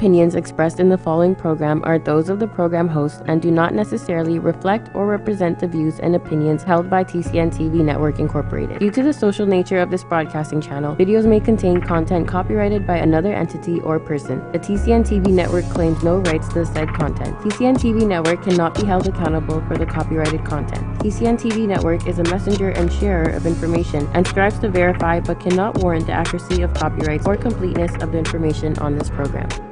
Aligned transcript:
opinions 0.00 0.34
expressed 0.34 0.80
in 0.80 0.88
the 0.88 0.96
following 0.96 1.34
program 1.34 1.82
are 1.84 1.98
those 1.98 2.30
of 2.30 2.38
the 2.38 2.46
program 2.46 2.88
host 2.88 3.20
and 3.26 3.42
do 3.42 3.50
not 3.50 3.74
necessarily 3.74 4.38
reflect 4.38 4.88
or 4.94 5.06
represent 5.06 5.58
the 5.58 5.68
views 5.68 6.00
and 6.00 6.16
opinions 6.16 6.62
held 6.62 6.88
by 6.88 7.04
TCN 7.04 7.52
TV 7.52 7.84
Network 7.84 8.18
Incorporated. 8.18 8.78
Due 8.78 8.90
to 8.92 9.02
the 9.02 9.12
social 9.12 9.44
nature 9.44 9.78
of 9.78 9.90
this 9.90 10.02
broadcasting 10.02 10.58
channel, 10.58 10.96
videos 10.96 11.26
may 11.26 11.38
contain 11.38 11.82
content 11.82 12.26
copyrighted 12.26 12.86
by 12.86 12.96
another 12.96 13.34
entity 13.34 13.78
or 13.80 14.00
person. 14.00 14.38
The 14.52 14.58
TCN 14.58 15.06
TV 15.06 15.26
Network 15.34 15.66
claims 15.66 16.02
no 16.02 16.16
rights 16.20 16.48
to 16.48 16.60
the 16.60 16.64
said 16.64 16.88
content. 16.94 17.36
TCN 17.40 17.76
TV 17.76 18.06
Network 18.06 18.42
cannot 18.42 18.74
be 18.76 18.86
held 18.86 19.06
accountable 19.06 19.60
for 19.68 19.76
the 19.76 19.84
copyrighted 19.84 20.46
content. 20.46 20.82
TCN 21.00 21.38
TV 21.38 21.68
Network 21.68 22.06
is 22.06 22.20
a 22.20 22.24
messenger 22.24 22.70
and 22.70 22.90
sharer 22.90 23.28
of 23.28 23.44
information 23.44 24.08
and 24.14 24.26
strives 24.26 24.58
to 24.60 24.70
verify 24.70 25.20
but 25.20 25.38
cannot 25.40 25.76
warrant 25.82 26.06
the 26.06 26.12
accuracy 26.12 26.62
of 26.62 26.72
copyrights 26.72 27.26
or 27.26 27.36
completeness 27.36 27.92
of 28.02 28.12
the 28.12 28.18
information 28.18 28.78
on 28.78 28.96
this 28.96 29.10
program. 29.10 29.69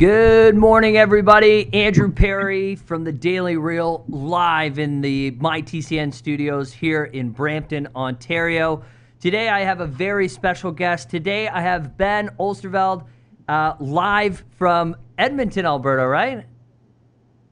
Good 0.00 0.56
morning, 0.56 0.96
everybody. 0.96 1.68
Andrew 1.74 2.10
Perry 2.10 2.74
from 2.74 3.04
the 3.04 3.12
Daily 3.12 3.58
Reel, 3.58 4.06
live 4.08 4.78
in 4.78 5.02
the 5.02 5.32
MyTCN 5.32 6.14
studios 6.14 6.72
here 6.72 7.04
in 7.04 7.28
Brampton, 7.28 7.86
Ontario. 7.94 8.82
Today, 9.20 9.50
I 9.50 9.60
have 9.60 9.82
a 9.82 9.86
very 9.86 10.26
special 10.26 10.72
guest. 10.72 11.10
Today, 11.10 11.48
I 11.48 11.60
have 11.60 11.98
Ben 11.98 12.30
Oosterveld, 12.40 13.04
uh, 13.46 13.74
live 13.78 14.42
from 14.56 14.96
Edmonton, 15.18 15.66
Alberta. 15.66 16.06
Right? 16.06 16.46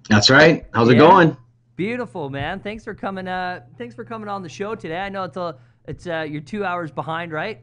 That's 0.08 0.30
right. 0.30 0.64
How's 0.72 0.88
it 0.88 0.94
going? 0.94 1.36
Beautiful, 1.76 2.30
man. 2.30 2.60
Thanks 2.60 2.82
for 2.82 2.94
coming. 2.94 3.28
Uh, 3.28 3.60
thanks 3.76 3.94
for 3.94 4.06
coming 4.06 4.30
on 4.30 4.42
the 4.42 4.48
show 4.48 4.74
today. 4.74 5.00
I 5.00 5.10
know 5.10 5.24
it's 5.24 5.36
a, 5.36 5.58
it's 5.86 6.06
uh, 6.06 6.24
you're 6.26 6.40
two 6.40 6.64
hours 6.64 6.90
behind, 6.90 7.30
right? 7.30 7.60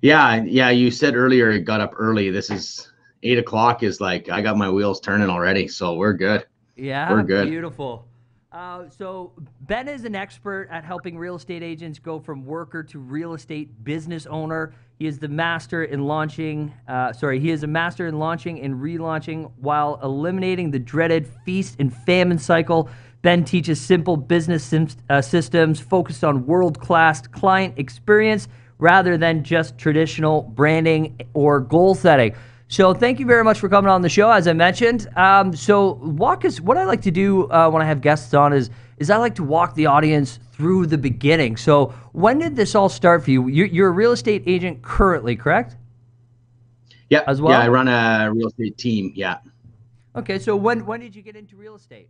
Yeah, 0.00 0.42
yeah. 0.42 0.70
You 0.70 0.90
said 0.90 1.14
earlier 1.14 1.50
it 1.50 1.60
got 1.60 1.80
up 1.80 1.94
early. 1.96 2.28
This 2.28 2.50
is 2.50 2.88
eight 3.22 3.38
o'clock. 3.38 3.82
Is 3.82 4.00
like 4.00 4.28
I 4.28 4.40
got 4.40 4.56
my 4.56 4.70
wheels 4.70 5.00
turning 5.00 5.30
already, 5.30 5.68
so 5.68 5.94
we're 5.94 6.14
good. 6.14 6.46
Yeah, 6.76 7.10
We're 7.10 7.22
good. 7.22 7.48
Beautiful. 7.48 8.08
Uh, 8.50 8.88
so 8.90 9.32
Ben 9.62 9.88
is 9.88 10.04
an 10.04 10.14
expert 10.14 10.68
at 10.70 10.84
helping 10.84 11.16
real 11.16 11.36
estate 11.36 11.62
agents 11.62 11.98
go 11.98 12.18
from 12.18 12.44
worker 12.44 12.82
to 12.82 12.98
real 12.98 13.32
estate 13.32 13.82
business 13.82 14.26
owner. 14.26 14.74
He 14.98 15.06
is 15.06 15.18
the 15.18 15.28
master 15.28 15.84
in 15.84 16.04
launching. 16.04 16.72
Uh, 16.86 17.12
sorry, 17.14 17.40
he 17.40 17.50
is 17.50 17.62
a 17.62 17.66
master 17.66 18.06
in 18.08 18.18
launching 18.18 18.60
and 18.60 18.74
relaunching 18.74 19.50
while 19.56 19.98
eliminating 20.02 20.70
the 20.70 20.78
dreaded 20.78 21.26
feast 21.46 21.76
and 21.78 21.94
famine 22.04 22.38
cycle. 22.38 22.90
Ben 23.22 23.42
teaches 23.42 23.80
simple 23.80 24.18
business 24.18 24.64
sim- 24.64 24.88
uh, 25.08 25.22
systems 25.22 25.80
focused 25.80 26.22
on 26.22 26.44
world-class 26.44 27.26
client 27.28 27.78
experience 27.78 28.48
rather 28.78 29.16
than 29.16 29.44
just 29.44 29.78
traditional 29.78 30.42
branding 30.42 31.18
or 31.32 31.60
goal 31.60 31.94
setting. 31.94 32.34
So 32.72 32.94
thank 32.94 33.20
you 33.20 33.26
very 33.26 33.44
much 33.44 33.60
for 33.60 33.68
coming 33.68 33.90
on 33.90 34.00
the 34.00 34.08
show, 34.08 34.30
as 34.30 34.48
I 34.48 34.54
mentioned. 34.54 35.06
Um, 35.14 35.54
so 35.54 35.96
walk 35.96 36.46
us. 36.46 36.58
What 36.58 36.78
I 36.78 36.86
like 36.86 37.02
to 37.02 37.10
do 37.10 37.46
uh, 37.50 37.68
when 37.68 37.82
I 37.82 37.84
have 37.84 38.00
guests 38.00 38.32
on 38.32 38.54
is 38.54 38.70
is 38.96 39.10
I 39.10 39.18
like 39.18 39.34
to 39.34 39.44
walk 39.44 39.74
the 39.74 39.84
audience 39.84 40.38
through 40.52 40.86
the 40.86 40.96
beginning. 40.96 41.58
So 41.58 41.92
when 42.12 42.38
did 42.38 42.56
this 42.56 42.74
all 42.74 42.88
start 42.88 43.24
for 43.24 43.30
you? 43.30 43.46
You're, 43.48 43.66
you're 43.66 43.88
a 43.88 43.92
real 43.92 44.12
estate 44.12 44.44
agent 44.46 44.80
currently, 44.80 45.36
correct? 45.36 45.76
Yeah, 47.10 47.24
As 47.26 47.42
well? 47.42 47.52
Yeah, 47.52 47.58
I 47.58 47.68
run 47.68 47.88
a 47.88 48.32
real 48.32 48.46
estate 48.46 48.78
team. 48.78 49.12
Yeah. 49.14 49.40
Okay. 50.16 50.38
So 50.38 50.56
when 50.56 50.86
when 50.86 51.00
did 51.00 51.14
you 51.14 51.20
get 51.20 51.36
into 51.36 51.56
real 51.56 51.74
estate? 51.74 52.08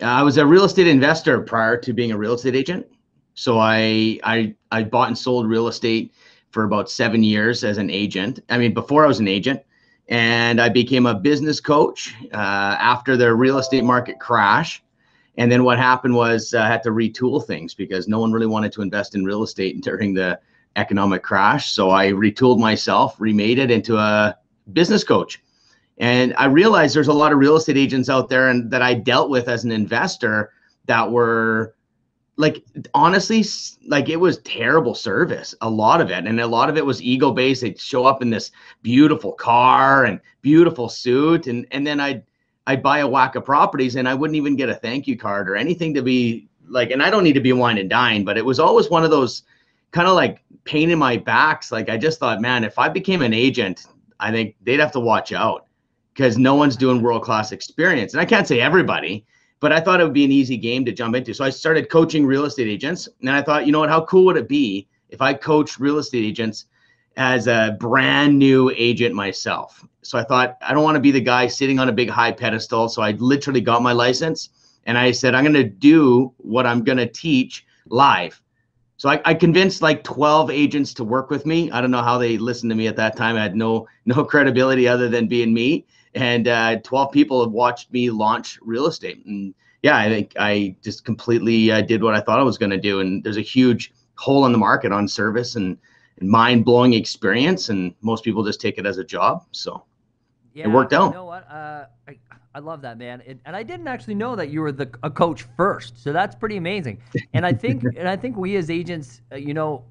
Uh, 0.00 0.04
I 0.04 0.22
was 0.22 0.36
a 0.36 0.46
real 0.46 0.66
estate 0.66 0.86
investor 0.86 1.40
prior 1.40 1.76
to 1.78 1.92
being 1.92 2.12
a 2.12 2.16
real 2.16 2.34
estate 2.34 2.54
agent. 2.54 2.86
So 3.34 3.58
I 3.58 4.20
I 4.22 4.54
I 4.70 4.84
bought 4.84 5.08
and 5.08 5.18
sold 5.18 5.48
real 5.48 5.66
estate 5.66 6.14
for 6.50 6.64
about 6.64 6.90
seven 6.90 7.22
years 7.22 7.64
as 7.64 7.78
an 7.78 7.90
agent. 7.90 8.40
I 8.48 8.58
mean, 8.58 8.74
before 8.74 9.04
I 9.04 9.08
was 9.08 9.20
an 9.20 9.28
agent, 9.28 9.62
and 10.10 10.60
I 10.60 10.68
became 10.68 11.06
a 11.06 11.14
business 11.14 11.60
coach 11.60 12.14
uh, 12.34 12.36
after 12.36 13.16
the 13.16 13.32
real 13.32 13.58
estate 13.58 13.84
market 13.84 14.18
crash. 14.18 14.82
And 15.36 15.50
then 15.50 15.62
what 15.62 15.78
happened 15.78 16.14
was 16.14 16.52
uh, 16.52 16.62
I 16.62 16.66
had 16.66 16.82
to 16.82 16.90
retool 16.90 17.46
things 17.46 17.74
because 17.74 18.08
no 18.08 18.18
one 18.18 18.32
really 18.32 18.48
wanted 18.48 18.72
to 18.72 18.82
invest 18.82 19.14
in 19.14 19.24
real 19.24 19.44
estate 19.44 19.80
during 19.82 20.12
the 20.12 20.38
economic 20.76 21.22
crash. 21.22 21.70
So 21.70 21.90
I 21.90 22.08
retooled 22.08 22.58
myself, 22.58 23.16
remade 23.20 23.58
it 23.58 23.70
into 23.70 23.96
a 23.96 24.36
business 24.72 25.04
coach. 25.04 25.40
And 25.98 26.34
I 26.36 26.46
realized 26.46 26.96
there's 26.96 27.08
a 27.08 27.12
lot 27.12 27.32
of 27.32 27.38
real 27.38 27.56
estate 27.56 27.76
agents 27.76 28.08
out 28.08 28.28
there 28.28 28.48
and 28.48 28.70
that 28.70 28.82
I 28.82 28.94
dealt 28.94 29.30
with 29.30 29.48
as 29.48 29.64
an 29.64 29.70
investor 29.70 30.52
that 30.86 31.10
were 31.10 31.74
like 32.40 32.64
honestly 32.94 33.44
like 33.86 34.08
it 34.08 34.16
was 34.16 34.38
terrible 34.38 34.94
service 34.94 35.54
a 35.60 35.68
lot 35.68 36.00
of 36.00 36.10
it 36.10 36.26
and 36.26 36.40
a 36.40 36.46
lot 36.46 36.70
of 36.70 36.76
it 36.78 36.84
was 36.84 37.02
ego 37.02 37.30
based. 37.30 37.60
They'd 37.60 37.78
show 37.78 38.06
up 38.06 38.22
in 38.22 38.30
this 38.30 38.50
beautiful 38.82 39.32
car 39.32 40.06
and 40.06 40.18
beautiful 40.40 40.88
suit 40.88 41.46
and 41.46 41.66
and 41.70 41.86
then 41.86 42.00
i'd 42.00 42.22
i'd 42.66 42.82
buy 42.82 42.98
a 42.98 43.06
whack 43.06 43.34
of 43.34 43.44
properties 43.44 43.96
and 43.96 44.08
i 44.08 44.14
wouldn't 44.14 44.36
even 44.36 44.56
get 44.56 44.70
a 44.70 44.74
thank 44.74 45.06
you 45.06 45.18
card 45.18 45.50
or 45.50 45.56
anything 45.56 45.92
to 45.92 46.02
be 46.02 46.48
like 46.66 46.90
and 46.90 47.02
i 47.02 47.10
don't 47.10 47.24
need 47.24 47.34
to 47.34 47.40
be 47.40 47.52
wine 47.52 47.76
and 47.76 47.90
dine 47.90 48.24
but 48.24 48.38
it 48.38 48.44
was 48.44 48.58
always 48.58 48.88
one 48.88 49.04
of 49.04 49.10
those 49.10 49.42
kind 49.90 50.08
of 50.08 50.14
like 50.14 50.42
pain 50.64 50.90
in 50.90 50.98
my 50.98 51.16
backs. 51.18 51.70
Like 51.70 51.90
i 51.90 51.98
just 51.98 52.18
thought 52.18 52.40
man 52.40 52.64
if 52.64 52.78
i 52.78 52.88
became 52.88 53.20
an 53.20 53.34
agent 53.34 53.86
i 54.18 54.30
think 54.30 54.56
they'd 54.62 54.80
have 54.80 54.92
to 54.92 55.00
watch 55.00 55.32
out 55.32 55.66
because 56.14 56.38
no 56.38 56.54
one's 56.54 56.76
doing 56.76 57.02
world 57.02 57.22
class 57.22 57.52
experience. 57.52 58.14
And 58.14 58.20
i 58.20 58.24
can't 58.24 58.48
say 58.48 58.60
everybody 58.60 59.26
but 59.60 59.72
I 59.72 59.80
thought 59.80 60.00
it 60.00 60.04
would 60.04 60.14
be 60.14 60.24
an 60.24 60.32
easy 60.32 60.56
game 60.56 60.84
to 60.86 60.92
jump 60.92 61.14
into. 61.14 61.34
So 61.34 61.44
I 61.44 61.50
started 61.50 61.90
coaching 61.90 62.24
real 62.24 62.46
estate 62.46 62.66
agents. 62.66 63.08
And 63.20 63.30
I 63.30 63.42
thought, 63.42 63.66
you 63.66 63.72
know 63.72 63.80
what, 63.80 63.90
how 63.90 64.04
cool 64.06 64.24
would 64.24 64.38
it 64.38 64.48
be 64.48 64.88
if 65.10 65.20
I 65.20 65.34
coached 65.34 65.78
real 65.78 65.98
estate 65.98 66.24
agents 66.24 66.64
as 67.16 67.46
a 67.46 67.76
brand 67.78 68.38
new 68.38 68.72
agent 68.74 69.14
myself? 69.14 69.86
So 70.02 70.18
I 70.18 70.24
thought, 70.24 70.56
I 70.62 70.72
don't 70.72 70.82
want 70.82 70.96
to 70.96 71.00
be 71.00 71.10
the 71.10 71.20
guy 71.20 71.46
sitting 71.46 71.78
on 71.78 71.90
a 71.90 71.92
big 71.92 72.08
high 72.08 72.32
pedestal. 72.32 72.88
So 72.88 73.02
I 73.02 73.12
literally 73.12 73.60
got 73.60 73.82
my 73.82 73.92
license 73.92 74.48
and 74.86 74.96
I 74.96 75.10
said, 75.10 75.34
I'm 75.34 75.44
going 75.44 75.52
to 75.54 75.64
do 75.64 76.32
what 76.38 76.66
I'm 76.66 76.82
going 76.82 76.98
to 76.98 77.06
teach 77.06 77.66
live. 77.86 78.40
So 78.96 79.10
I, 79.10 79.20
I 79.26 79.34
convinced 79.34 79.82
like 79.82 80.04
12 80.04 80.50
agents 80.50 80.94
to 80.94 81.04
work 81.04 81.28
with 81.28 81.44
me. 81.44 81.70
I 81.70 81.82
don't 81.82 81.90
know 81.90 82.02
how 82.02 82.16
they 82.16 82.38
listened 82.38 82.70
to 82.70 82.76
me 82.76 82.86
at 82.86 82.96
that 82.96 83.16
time. 83.16 83.36
I 83.36 83.42
had 83.42 83.56
no 83.56 83.86
no 84.06 84.24
credibility 84.30 84.88
other 84.88 85.08
than 85.08 85.26
being 85.26 85.52
me 85.52 85.86
and 86.14 86.48
uh, 86.48 86.76
12 86.80 87.12
people 87.12 87.42
have 87.42 87.52
watched 87.52 87.92
me 87.92 88.10
launch 88.10 88.58
real 88.62 88.86
estate 88.86 89.24
and 89.26 89.54
yeah 89.82 89.96
i 89.96 90.08
think 90.08 90.32
i 90.38 90.74
just 90.82 91.04
completely 91.04 91.70
uh, 91.70 91.80
did 91.80 92.02
what 92.02 92.14
i 92.14 92.20
thought 92.20 92.38
i 92.38 92.42
was 92.42 92.58
going 92.58 92.70
to 92.70 92.78
do 92.78 93.00
and 93.00 93.22
there's 93.22 93.36
a 93.36 93.42
huge 93.42 93.92
hole 94.16 94.44
in 94.46 94.52
the 94.52 94.58
market 94.58 94.92
on 94.92 95.08
service 95.08 95.56
and, 95.56 95.78
and 96.20 96.28
mind-blowing 96.28 96.92
experience 96.94 97.68
and 97.68 97.94
most 98.02 98.24
people 98.24 98.44
just 98.44 98.60
take 98.60 98.76
it 98.78 98.86
as 98.86 98.98
a 98.98 99.04
job 99.04 99.44
so 99.52 99.82
Yeah, 100.52 100.66
it 100.66 100.68
worked 100.68 100.92
out. 100.92 101.08
You 101.08 101.14
know 101.14 101.24
what? 101.24 101.48
Uh, 101.50 101.86
I, 102.08 102.18
I 102.54 102.58
love 102.58 102.82
that, 102.82 102.98
man. 102.98 103.22
It, 103.24 103.38
and 103.44 103.54
I 103.54 103.62
didn't 103.62 103.86
actually 103.86 104.16
know 104.16 104.34
that 104.36 104.50
you 104.50 104.60
were 104.60 104.72
the 104.72 104.90
a 105.02 105.10
coach 105.10 105.44
first, 105.56 106.02
so 106.02 106.12
that's 106.12 106.34
pretty 106.34 106.56
amazing. 106.56 107.00
And 107.32 107.46
I 107.46 107.52
think 107.52 107.84
and 107.96 108.08
I 108.08 108.16
think 108.16 108.36
we 108.36 108.56
as 108.56 108.70
agents, 108.70 109.22
uh, 109.32 109.36
you 109.36 109.54
know, 109.54 109.84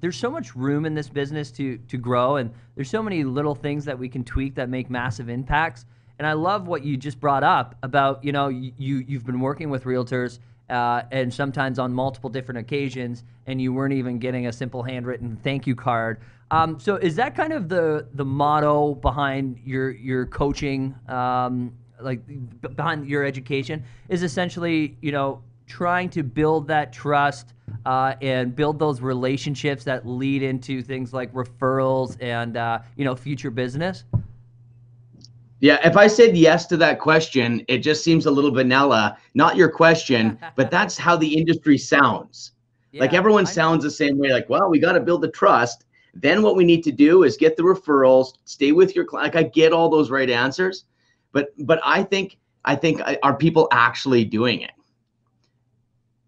there's 0.00 0.16
so 0.16 0.30
much 0.30 0.54
room 0.54 0.84
in 0.86 0.94
this 0.94 1.08
business 1.08 1.50
to 1.52 1.78
to 1.88 1.96
grow, 1.96 2.36
and 2.36 2.50
there's 2.74 2.90
so 2.90 3.02
many 3.02 3.24
little 3.24 3.54
things 3.54 3.84
that 3.86 3.98
we 3.98 4.08
can 4.08 4.24
tweak 4.24 4.54
that 4.56 4.68
make 4.68 4.90
massive 4.90 5.28
impacts. 5.28 5.86
And 6.18 6.26
I 6.26 6.32
love 6.32 6.66
what 6.66 6.82
you 6.84 6.96
just 6.96 7.20
brought 7.20 7.44
up 7.44 7.74
about 7.82 8.24
you 8.24 8.32
know 8.32 8.48
you 8.48 8.72
you- 8.78 9.04
you've 9.08 9.26
been 9.26 9.40
working 9.40 9.70
with 9.70 9.84
realtors. 9.84 10.38
Uh, 10.68 11.02
and 11.12 11.32
sometimes 11.32 11.78
on 11.78 11.92
multiple 11.92 12.28
different 12.28 12.58
occasions, 12.58 13.22
and 13.46 13.60
you 13.62 13.72
weren't 13.72 13.94
even 13.94 14.18
getting 14.18 14.48
a 14.48 14.52
simple 14.52 14.82
handwritten 14.82 15.36
thank 15.44 15.64
you 15.64 15.76
card. 15.76 16.18
Um, 16.50 16.80
so 16.80 16.96
is 16.96 17.14
that 17.16 17.36
kind 17.36 17.52
of 17.52 17.68
the 17.68 18.08
the 18.14 18.24
motto 18.24 18.96
behind 18.96 19.60
your 19.64 19.90
your 19.90 20.26
coaching, 20.26 20.96
um, 21.08 21.72
like 22.00 22.20
behind 22.74 23.06
your 23.06 23.24
education? 23.24 23.84
Is 24.08 24.24
essentially 24.24 24.96
you 25.00 25.12
know 25.12 25.40
trying 25.66 26.08
to 26.10 26.22
build 26.22 26.68
that 26.68 26.92
trust 26.92 27.52
uh, 27.84 28.14
and 28.22 28.54
build 28.54 28.78
those 28.78 29.00
relationships 29.00 29.84
that 29.84 30.06
lead 30.06 30.42
into 30.42 30.82
things 30.82 31.12
like 31.12 31.32
referrals 31.32 32.16
and 32.20 32.56
uh, 32.56 32.80
you 32.96 33.04
know 33.04 33.14
future 33.14 33.50
business. 33.50 34.04
Yeah, 35.60 35.78
if 35.86 35.96
I 35.96 36.06
said 36.06 36.36
yes 36.36 36.66
to 36.66 36.76
that 36.78 37.00
question, 37.00 37.64
it 37.66 37.78
just 37.78 38.04
seems 38.04 38.26
a 38.26 38.30
little 38.30 38.50
vanilla. 38.50 39.16
Not 39.34 39.56
your 39.56 39.70
question, 39.70 40.38
but 40.56 40.70
that's 40.70 40.98
how 40.98 41.16
the 41.16 41.36
industry 41.36 41.78
sounds. 41.78 42.52
Yeah, 42.92 43.00
like 43.00 43.14
everyone 43.14 43.46
sounds 43.46 43.82
the 43.82 43.90
same 43.90 44.18
way. 44.18 44.30
Like, 44.30 44.48
well, 44.48 44.68
we 44.68 44.78
got 44.78 44.92
to 44.92 45.00
build 45.00 45.22
the 45.22 45.30
trust. 45.30 45.84
Then 46.14 46.42
what 46.42 46.56
we 46.56 46.64
need 46.64 46.82
to 46.84 46.92
do 46.92 47.24
is 47.24 47.36
get 47.36 47.56
the 47.56 47.62
referrals, 47.62 48.34
stay 48.44 48.72
with 48.72 48.94
your 48.94 49.04
client. 49.04 49.34
Like 49.34 49.44
I 49.44 49.48
get 49.48 49.72
all 49.72 49.90
those 49.90 50.10
right 50.10 50.30
answers, 50.30 50.84
but 51.32 51.48
but 51.58 51.80
I 51.84 52.02
think 52.02 52.38
I 52.64 52.74
think 52.74 53.00
are 53.22 53.36
people 53.36 53.68
actually 53.70 54.24
doing 54.24 54.60
it? 54.60 54.72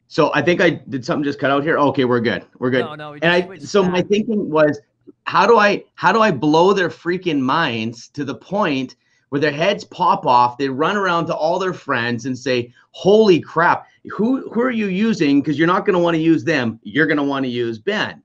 So 0.09 0.31
I 0.35 0.41
think 0.41 0.63
I 0.63 0.71
did 0.71 1.05
something 1.05 1.23
just 1.23 1.39
cut 1.39 1.51
out 1.51 1.63
here. 1.63 1.79
Okay, 1.79 2.07
we're 2.07 2.21
good. 2.21 2.45
We're 2.59 2.71
good. 2.71 2.85
No, 2.85 2.95
no. 2.95 3.13
and 3.13 3.27
I 3.27 3.59
so 3.59 3.83
my 3.85 4.01
thinking 4.01 4.51
was, 4.51 4.81
how 5.25 5.47
do 5.47 5.59
I 5.59 5.85
how 5.95 6.13
do 6.13 6.21
I 6.23 6.31
blow 6.31 6.73
their 6.73 6.89
freaking 6.89 7.39
minds 7.39 8.09
to 8.09 8.25
the 8.25 8.35
point 8.35 8.97
where 9.29 9.41
their 9.41 9.53
heads 9.53 9.85
pop 9.85 10.25
off? 10.25 10.57
They 10.57 10.71
run 10.71 10.97
around 10.97 11.27
to 11.27 11.37
all 11.37 11.59
their 11.59 11.75
friends 11.75 12.25
and 12.25 12.37
say, 12.37 12.73
"Holy 12.93 13.39
crap! 13.39 13.87
Who 14.11 14.49
who 14.51 14.63
are 14.63 14.71
you 14.71 14.87
using? 14.87 15.43
Because 15.43 15.59
you're 15.59 15.67
not 15.67 15.85
going 15.85 15.95
to 15.95 16.01
want 16.03 16.15
to 16.15 16.23
use 16.23 16.43
them. 16.43 16.81
You're 16.83 17.07
going 17.07 17.19
to 17.19 17.23
want 17.23 17.45
to 17.45 17.51
use 17.51 17.79
Ben." 17.79 18.23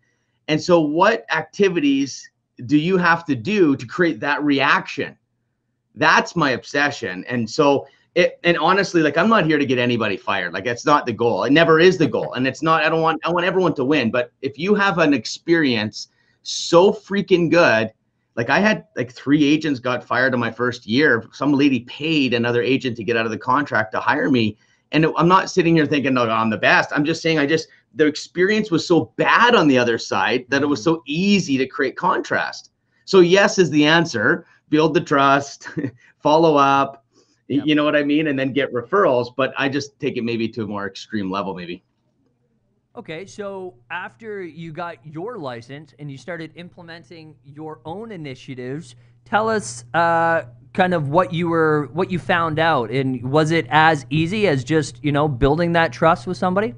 And 0.47 0.61
so, 0.61 0.79
what 0.79 1.25
activities 1.31 2.29
do 2.65 2.77
you 2.77 2.97
have 2.97 3.25
to 3.25 3.35
do 3.35 3.75
to 3.75 3.85
create 3.85 4.21
that 4.21 4.41
reaction? 4.41 5.17
That's 5.95 6.35
my 6.35 6.51
obsession. 6.51 7.25
And 7.27 7.49
so 7.49 7.87
it, 8.15 8.39
and 8.43 8.57
honestly, 8.57 9.01
like 9.01 9.17
I'm 9.17 9.29
not 9.29 9.45
here 9.45 9.57
to 9.57 9.65
get 9.65 9.79
anybody 9.79 10.17
fired. 10.17 10.53
Like 10.53 10.65
that's 10.65 10.85
not 10.85 11.05
the 11.05 11.13
goal. 11.13 11.43
It 11.43 11.51
never 11.51 11.79
is 11.79 11.97
the 11.97 12.07
goal. 12.07 12.33
And 12.33 12.45
it's 12.45 12.61
not, 12.61 12.83
I 12.83 12.89
don't 12.89 13.01
want, 13.01 13.21
I 13.25 13.31
want 13.31 13.45
everyone 13.45 13.73
to 13.75 13.85
win. 13.85 14.11
But 14.11 14.31
if 14.41 14.57
you 14.57 14.75
have 14.75 14.99
an 14.99 15.13
experience 15.13 16.09
so 16.43 16.91
freaking 16.91 17.49
good, 17.49 17.91
like 18.35 18.49
I 18.49 18.59
had 18.59 18.85
like 18.95 19.11
three 19.11 19.43
agents 19.43 19.79
got 19.79 20.03
fired 20.03 20.33
in 20.33 20.39
my 20.39 20.51
first 20.51 20.85
year. 20.85 21.23
Some 21.31 21.53
lady 21.53 21.81
paid 21.81 22.33
another 22.33 22.61
agent 22.61 22.97
to 22.97 23.03
get 23.03 23.17
out 23.17 23.25
of 23.25 23.31
the 23.31 23.37
contract 23.37 23.91
to 23.93 23.99
hire 23.99 24.29
me. 24.29 24.57
And 24.91 25.07
I'm 25.17 25.27
not 25.27 25.49
sitting 25.49 25.75
here 25.75 25.87
thinking, 25.87 26.13
no, 26.13 26.29
I'm 26.29 26.51
the 26.51 26.57
best. 26.57 26.91
I'm 26.93 27.05
just 27.05 27.21
saying 27.21 27.39
I 27.39 27.45
just 27.45 27.67
the 27.95 28.05
experience 28.05 28.71
was 28.71 28.87
so 28.87 29.11
bad 29.17 29.55
on 29.55 29.67
the 29.67 29.77
other 29.77 29.97
side 29.97 30.45
that 30.49 30.61
it 30.61 30.67
was 30.67 30.79
mm-hmm. 30.79 30.95
so 30.95 31.03
easy 31.05 31.57
to 31.57 31.67
create 31.67 31.95
contrast. 31.95 32.71
So 33.05 33.19
yes 33.19 33.57
is 33.57 33.69
the 33.69 33.85
answer. 33.85 34.45
Build 34.69 34.93
the 34.93 35.01
trust, 35.01 35.69
follow 36.19 36.57
up, 36.57 37.02
Yep. 37.47 37.65
You 37.65 37.75
know 37.75 37.83
what 37.83 37.95
I 37.95 38.03
mean? 38.03 38.27
And 38.27 38.37
then 38.37 38.53
get 38.53 38.71
referrals. 38.73 39.33
But 39.35 39.53
I 39.57 39.69
just 39.69 39.99
take 39.99 40.17
it 40.17 40.23
maybe 40.23 40.47
to 40.49 40.63
a 40.63 40.67
more 40.67 40.87
extreme 40.87 41.29
level, 41.29 41.53
maybe. 41.53 41.83
Okay, 42.95 43.25
so 43.25 43.73
after 43.89 44.43
you 44.43 44.71
got 44.71 44.97
your 45.03 45.39
license 45.39 45.95
and 45.97 46.11
you 46.11 46.17
started 46.17 46.51
implementing 46.55 47.35
your 47.43 47.79
own 47.85 48.11
initiatives, 48.11 48.95
tell 49.25 49.49
us 49.49 49.83
uh, 49.95 50.43
kind 50.73 50.93
of 50.93 51.09
what 51.09 51.33
you 51.33 51.49
were, 51.49 51.89
what 51.93 52.11
you 52.11 52.19
found 52.19 52.59
out, 52.59 52.91
and 52.91 53.23
was 53.23 53.49
it 53.49 53.65
as 53.69 54.05
easy 54.11 54.47
as 54.47 54.63
just 54.63 55.03
you 55.03 55.11
know 55.11 55.27
building 55.27 55.71
that 55.71 55.91
trust 55.91 56.27
with 56.27 56.37
somebody? 56.37 56.75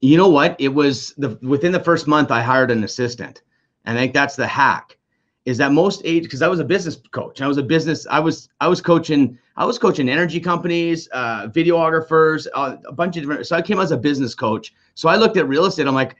You 0.00 0.16
know 0.16 0.28
what? 0.28 0.56
It 0.58 0.74
was 0.74 1.14
the 1.16 1.38
within 1.42 1.70
the 1.70 1.82
first 1.82 2.08
month 2.08 2.32
I 2.32 2.42
hired 2.42 2.72
an 2.72 2.82
assistant. 2.82 3.42
I 3.86 3.94
think 3.94 4.12
that's 4.12 4.34
the 4.34 4.48
hack 4.48 4.96
is 5.44 5.58
that 5.58 5.72
most 5.72 6.02
age 6.04 6.22
because 6.22 6.42
I 6.42 6.48
was 6.48 6.60
a 6.60 6.64
business 6.64 6.96
coach. 7.10 7.40
I 7.40 7.48
was 7.48 7.58
a 7.58 7.62
business. 7.62 8.06
I 8.08 8.20
was 8.20 8.48
I 8.60 8.68
was 8.68 8.80
coaching. 8.80 9.38
I 9.56 9.64
was 9.64 9.78
coaching 9.78 10.08
energy 10.08 10.40
companies, 10.40 11.08
uh, 11.12 11.48
videographers, 11.48 12.46
uh, 12.54 12.76
a 12.86 12.92
bunch 12.92 13.16
of 13.16 13.24
different. 13.24 13.46
So 13.46 13.56
I 13.56 13.62
came 13.62 13.80
as 13.80 13.90
a 13.90 13.96
business 13.96 14.34
coach. 14.34 14.72
So 14.94 15.08
I 15.08 15.16
looked 15.16 15.36
at 15.36 15.48
real 15.48 15.66
estate. 15.66 15.86
I'm 15.86 15.94
like, 15.94 16.16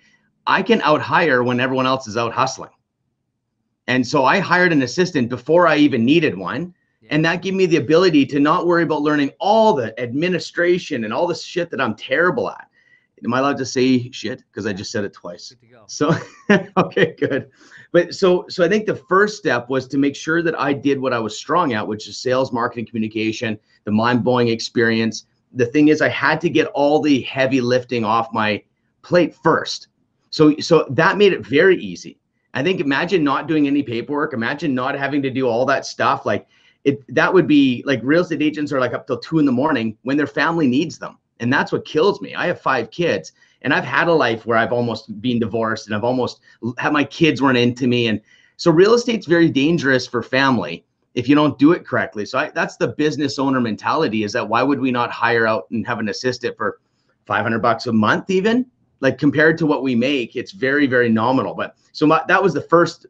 I 0.46 0.62
can 0.62 0.80
out 0.82 1.00
hire 1.00 1.42
when 1.42 1.60
everyone 1.60 1.86
else 1.86 2.06
is 2.06 2.16
out 2.16 2.32
hustling. 2.32 2.70
And 3.86 4.06
so 4.06 4.24
I 4.24 4.38
hired 4.38 4.72
an 4.72 4.82
assistant 4.82 5.28
before 5.28 5.66
I 5.66 5.76
even 5.76 6.04
needed 6.04 6.36
one. 6.36 6.74
And 7.10 7.24
that 7.24 7.42
gave 7.42 7.54
me 7.54 7.66
the 7.66 7.76
ability 7.76 8.26
to 8.26 8.40
not 8.40 8.66
worry 8.66 8.84
about 8.84 9.02
learning 9.02 9.32
all 9.38 9.74
the 9.74 9.98
administration 10.00 11.04
and 11.04 11.12
all 11.12 11.26
the 11.26 11.34
shit 11.34 11.70
that 11.70 11.80
I'm 11.80 11.94
terrible 11.94 12.48
at. 12.48 12.69
Am 13.24 13.34
I 13.34 13.38
allowed 13.38 13.58
to 13.58 13.66
say 13.66 14.10
shit? 14.10 14.42
Because 14.50 14.66
I 14.66 14.72
just 14.72 14.90
said 14.90 15.04
it 15.04 15.12
twice. 15.12 15.54
So 15.86 16.14
okay, 16.76 17.14
good 17.19 17.50
but 17.92 18.14
so 18.14 18.44
so 18.48 18.64
i 18.64 18.68
think 18.68 18.86
the 18.86 18.96
first 18.96 19.38
step 19.38 19.68
was 19.68 19.86
to 19.86 19.98
make 19.98 20.16
sure 20.16 20.42
that 20.42 20.58
i 20.58 20.72
did 20.72 20.98
what 20.98 21.12
i 21.12 21.18
was 21.18 21.38
strong 21.38 21.72
at 21.72 21.86
which 21.86 22.08
is 22.08 22.18
sales 22.18 22.52
marketing 22.52 22.86
communication 22.86 23.58
the 23.84 23.90
mind-blowing 23.90 24.48
experience. 24.48 25.26
The 25.54 25.66
thing 25.66 25.88
is 25.88 26.00
i 26.00 26.08
had 26.08 26.40
to 26.42 26.50
get 26.50 26.66
all 26.68 27.00
the 27.00 27.22
heavy 27.22 27.60
lifting 27.60 28.04
off 28.04 28.32
my 28.32 28.62
plate 29.02 29.34
first. 29.34 29.88
So 30.30 30.56
so 30.58 30.86
that 30.90 31.18
made 31.18 31.32
it 31.32 31.44
very 31.44 31.76
easy. 31.76 32.18
I 32.54 32.62
think 32.62 32.80
imagine 32.80 33.24
not 33.24 33.48
doing 33.48 33.66
any 33.66 33.82
paperwork. 33.82 34.34
Imagine 34.34 34.74
not 34.74 34.98
having 34.98 35.22
to 35.22 35.30
do 35.30 35.48
all 35.48 35.66
that 35.66 35.86
stuff. 35.86 36.24
Like 36.24 36.46
it 36.84 37.02
that 37.14 37.32
would 37.32 37.46
be 37.46 37.82
like 37.86 38.00
real 38.02 38.22
estate 38.22 38.42
agents 38.42 38.72
are 38.72 38.80
like 38.80 38.94
up 38.94 39.06
till 39.06 39.18
two 39.18 39.38
in 39.38 39.44
the 39.44 39.52
morning 39.52 39.96
when 40.02 40.16
their 40.16 40.26
family 40.26 40.66
needs 40.66 40.98
them. 40.98 41.18
And 41.40 41.52
that's 41.52 41.72
what 41.72 41.84
kills 41.84 42.20
me. 42.20 42.34
I 42.34 42.46
have 42.46 42.60
five 42.60 42.90
kids 42.90 43.32
and 43.62 43.72
I've 43.72 43.84
had 43.84 44.08
a 44.08 44.12
life 44.12 44.44
where 44.46 44.58
I've 44.58 44.72
almost 44.72 45.20
been 45.20 45.38
divorced 45.38 45.86
and 45.86 45.96
I've 45.96 46.04
almost 46.04 46.40
had 46.78 46.92
my 46.92 47.04
kids 47.04 47.40
weren't 47.40 47.58
into 47.58 47.86
me. 47.86 48.08
And 48.08 48.20
so 48.56 48.70
real 48.70 48.94
estate's 48.94 49.26
very 49.26 49.48
dangerous 49.48 50.06
for 50.06 50.22
family 50.22 50.84
if 51.14 51.28
you 51.28 51.34
don't 51.34 51.58
do 51.58 51.72
it 51.72 51.86
correctly. 51.86 52.24
So 52.24 52.38
I, 52.38 52.50
that's 52.50 52.76
the 52.76 52.88
business 52.88 53.38
owner 53.38 53.60
mentality 53.60 54.24
is 54.24 54.32
that 54.32 54.48
why 54.48 54.62
would 54.62 54.80
we 54.80 54.90
not 54.90 55.10
hire 55.10 55.46
out 55.46 55.66
and 55.70 55.86
have 55.86 55.98
an 55.98 56.08
assistant 56.08 56.56
for 56.56 56.80
500 57.26 57.60
bucks 57.60 57.86
a 57.86 57.92
month 57.92 58.30
even? 58.30 58.66
Like 59.00 59.18
compared 59.18 59.58
to 59.58 59.66
what 59.66 59.82
we 59.82 59.94
make, 59.94 60.36
it's 60.36 60.52
very, 60.52 60.86
very 60.86 61.08
nominal. 61.08 61.54
But 61.54 61.76
so 61.92 62.06
my, 62.06 62.22
that 62.28 62.42
was 62.42 62.54
the 62.54 62.62
first 62.62 63.06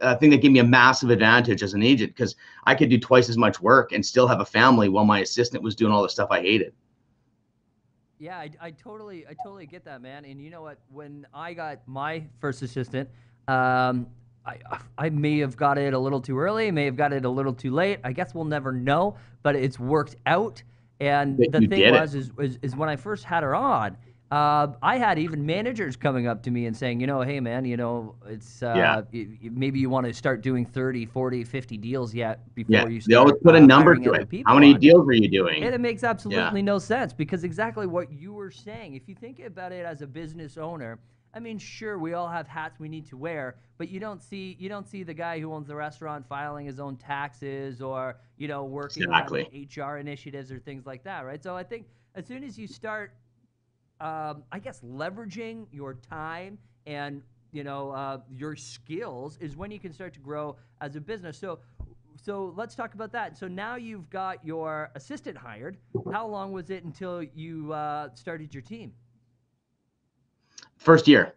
uh, 0.00 0.16
thing 0.16 0.30
that 0.30 0.40
gave 0.40 0.50
me 0.50 0.60
a 0.60 0.64
massive 0.64 1.10
advantage 1.10 1.62
as 1.62 1.74
an 1.74 1.82
agent 1.82 2.14
because 2.14 2.34
I 2.64 2.74
could 2.74 2.88
do 2.88 2.98
twice 2.98 3.28
as 3.28 3.36
much 3.36 3.60
work 3.60 3.92
and 3.92 4.04
still 4.04 4.26
have 4.26 4.40
a 4.40 4.46
family 4.46 4.88
while 4.88 5.04
my 5.04 5.20
assistant 5.20 5.62
was 5.62 5.74
doing 5.74 5.92
all 5.92 6.02
the 6.02 6.08
stuff 6.08 6.28
I 6.30 6.40
hated. 6.40 6.72
Yeah, 8.20 8.36
I, 8.36 8.50
I 8.60 8.70
totally, 8.70 9.26
I 9.26 9.32
totally 9.42 9.64
get 9.64 9.82
that, 9.86 10.02
man. 10.02 10.26
And 10.26 10.40
you 10.42 10.50
know 10.50 10.60
what? 10.60 10.78
When 10.92 11.26
I 11.32 11.54
got 11.54 11.80
my 11.86 12.22
first 12.38 12.60
assistant, 12.60 13.08
um, 13.48 14.06
I, 14.44 14.58
I 14.98 15.08
may 15.08 15.38
have 15.38 15.56
got 15.56 15.78
it 15.78 15.94
a 15.94 15.98
little 15.98 16.20
too 16.20 16.38
early, 16.38 16.70
may 16.70 16.84
have 16.84 16.96
got 16.96 17.14
it 17.14 17.24
a 17.24 17.30
little 17.30 17.54
too 17.54 17.70
late. 17.70 17.98
I 18.04 18.12
guess 18.12 18.34
we'll 18.34 18.44
never 18.44 18.72
know, 18.72 19.16
but 19.42 19.56
it's 19.56 19.78
worked 19.78 20.16
out. 20.26 20.62
And 21.00 21.38
but 21.38 21.52
the 21.52 21.66
thing 21.66 21.92
was, 21.92 22.14
is, 22.14 22.30
is, 22.38 22.58
is 22.60 22.76
when 22.76 22.90
I 22.90 22.96
first 22.96 23.24
had 23.24 23.42
her 23.42 23.54
on, 23.54 23.96
uh, 24.30 24.68
I 24.80 24.96
had 24.96 25.18
even 25.18 25.44
managers 25.44 25.96
coming 25.96 26.28
up 26.28 26.42
to 26.44 26.52
me 26.52 26.66
and 26.66 26.76
saying, 26.76 27.00
you 27.00 27.08
know, 27.08 27.20
hey, 27.20 27.40
man, 27.40 27.64
you 27.64 27.76
know, 27.76 28.14
it's 28.28 28.62
uh, 28.62 28.74
yeah. 28.76 29.02
It, 29.12 29.52
maybe 29.52 29.80
you 29.80 29.90
want 29.90 30.06
to 30.06 30.14
start 30.14 30.40
doing 30.40 30.64
30, 30.64 31.06
40, 31.06 31.42
50 31.42 31.76
deals 31.76 32.14
yet 32.14 32.54
before 32.54 32.76
yeah. 32.76 32.86
you 32.86 33.00
start. 33.00 33.10
They 33.10 33.16
always 33.16 33.42
put 33.42 33.54
uh, 33.56 33.58
a 33.58 33.60
number 33.60 33.96
to 33.96 34.12
it. 34.12 34.28
How 34.46 34.54
many 34.54 34.74
deals 34.74 35.04
were 35.04 35.14
you 35.14 35.28
doing? 35.28 35.64
And 35.64 35.74
it 35.74 35.80
makes 35.80 36.04
absolutely 36.04 36.60
yeah. 36.60 36.64
no 36.64 36.78
sense 36.78 37.12
because 37.12 37.42
exactly 37.42 37.88
what 37.88 38.12
you 38.12 38.32
were 38.32 38.52
saying, 38.52 38.94
if 38.94 39.08
you 39.08 39.16
think 39.16 39.40
about 39.40 39.72
it 39.72 39.84
as 39.84 40.00
a 40.00 40.06
business 40.06 40.56
owner, 40.56 41.00
I 41.34 41.40
mean, 41.40 41.58
sure, 41.58 41.98
we 41.98 42.14
all 42.14 42.28
have 42.28 42.46
hats 42.46 42.78
we 42.78 42.88
need 42.88 43.06
to 43.06 43.16
wear, 43.16 43.56
but 43.78 43.88
you 43.88 43.98
don't 43.98 44.22
see 44.22 44.56
you 44.58 44.68
don't 44.68 44.88
see 44.88 45.02
the 45.02 45.14
guy 45.14 45.40
who 45.40 45.52
owns 45.52 45.68
the 45.68 45.76
restaurant 45.76 46.26
filing 46.28 46.66
his 46.66 46.80
own 46.80 46.96
taxes 46.96 47.80
or 47.80 48.16
you 48.36 48.46
know 48.46 48.64
working 48.64 49.04
exactly. 49.04 49.68
on 49.78 49.86
HR 49.86 49.98
initiatives 49.98 50.50
or 50.52 50.58
things 50.58 50.86
like 50.86 51.04
that, 51.04 51.24
right? 51.24 51.42
So 51.42 51.56
I 51.56 51.62
think 51.62 51.86
as 52.14 52.26
soon 52.26 52.42
as 52.42 52.58
you 52.58 52.66
start 52.66 53.12
um, 54.00 54.42
I 54.50 54.58
guess 54.58 54.80
leveraging 54.80 55.66
your 55.72 55.94
time 55.94 56.58
and 56.86 57.22
you 57.52 57.64
know 57.64 57.90
uh, 57.90 58.18
your 58.30 58.56
skills 58.56 59.38
is 59.40 59.56
when 59.56 59.70
you 59.70 59.78
can 59.78 59.92
start 59.92 60.14
to 60.14 60.20
grow 60.20 60.56
as 60.80 60.96
a 60.96 61.00
business. 61.00 61.38
So, 61.38 61.58
so 62.16 62.54
let's 62.56 62.74
talk 62.74 62.94
about 62.94 63.12
that. 63.12 63.36
So 63.36 63.48
now 63.48 63.76
you've 63.76 64.08
got 64.10 64.44
your 64.44 64.90
assistant 64.94 65.36
hired. 65.36 65.76
How 66.12 66.26
long 66.26 66.52
was 66.52 66.70
it 66.70 66.84
until 66.84 67.22
you 67.22 67.72
uh, 67.72 68.08
started 68.14 68.54
your 68.54 68.62
team? 68.62 68.92
First 70.76 71.06
year. 71.06 71.34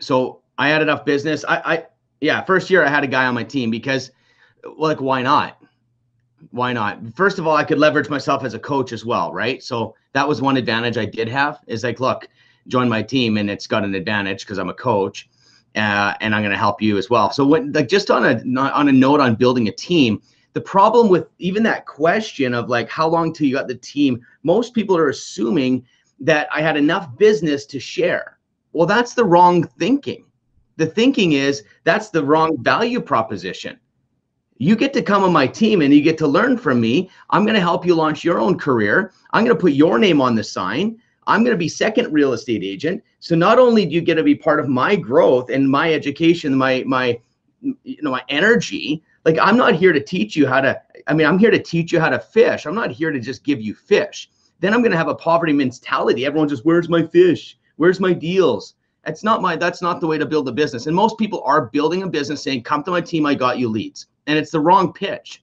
So 0.00 0.42
I 0.58 0.68
had 0.68 0.82
enough 0.82 1.04
business. 1.04 1.44
I, 1.46 1.56
I 1.64 1.86
yeah, 2.20 2.42
first 2.42 2.70
year 2.70 2.84
I 2.84 2.88
had 2.88 3.04
a 3.04 3.06
guy 3.06 3.26
on 3.26 3.34
my 3.34 3.44
team 3.44 3.70
because, 3.70 4.10
like, 4.78 5.00
why 5.00 5.22
not? 5.22 5.60
Why 6.50 6.72
not? 6.72 6.98
First 7.14 7.38
of 7.38 7.46
all, 7.46 7.56
I 7.56 7.64
could 7.64 7.78
leverage 7.78 8.08
myself 8.08 8.44
as 8.44 8.54
a 8.54 8.58
coach 8.58 8.92
as 8.92 9.04
well, 9.04 9.32
right? 9.32 9.62
So 9.62 9.94
that 10.12 10.26
was 10.26 10.40
one 10.40 10.56
advantage 10.56 10.96
I 10.96 11.04
did 11.04 11.28
have 11.28 11.60
is 11.66 11.84
like, 11.84 12.00
look, 12.00 12.28
join 12.68 12.88
my 12.88 13.02
team 13.02 13.36
and 13.36 13.50
it's 13.50 13.66
got 13.66 13.84
an 13.84 13.94
advantage 13.94 14.40
because 14.40 14.58
I'm 14.58 14.68
a 14.68 14.74
coach 14.74 15.28
uh, 15.76 16.14
and 16.20 16.34
I'm 16.34 16.42
going 16.42 16.52
to 16.52 16.58
help 16.58 16.80
you 16.80 16.96
as 16.98 17.10
well. 17.10 17.30
So 17.30 17.46
when 17.46 17.72
like 17.72 17.88
just 17.88 18.10
on 18.10 18.24
a 18.24 18.60
on 18.60 18.88
a 18.88 18.92
note 18.92 19.20
on 19.20 19.34
building 19.34 19.68
a 19.68 19.72
team, 19.72 20.22
the 20.52 20.60
problem 20.60 21.08
with 21.08 21.26
even 21.38 21.62
that 21.64 21.86
question 21.86 22.54
of 22.54 22.68
like 22.68 22.88
how 22.88 23.08
long 23.08 23.32
till 23.32 23.46
you 23.46 23.54
got 23.54 23.68
the 23.68 23.74
team, 23.74 24.24
most 24.42 24.72
people 24.72 24.96
are 24.96 25.08
assuming 25.08 25.84
that 26.20 26.48
I 26.52 26.62
had 26.62 26.76
enough 26.76 27.16
business 27.18 27.66
to 27.66 27.80
share. 27.80 28.38
Well, 28.72 28.86
that's 28.86 29.14
the 29.14 29.24
wrong 29.24 29.64
thinking. 29.78 30.24
The 30.76 30.86
thinking 30.86 31.32
is 31.32 31.64
that's 31.84 32.10
the 32.10 32.24
wrong 32.24 32.62
value 32.62 33.00
proposition 33.00 33.78
you 34.64 34.76
get 34.76 34.92
to 34.94 35.02
come 35.02 35.22
on 35.24 35.32
my 35.32 35.46
team 35.46 35.82
and 35.82 35.92
you 35.92 36.00
get 36.00 36.18
to 36.18 36.26
learn 36.26 36.56
from 36.56 36.80
me. 36.80 37.10
I'm 37.30 37.44
going 37.44 37.54
to 37.54 37.60
help 37.60 37.84
you 37.84 37.94
launch 37.94 38.24
your 38.24 38.38
own 38.38 38.58
career. 38.58 39.12
I'm 39.32 39.44
going 39.44 39.56
to 39.56 39.60
put 39.60 39.72
your 39.72 39.98
name 39.98 40.20
on 40.20 40.34
the 40.34 40.44
sign. 40.44 41.00
I'm 41.26 41.42
going 41.42 41.54
to 41.54 41.58
be 41.58 41.68
second 41.68 42.12
real 42.12 42.32
estate 42.32 42.62
agent. 42.62 43.02
So 43.20 43.34
not 43.34 43.58
only 43.58 43.86
do 43.86 43.94
you 43.94 44.00
get 44.00 44.16
to 44.16 44.22
be 44.22 44.34
part 44.34 44.60
of 44.60 44.68
my 44.68 44.96
growth 44.96 45.50
and 45.50 45.70
my 45.70 45.92
education, 45.92 46.54
my 46.54 46.84
my 46.86 47.18
you 47.62 48.02
know 48.02 48.10
my 48.10 48.22
energy, 48.28 49.02
Like 49.24 49.38
I'm 49.40 49.56
not 49.56 49.74
here 49.74 49.92
to 49.92 50.00
teach 50.00 50.36
you 50.36 50.46
how 50.46 50.60
to. 50.60 50.80
I 51.06 51.14
mean, 51.14 51.26
I'm 51.26 51.38
here 51.38 51.50
to 51.50 51.58
teach 51.58 51.92
you 51.92 52.00
how 52.00 52.10
to 52.10 52.18
fish. 52.18 52.66
I'm 52.66 52.74
not 52.74 52.90
here 52.90 53.10
to 53.10 53.20
just 53.20 53.44
give 53.44 53.60
you 53.60 53.74
fish. 53.74 54.30
Then 54.60 54.72
I'm 54.72 54.80
going 54.80 54.92
to 54.92 54.98
have 54.98 55.08
a 55.08 55.14
poverty 55.14 55.52
mentality. 55.52 56.24
Everyone 56.24 56.48
just, 56.48 56.64
where's 56.64 56.88
my 56.88 57.02
fish? 57.06 57.58
Where's 57.76 58.00
my 58.00 58.12
deals? 58.12 58.74
That's 59.04 59.24
not 59.24 59.42
my. 59.42 59.56
That's 59.56 59.82
not 59.82 60.00
the 60.00 60.06
way 60.06 60.16
to 60.18 60.26
build 60.26 60.48
a 60.48 60.52
business. 60.52 60.86
And 60.86 60.96
most 60.96 61.18
people 61.18 61.42
are 61.44 61.66
building 61.66 62.02
a 62.02 62.08
business 62.08 62.42
saying, 62.42 62.62
"Come 62.62 62.82
to 62.84 62.90
my 62.90 63.00
team. 63.00 63.26
I 63.26 63.34
got 63.34 63.58
you 63.58 63.68
leads," 63.68 64.06
and 64.26 64.38
it's 64.38 64.50
the 64.50 64.60
wrong 64.60 64.92
pitch. 64.92 65.42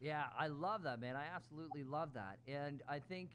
Yeah, 0.00 0.24
I 0.38 0.46
love 0.46 0.82
that, 0.84 1.00
man. 1.00 1.16
I 1.16 1.24
absolutely 1.34 1.84
love 1.84 2.10
that, 2.14 2.38
and 2.48 2.82
I 2.88 2.98
think 2.98 3.30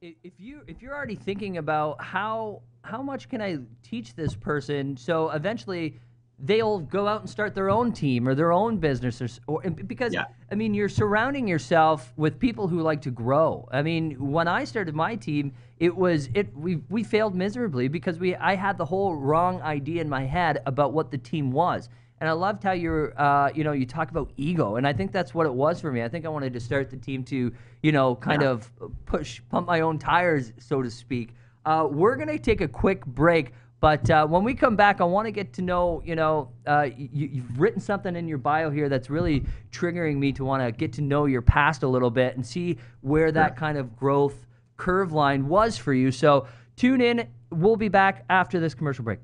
if 0.00 0.32
you 0.38 0.62
if 0.66 0.80
you're 0.80 0.94
already 0.94 1.14
thinking 1.14 1.58
about 1.58 2.02
how 2.02 2.62
how 2.82 3.02
much 3.02 3.28
can 3.28 3.42
I 3.42 3.58
teach 3.82 4.14
this 4.14 4.34
person, 4.34 4.96
so 4.96 5.30
eventually 5.30 5.98
they'll 6.42 6.78
go 6.78 7.06
out 7.06 7.20
and 7.20 7.28
start 7.28 7.54
their 7.54 7.68
own 7.68 7.92
team 7.92 8.26
or 8.26 8.34
their 8.34 8.50
own 8.50 8.78
business 8.78 9.20
or, 9.20 9.28
or 9.46 9.70
because 9.70 10.14
yeah. 10.14 10.24
I 10.50 10.54
mean 10.54 10.72
you're 10.72 10.88
surrounding 10.88 11.46
yourself 11.46 12.14
with 12.16 12.38
people 12.38 12.66
who 12.66 12.80
like 12.80 13.02
to 13.02 13.10
grow. 13.10 13.68
I 13.70 13.82
mean, 13.82 14.30
when 14.30 14.48
I 14.48 14.64
started 14.64 14.94
my 14.94 15.16
team, 15.16 15.52
it 15.78 15.94
was 15.94 16.30
it 16.34 16.56
we 16.56 16.76
we 16.88 17.02
failed 17.02 17.34
miserably 17.34 17.88
because 17.88 18.18
we 18.18 18.34
I 18.36 18.54
had 18.54 18.78
the 18.78 18.86
whole 18.86 19.14
wrong 19.14 19.60
idea 19.60 20.00
in 20.00 20.08
my 20.08 20.24
head 20.24 20.62
about 20.64 20.94
what 20.94 21.10
the 21.10 21.18
team 21.18 21.52
was. 21.52 21.90
And 22.20 22.28
I 22.28 22.32
loved 22.32 22.62
how 22.62 22.72
you're, 22.72 23.18
uh, 23.18 23.50
you 23.54 23.64
know, 23.64 23.72
you 23.72 23.86
talk 23.86 24.10
about 24.10 24.30
ego, 24.36 24.76
and 24.76 24.86
I 24.86 24.92
think 24.92 25.10
that's 25.10 25.32
what 25.32 25.46
it 25.46 25.54
was 25.54 25.80
for 25.80 25.90
me. 25.90 26.02
I 26.02 26.08
think 26.08 26.26
I 26.26 26.28
wanted 26.28 26.52
to 26.52 26.60
start 26.60 26.90
the 26.90 26.96
team 26.98 27.24
to, 27.24 27.50
you 27.82 27.92
know, 27.92 28.14
kind 28.14 28.42
yeah. 28.42 28.50
of 28.50 28.70
push, 29.06 29.40
pump 29.48 29.66
my 29.66 29.80
own 29.80 29.98
tires, 29.98 30.52
so 30.58 30.82
to 30.82 30.90
speak. 30.90 31.34
Uh, 31.64 31.88
we're 31.90 32.16
gonna 32.16 32.38
take 32.38 32.60
a 32.60 32.68
quick 32.68 33.06
break, 33.06 33.52
but 33.80 34.10
uh, 34.10 34.26
when 34.26 34.44
we 34.44 34.54
come 34.54 34.76
back, 34.76 35.00
I 35.00 35.04
want 35.04 35.26
to 35.26 35.32
get 35.32 35.54
to 35.54 35.62
know, 35.62 36.02
you 36.04 36.14
know, 36.14 36.50
uh, 36.66 36.88
you, 36.94 37.40
have 37.40 37.58
written 37.58 37.80
something 37.80 38.14
in 38.14 38.28
your 38.28 38.38
bio 38.38 38.68
here 38.70 38.90
that's 38.90 39.08
really 39.08 39.46
triggering 39.72 40.18
me 40.18 40.32
to 40.32 40.44
want 40.44 40.62
to 40.62 40.70
get 40.70 40.92
to 40.94 41.02
know 41.02 41.24
your 41.24 41.40
past 41.40 41.82
a 41.82 41.88
little 41.88 42.10
bit 42.10 42.36
and 42.36 42.46
see 42.46 42.76
where 43.00 43.32
that 43.32 43.56
kind 43.56 43.78
of 43.78 43.96
growth 43.96 44.46
curve 44.76 45.12
line 45.12 45.48
was 45.48 45.78
for 45.78 45.94
you. 45.94 46.10
So 46.10 46.46
tune 46.76 47.00
in. 47.00 47.26
We'll 47.50 47.76
be 47.76 47.88
back 47.88 48.24
after 48.28 48.60
this 48.60 48.74
commercial 48.74 49.04
break. 49.04 49.20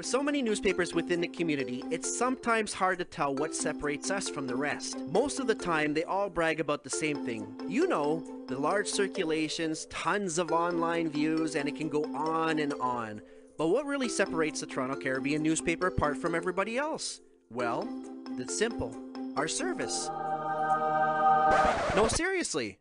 With 0.00 0.06
so 0.06 0.22
many 0.22 0.40
newspapers 0.40 0.94
within 0.94 1.20
the 1.20 1.28
community, 1.28 1.84
it's 1.90 2.16
sometimes 2.16 2.72
hard 2.72 2.98
to 3.00 3.04
tell 3.04 3.34
what 3.34 3.54
separates 3.54 4.10
us 4.10 4.30
from 4.30 4.46
the 4.46 4.56
rest. 4.56 4.98
Most 5.10 5.38
of 5.38 5.46
the 5.46 5.54
time, 5.54 5.92
they 5.92 6.04
all 6.04 6.30
brag 6.30 6.58
about 6.58 6.82
the 6.82 6.88
same 6.88 7.22
thing. 7.26 7.54
You 7.68 7.86
know, 7.86 8.24
the 8.48 8.56
large 8.58 8.88
circulations, 8.88 9.84
tons 9.90 10.38
of 10.38 10.52
online 10.52 11.10
views, 11.10 11.54
and 11.54 11.68
it 11.68 11.76
can 11.76 11.90
go 11.90 12.02
on 12.14 12.60
and 12.60 12.72
on. 12.80 13.20
But 13.58 13.66
what 13.66 13.84
really 13.84 14.08
separates 14.08 14.60
the 14.60 14.66
Toronto 14.66 14.96
Caribbean 14.96 15.42
newspaper 15.42 15.88
apart 15.88 16.16
from 16.16 16.34
everybody 16.34 16.78
else? 16.78 17.20
Well, 17.50 17.86
it's 18.38 18.56
simple 18.56 18.96
our 19.36 19.48
service. 19.48 20.08
No, 21.94 22.08
seriously. 22.08 22.78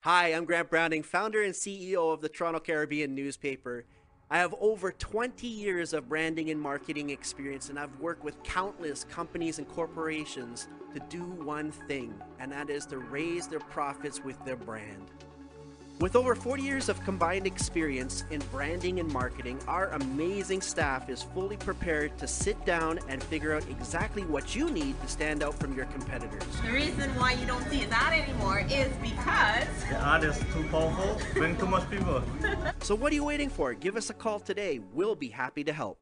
Hi, 0.00 0.34
I'm 0.34 0.44
Grant 0.46 0.70
Browning, 0.70 1.04
founder 1.04 1.40
and 1.40 1.54
CEO 1.54 2.12
of 2.12 2.20
the 2.20 2.28
Toronto 2.28 2.58
Caribbean 2.58 3.14
newspaper. 3.14 3.84
I 4.32 4.38
have 4.38 4.54
over 4.62 4.92
20 4.92 5.46
years 5.46 5.92
of 5.92 6.08
branding 6.08 6.48
and 6.48 6.58
marketing 6.58 7.10
experience, 7.10 7.68
and 7.68 7.78
I've 7.78 7.94
worked 8.00 8.24
with 8.24 8.42
countless 8.42 9.04
companies 9.04 9.58
and 9.58 9.68
corporations 9.68 10.68
to 10.94 11.00
do 11.10 11.22
one 11.22 11.70
thing, 11.70 12.14
and 12.38 12.50
that 12.50 12.70
is 12.70 12.86
to 12.86 12.96
raise 12.96 13.46
their 13.46 13.60
profits 13.60 14.24
with 14.24 14.42
their 14.46 14.56
brand. 14.56 15.10
With 16.00 16.16
over 16.16 16.34
40 16.34 16.62
years 16.62 16.88
of 16.88 17.02
combined 17.04 17.46
experience 17.46 18.24
in 18.30 18.40
branding 18.50 18.98
and 18.98 19.12
marketing, 19.12 19.60
our 19.68 19.88
amazing 19.90 20.60
staff 20.60 21.08
is 21.08 21.22
fully 21.22 21.56
prepared 21.56 22.18
to 22.18 22.26
sit 22.26 22.64
down 22.64 22.98
and 23.08 23.22
figure 23.22 23.54
out 23.54 23.64
exactly 23.70 24.22
what 24.22 24.56
you 24.56 24.68
need 24.70 25.00
to 25.00 25.06
stand 25.06 25.42
out 25.42 25.54
from 25.54 25.76
your 25.76 25.86
competitors. 25.86 26.42
The 26.64 26.72
reason 26.72 27.08
why 27.14 27.32
you 27.32 27.46
don't 27.46 27.62
see 27.70 27.84
that 27.84 28.12
anymore 28.12 28.66
is 28.68 28.92
because 28.96 29.68
the 29.88 29.96
ad 29.96 30.24
is 30.24 30.38
too 30.52 30.64
powerful, 30.70 31.20
bring 31.34 31.56
too 31.56 31.66
much 31.66 31.88
people. 31.88 32.22
so 32.80 32.96
what 32.96 33.12
are 33.12 33.14
you 33.14 33.24
waiting 33.24 33.48
for? 33.48 33.72
Give 33.74 33.96
us 33.96 34.10
a 34.10 34.14
call 34.14 34.40
today. 34.40 34.80
We'll 34.92 35.14
be 35.14 35.28
happy 35.28 35.62
to 35.62 35.72
help. 35.72 36.01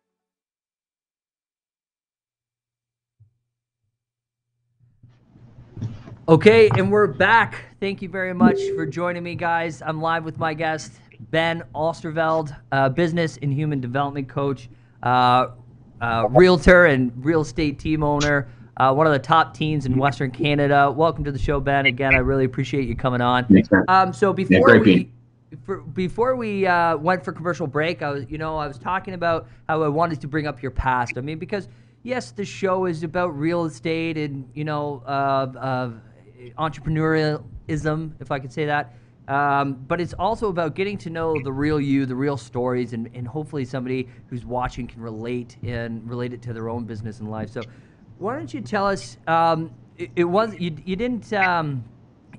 Okay, 6.31 6.71
and 6.79 6.93
we're 6.93 7.09
back. 7.09 7.57
Thank 7.81 8.01
you 8.03 8.09
very 8.09 8.33
much 8.33 8.61
for 8.77 8.87
joining 8.87 9.25
me, 9.25 9.35
guys. 9.35 9.83
I'm 9.83 10.01
live 10.01 10.25
with 10.25 10.39
my 10.39 10.55
guest, 10.55 10.93
Ben 11.33 11.65
Oosterveld, 11.75 12.57
uh, 12.71 12.89
business 12.89 13.37
and 13.43 13.53
human 13.53 13.81
development 13.81 14.29
coach, 14.29 14.69
uh, 15.03 15.49
uh, 16.01 16.29
realtor 16.31 16.87
and 16.87 17.13
real 17.17 17.41
estate 17.41 17.81
team 17.81 18.05
owner, 18.05 18.47
uh, 18.77 18.95
one 18.95 19.09
of 19.09 19.13
the 19.13 19.19
top 19.19 19.55
teams 19.55 19.87
in 19.87 19.97
Western 19.97 20.31
Canada. 20.31 20.89
Welcome 20.89 21.25
to 21.25 21.33
the 21.33 21.39
show, 21.39 21.59
Ben. 21.59 21.87
Again, 21.87 22.15
I 22.15 22.19
really 22.19 22.45
appreciate 22.45 22.87
you 22.87 22.95
coming 22.95 23.21
on. 23.21 23.45
Um, 23.89 24.13
so 24.13 24.33
before 24.33 24.79
we 24.79 25.11
for, 25.67 25.79
before 25.79 26.37
we 26.37 26.65
uh, 26.65 26.97
went 26.97 27.25
for 27.25 27.33
commercial 27.33 27.67
break, 27.67 28.03
I 28.03 28.11
was, 28.11 28.25
you 28.29 28.39
know, 28.39 28.57
I 28.57 28.69
was 28.69 28.79
talking 28.79 29.15
about 29.15 29.49
how 29.69 29.83
I 29.83 29.89
wanted 29.89 30.21
to 30.21 30.29
bring 30.29 30.47
up 30.47 30.63
your 30.63 30.71
past. 30.71 31.15
I 31.17 31.23
mean, 31.23 31.41
because 31.41 31.67
yes, 32.05 32.31
the 32.31 32.45
show 32.45 32.85
is 32.87 33.03
about 33.03 33.37
real 33.37 33.65
estate 33.65 34.17
and 34.17 34.49
you 34.55 34.63
know, 34.63 35.03
uh, 35.07 35.91
entrepreneurialism, 36.59 38.13
if 38.21 38.31
I 38.31 38.39
could 38.39 38.53
say 38.53 38.67
that. 38.67 38.95
Um, 39.29 39.75
but 39.87 40.01
it's 40.01 40.15
also 40.15 40.49
about 40.49 40.75
getting 40.75 40.99
to 40.99 41.11
know 41.11 41.41
the 41.41 41.53
real 41.53 41.81
you, 41.81 42.05
the 42.05 42.17
real 42.17 42.37
stories, 42.37 42.95
and, 42.95 43.09
and 43.15 43.29
hopefully 43.29 43.65
somebody 43.65 44.09
who's 44.29 44.45
watching 44.45 44.89
can 44.89 45.01
relate 45.01 45.57
and 45.63 46.09
relate 46.09 46.33
it 46.33 46.43
to 46.43 46.53
their 46.53 46.69
own 46.69 46.85
business 46.85 47.21
and 47.21 47.31
life. 47.31 47.51
So, 47.51 47.61
why 48.19 48.35
don't 48.35 48.53
you 48.53 48.61
tell 48.61 48.87
us? 48.87 49.19
Um, 49.29 49.71
it, 49.99 50.11
it, 50.17 50.25
was 50.25 50.59
you, 50.59 50.77
you 50.85 50.97
didn't. 50.97 51.33
Um, 51.33 51.85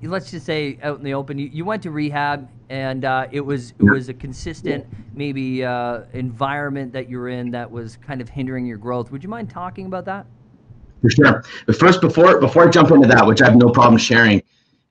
let's 0.02 0.30
just 0.30 0.44
say 0.44 0.78
out 0.82 0.98
in 0.98 1.04
the 1.04 1.14
open, 1.14 1.38
you, 1.38 1.48
you 1.50 1.64
went 1.64 1.82
to 1.84 1.90
rehab, 1.90 2.48
and 2.68 3.04
uh, 3.04 3.26
it 3.30 3.40
was 3.40 3.70
it 3.78 3.84
was 3.84 4.08
a 4.10 4.14
consistent 4.14 4.86
maybe 5.14 5.64
uh, 5.64 6.02
environment 6.12 6.92
that 6.92 7.08
you're 7.08 7.28
in 7.28 7.50
that 7.52 7.70
was 7.70 7.96
kind 7.96 8.20
of 8.20 8.28
hindering 8.28 8.66
your 8.66 8.78
growth. 8.78 9.10
Would 9.12 9.22
you 9.22 9.30
mind 9.30 9.48
talking 9.48 9.86
about 9.86 10.04
that? 10.06 10.26
For 11.02 11.10
sure. 11.10 11.44
But 11.66 11.76
first, 11.76 12.00
before 12.00 12.40
before 12.40 12.66
I 12.66 12.70
jump 12.70 12.90
into 12.92 13.08
that, 13.08 13.26
which 13.26 13.42
I 13.42 13.46
have 13.46 13.56
no 13.56 13.68
problem 13.70 13.98
sharing, 13.98 14.40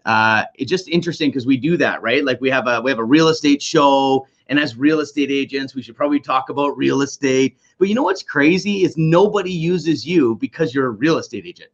uh, 0.06 0.44
it's 0.56 0.70
just 0.70 0.90
interesting 0.90 1.30
because 1.30 1.46
we 1.46 1.56
do 1.58 1.78
that, 1.78 2.02
right? 2.02 2.24
Like 2.24 2.42
we 2.42 2.50
have 2.50 2.68
a 2.68 2.82
we 2.82 2.92
have 2.92 3.00
a 3.00 3.04
real 3.04 3.30
estate 3.30 3.62
show, 3.62 4.28
and 4.48 4.60
as 4.60 4.76
real 4.76 5.00
estate 5.00 5.32
agents, 5.32 5.74
we 5.74 5.82
should 5.82 5.96
probably 5.96 6.20
talk 6.20 6.50
about 6.50 6.78
real 6.78 7.02
estate. 7.02 7.58
But 7.80 7.88
you 7.88 7.96
know 7.96 8.04
what's 8.04 8.24
crazy 8.24 8.84
is 8.84 8.98
nobody 8.98 9.54
uses 9.54 10.06
you 10.06 10.36
because 10.36 10.76
you're 10.76 10.88
a 10.88 10.92
real 10.92 11.18
estate 11.18 11.46
agent. 11.46 11.70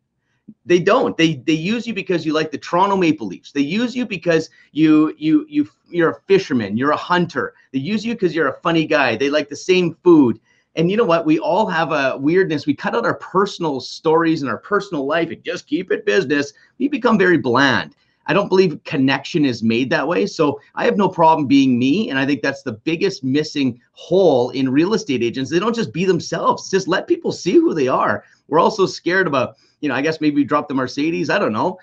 They 0.68 0.80
don't. 0.80 1.18
They 1.18 1.36
they 1.36 1.54
use 1.54 1.88
you 1.88 1.96
because 1.96 2.24
you 2.24 2.34
like 2.34 2.52
the 2.52 2.60
Toronto 2.60 2.96
Maple 2.96 3.26
Leafs. 3.26 3.52
They 3.52 3.62
use 3.62 3.96
you 3.96 4.06
because 4.06 4.52
you 4.72 5.16
you 5.18 5.48
you 5.50 5.68
you're 5.90 6.12
a 6.12 6.22
fisherman. 6.28 6.78
You're 6.78 6.92
a 6.92 6.98
hunter. 6.98 7.56
They 7.74 7.80
use 7.80 8.06
you 8.06 8.14
because 8.14 8.36
you're 8.36 8.50
a 8.50 8.60
funny 8.62 8.86
guy. 8.86 9.16
They 9.16 9.32
like 9.32 9.50
the 9.50 9.56
same 9.56 9.96
food. 10.04 10.40
And 10.78 10.92
you 10.92 10.96
know 10.96 11.06
what? 11.06 11.26
We 11.26 11.40
all 11.40 11.66
have 11.66 11.92
a 11.92 12.18
weirdness. 12.18 12.68
We 12.68 12.76
cut 12.76 12.96
out 12.96 13.04
our 13.04 13.16
personal 13.16 13.82
stories 13.82 14.44
and 14.44 14.50
our 14.50 14.60
personal 14.60 15.08
life 15.08 15.32
and 15.32 15.44
just 15.44 15.66
keep 15.66 15.92
it 15.92 16.06
business. 16.06 16.54
We 16.78 16.88
become 16.88 17.18
very 17.18 17.38
bland. 17.38 17.96
I 18.28 18.34
don't 18.34 18.48
believe 18.48 18.84
connection 18.84 19.44
is 19.44 19.64
made 19.64 19.90
that 19.90 20.08
way. 20.08 20.28
So 20.28 20.62
I 20.76 20.86
have 20.86 20.96
no 20.96 21.10
problem 21.10 21.48
being 21.48 21.80
me. 21.80 22.12
And 22.12 22.20
I 22.20 22.28
think 22.28 22.44
that's 22.44 22.62
the 22.62 22.74
biggest 22.74 23.24
missing 23.24 23.82
hole 23.94 24.52
in 24.52 24.70
real 24.70 24.94
estate 24.94 25.24
agents. 25.24 25.50
They 25.50 25.60
don't 25.60 25.76
just 25.76 25.94
be 25.94 26.06
themselves, 26.06 26.70
just 26.70 26.88
let 26.88 27.08
people 27.08 27.32
see 27.32 27.54
who 27.54 27.74
they 27.74 27.88
are. 27.88 28.24
We're 28.48 28.60
also 28.60 28.86
scared 28.86 29.28
about, 29.28 29.56
you 29.82 29.90
know, 29.90 29.96
I 29.96 30.02
guess 30.02 30.22
maybe 30.22 30.36
we 30.36 30.44
drop 30.44 30.68
the 30.68 30.76
Mercedes. 30.76 31.30
I 31.30 31.40
don't 31.40 31.54
know. 31.54 31.80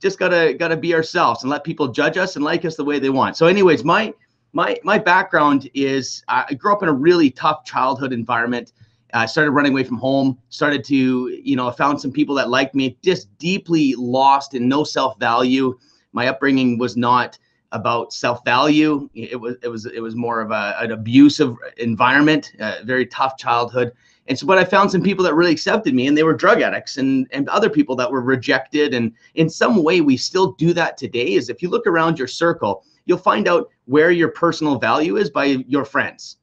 Just 0.00 0.18
gotta 0.18 0.54
gotta 0.54 0.76
be 0.76 0.94
ourselves 0.94 1.42
and 1.42 1.50
let 1.50 1.64
people 1.64 1.88
judge 1.88 2.16
us 2.16 2.36
and 2.36 2.44
like 2.44 2.64
us 2.64 2.76
the 2.76 2.84
way 2.84 2.98
they 2.98 3.10
want. 3.10 3.36
So, 3.36 3.46
anyways, 3.46 3.84
my 3.84 4.14
my 4.52 4.76
my 4.84 4.98
background 4.98 5.68
is 5.74 6.22
uh, 6.28 6.44
I 6.48 6.54
grew 6.54 6.72
up 6.72 6.82
in 6.82 6.88
a 6.88 6.92
really 6.92 7.30
tough 7.30 7.64
childhood 7.64 8.12
environment. 8.12 8.72
I 9.14 9.26
started 9.26 9.52
running 9.52 9.72
away 9.72 9.84
from 9.84 9.98
home. 9.98 10.38
Started 10.48 10.84
to 10.84 11.28
you 11.42 11.56
know 11.56 11.70
found 11.70 12.00
some 12.00 12.12
people 12.12 12.34
that 12.36 12.50
liked 12.50 12.74
me. 12.74 12.96
Just 13.02 13.36
deeply 13.38 13.94
lost 13.96 14.54
in 14.54 14.68
no 14.68 14.84
self 14.84 15.18
value. 15.18 15.78
My 16.12 16.28
upbringing 16.28 16.78
was 16.78 16.96
not 16.96 17.38
about 17.72 18.12
self 18.12 18.44
value. 18.44 19.08
It 19.14 19.40
was 19.40 19.56
it 19.62 19.68
was 19.68 19.86
it 19.86 20.00
was 20.00 20.16
more 20.16 20.40
of 20.40 20.50
a, 20.50 20.76
an 20.80 20.92
abusive 20.92 21.56
environment, 21.76 22.52
a 22.58 22.84
very 22.84 23.06
tough 23.06 23.36
childhood. 23.36 23.92
And 24.28 24.36
so, 24.36 24.46
but 24.46 24.58
I 24.58 24.64
found 24.64 24.90
some 24.90 25.02
people 25.02 25.24
that 25.24 25.34
really 25.34 25.52
accepted 25.52 25.94
me, 25.94 26.08
and 26.08 26.18
they 26.18 26.24
were 26.24 26.34
drug 26.34 26.60
addicts, 26.60 26.96
and 26.96 27.28
and 27.30 27.48
other 27.48 27.70
people 27.70 27.94
that 27.96 28.10
were 28.10 28.22
rejected. 28.22 28.94
And 28.94 29.12
in 29.34 29.48
some 29.48 29.82
way, 29.84 30.00
we 30.00 30.16
still 30.16 30.52
do 30.52 30.72
that 30.72 30.96
today. 30.96 31.34
Is 31.34 31.48
if 31.48 31.62
you 31.62 31.68
look 31.68 31.86
around 31.86 32.18
your 32.18 32.28
circle, 32.28 32.84
you'll 33.06 33.18
find 33.18 33.48
out 33.48 33.70
where 33.86 34.10
your 34.10 34.28
personal 34.28 34.78
value 34.78 35.16
is 35.16 35.30
by 35.30 35.44
your 35.44 35.84
friends. 35.84 36.36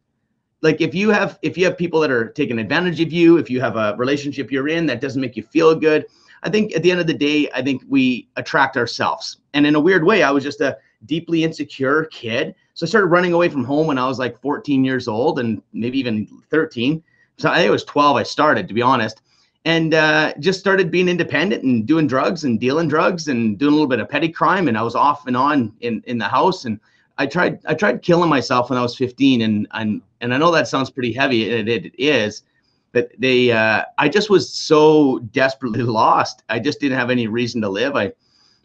Like 0.61 0.79
if 0.79 0.95
you 0.95 1.09
have 1.09 1.37
if 1.41 1.57
you 1.57 1.65
have 1.65 1.77
people 1.77 1.99
that 1.99 2.09
are 2.09 2.29
taking 2.29 2.57
advantage 2.57 3.01
of 3.01 3.11
you 3.11 3.37
if 3.37 3.49
you 3.49 3.59
have 3.59 3.75
a 3.75 3.95
relationship 3.97 4.49
you're 4.49 4.69
in 4.69 4.85
that 4.85 5.01
doesn't 5.01 5.21
make 5.21 5.35
you 5.35 5.43
feel 5.43 5.75
good 5.75 6.05
i 6.41 6.49
think 6.49 6.73
at 6.73 6.81
the 6.83 6.89
end 6.89 7.01
of 7.01 7.07
the 7.07 7.13
day 7.13 7.49
i 7.53 7.61
think 7.61 7.83
we 7.87 8.29
attract 8.37 8.77
ourselves. 8.77 9.39
And 9.53 9.67
in 9.67 9.75
a 9.75 9.79
weird 9.79 10.05
way 10.05 10.23
i 10.23 10.31
was 10.31 10.41
just 10.41 10.61
a 10.61 10.77
deeply 11.05 11.43
insecure 11.43 12.05
kid. 12.05 12.55
So 12.75 12.85
i 12.85 12.89
started 12.89 13.07
running 13.07 13.33
away 13.33 13.49
from 13.49 13.65
home 13.65 13.87
when 13.87 13.97
i 13.97 14.07
was 14.07 14.19
like 14.19 14.41
14 14.41 14.85
years 14.85 15.09
old 15.09 15.39
and 15.39 15.61
maybe 15.73 15.99
even 15.99 16.27
13 16.49 17.03
so 17.37 17.49
i 17.49 17.57
think 17.57 17.67
it 17.67 17.71
was 17.71 17.83
12 17.83 18.15
i 18.15 18.23
started 18.23 18.69
to 18.69 18.73
be 18.73 18.81
honest 18.81 19.21
and 19.65 19.93
uh, 19.93 20.33
just 20.39 20.59
started 20.59 20.91
being 20.91 21.07
independent 21.07 21.63
and 21.63 21.85
doing 21.85 22.05
drugs 22.05 22.43
and 22.43 22.59
dealing 22.59 22.87
drugs 22.87 23.29
and 23.29 23.57
doing 23.57 23.71
a 23.71 23.75
little 23.75 23.87
bit 23.87 23.99
of 23.99 24.09
petty 24.09 24.29
crime. 24.29 24.67
And 24.67 24.77
I 24.77 24.81
was 24.81 24.95
off 24.95 25.25
and 25.27 25.37
on 25.37 25.73
in, 25.79 26.03
in 26.05 26.17
the 26.17 26.27
house. 26.27 26.65
And 26.65 26.79
I 27.17 27.25
tried 27.27 27.59
I 27.65 27.73
tried 27.73 28.01
killing 28.01 28.29
myself 28.29 28.69
when 28.69 28.77
I 28.77 28.81
was 28.81 28.95
15. 28.97 29.41
And 29.41 29.67
and 29.71 30.01
and 30.21 30.33
I 30.33 30.37
know 30.37 30.51
that 30.51 30.67
sounds 30.67 30.89
pretty 30.89 31.13
heavy. 31.13 31.49
It, 31.49 31.67
it 31.69 31.93
is, 31.97 32.43
but 32.91 33.11
they 33.17 33.51
uh, 33.51 33.83
I 33.97 34.09
just 34.09 34.29
was 34.29 34.53
so 34.53 35.19
desperately 35.31 35.83
lost. 35.83 36.43
I 36.49 36.59
just 36.59 36.81
didn't 36.81 36.97
have 36.97 37.09
any 37.09 37.27
reason 37.27 37.61
to 37.61 37.69
live. 37.69 37.95
I 37.95 38.11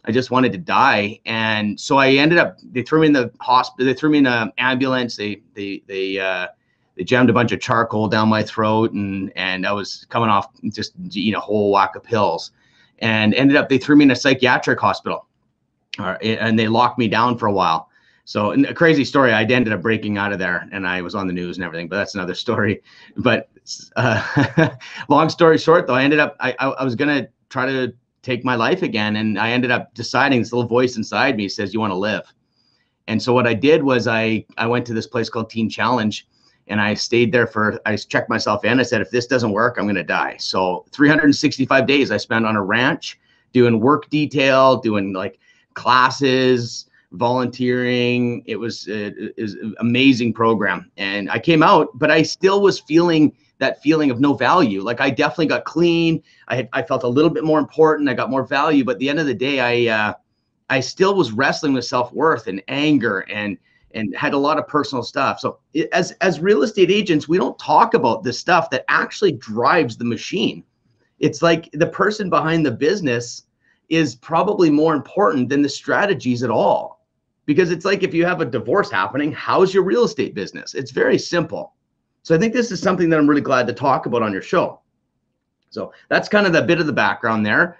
I 0.05 0.11
just 0.11 0.33
wanted 0.33 0.53
to 0.53 0.59
die. 0.59 1.21
And 1.27 1.79
so 1.79 1.99
I 1.99 2.13
ended 2.13 2.39
up 2.39 2.59
they 2.73 2.83
threw 2.83 3.03
me 3.03 3.07
in 3.07 3.13
the 3.13 3.31
hospital. 3.41 3.87
They 3.87 3.95
threw 3.95 4.11
me 4.11 4.19
in 4.19 4.27
an 4.27 4.51
ambulance. 4.59 5.17
They 5.17 5.43
they 5.55 5.83
they 5.87 6.19
uh, 6.19 6.49
they 6.99 7.05
jammed 7.05 7.31
a 7.31 7.33
bunch 7.33 7.53
of 7.53 7.61
charcoal 7.61 8.09
down 8.09 8.29
my 8.29 8.43
throat 8.43 8.93
and 8.93 9.33
and 9.37 9.65
I 9.65 9.73
was 9.73 10.05
coming 10.11 10.29
off 10.29 10.49
just 10.69 10.93
eating 11.13 11.35
a 11.35 11.41
whole 11.41 11.71
whack 11.71 11.95
of 11.95 12.03
pills. 12.03 12.51
And 12.99 13.33
ended 13.35 13.57
up 13.57 13.69
they 13.69 13.79
threw 13.79 13.97
me 13.97 14.05
in 14.05 14.11
a 14.11 14.17
psychiatric 14.17 14.81
hospital 14.81 15.27
and 15.99 16.59
they 16.59 16.69
locked 16.69 16.99
me 16.99 17.09
down 17.09 17.39
for 17.39 17.47
a 17.47 17.53
while. 17.53 17.89
So 18.25 18.53
a 18.53 18.75
crazy 18.75 19.05
story 19.05 19.33
i 19.33 19.43
ended 19.43 19.73
up 19.73 19.81
breaking 19.81 20.19
out 20.19 20.33
of 20.33 20.39
there 20.39 20.69
and 20.73 20.87
i 20.87 21.01
was 21.01 21.15
on 21.15 21.27
the 21.27 21.33
news 21.33 21.57
and 21.57 21.65
everything 21.65 21.89
but 21.89 21.97
that's 21.97 22.15
another 22.15 22.35
story. 22.47 22.83
But 23.17 23.49
uh, 23.97 24.71
long 25.09 25.29
story 25.29 25.57
short 25.57 25.87
though 25.87 25.95
i 25.95 26.03
ended 26.03 26.19
up 26.19 26.37
I, 26.41 26.55
I 26.59 26.85
was 26.85 26.97
gonna 26.97 27.29
try 27.49 27.65
to 27.67 27.95
take 28.23 28.45
my 28.45 28.57
life 28.57 28.83
again 28.83 29.17
and 29.17 29.39
i 29.39 29.51
ended 29.51 29.71
up 29.71 29.95
deciding 29.95 30.41
this 30.41 30.53
little 30.53 30.69
voice 30.69 30.97
inside 30.97 31.37
me 31.37 31.49
says 31.49 31.73
you 31.73 31.81
want 31.81 31.93
to 31.93 31.97
live? 31.97 32.23
And 33.07 33.23
so 33.23 33.33
what 33.33 33.47
i 33.47 33.55
did 33.55 33.85
was 33.85 34.09
i 34.09 34.45
i 34.57 34.67
went 34.67 34.85
to 34.87 34.95
this 34.95 35.07
place 35.07 35.31
called 35.31 35.49
teen 35.49 35.71
challenge 35.71 36.27
and 36.69 36.81
I 36.81 36.95
stayed 36.95 37.33
there 37.33 37.47
for 37.47 37.81
I 37.87 37.97
checked 37.97 38.29
myself 38.29 38.65
in. 38.65 38.81
I 38.81 38.83
said, 38.83 39.01
if 39.01 39.11
this 39.11 39.27
doesn't 39.27 39.53
work, 39.53 39.77
I'm 39.79 39.87
gonna 39.87 40.05
die. 40.05 40.37
So 40.39 40.85
365 40.93 41.87
days 41.87 42.11
I 42.11 42.17
spent 42.17 42.47
on 42.47 42.57
a 42.57 42.63
ranch 42.63 43.19
doing 43.53 43.81
work 43.81 44.09
detail, 44.11 44.77
doing 44.77 45.13
like 45.13 45.39
classes, 45.75 46.87
volunteering. 47.13 48.43
It 48.47 48.57
was 48.57 48.87
it 48.89 49.35
is 49.37 49.55
an 49.55 49.75
amazing 49.81 50.33
program, 50.33 50.91
and 50.97 51.31
I 51.31 51.39
came 51.39 51.63
out, 51.63 51.89
but 51.99 52.11
I 52.11 52.23
still 52.23 52.61
was 52.61 52.79
feeling 52.79 53.35
that 53.59 53.83
feeling 53.83 54.11
of 54.11 54.21
no 54.21 54.35
value. 54.35 54.83
Like 54.83 55.01
I 55.01 55.11
definitely 55.11 55.47
got 55.47 55.65
clean. 55.65 56.23
I 56.49 56.57
had 56.57 56.69
I 56.73 56.83
felt 56.83 57.03
a 57.03 57.09
little 57.09 57.31
bit 57.31 57.45
more 57.45 57.59
important. 57.59 58.09
I 58.09 58.15
got 58.15 58.31
more 58.31 58.45
value, 58.45 58.85
but 58.85 58.93
at 58.93 58.99
the 58.99 59.09
end 59.09 59.19
of 59.19 59.27
the 59.27 59.35
day, 59.35 59.89
I 59.89 60.09
uh, 60.09 60.15
I 60.71 60.81
still 60.81 61.15
was 61.15 61.33
wrestling 61.33 61.73
with 61.73 61.85
self 61.85 62.13
worth 62.13 62.47
and 62.47 62.63
anger 62.69 63.21
and 63.21 63.59
and 63.93 64.15
had 64.15 64.35
a 64.35 64.39
lot 64.39 64.59
of 64.59 64.69
personal 64.69 65.03
stuff. 65.03 65.41
So 65.41 65.59
as 65.93 66.13
as 66.21 66.41
real 66.41 66.63
estate 66.63 66.91
agents, 66.91 67.29
we 67.29 67.39
don't 67.39 67.59
talk 67.59 67.95
about 67.95 68.23
the 68.23 68.33
stuff 68.33 68.71
that 68.71 68.85
actually 68.89 69.33
drives 69.33 69.97
the 69.97 70.05
machine. 70.05 70.65
It's 71.19 71.43
like 71.43 71.69
the 71.73 71.87
person 71.87 72.31
behind 72.31 72.65
the 72.65 72.71
business 72.71 73.45
is 73.89 74.15
probably 74.15 74.71
more 74.71 74.95
important 74.95 75.49
than 75.49 75.63
the 75.63 75.69
strategies 75.69 76.43
at 76.43 76.51
all. 76.51 77.05
Because 77.47 77.71
it's 77.71 77.87
like 77.87 78.03
if 78.03 78.13
you 78.13 78.27
have 78.27 78.43
a 78.43 78.45
divorce 78.45 78.91
happening, 78.91 79.33
how's 79.33 79.73
your 79.73 79.83
real 79.83 80.05
estate 80.05 80.35
business? 80.35 80.75
It's 80.75 80.91
very 80.91 81.19
simple. 81.19 81.73
So 82.23 82.35
I 82.35 82.39
think 82.39 82.53
this 82.53 82.71
is 82.71 82.81
something 82.81 83.09
that 83.09 83.19
I'm 83.19 83.27
really 83.27 83.41
glad 83.41 83.67
to 83.69 83.73
talk 83.73 84.05
about 84.05 84.23
on 84.23 84.33
your 84.33 84.43
show. 84.43 84.81
So 85.71 85.93
that's 86.09 86.29
kind 86.29 86.47
of 86.47 86.53
the 86.53 86.63
bit 86.63 86.81
of 86.81 86.87
the 86.87 86.93
background 86.93 87.47
there. 87.47 87.79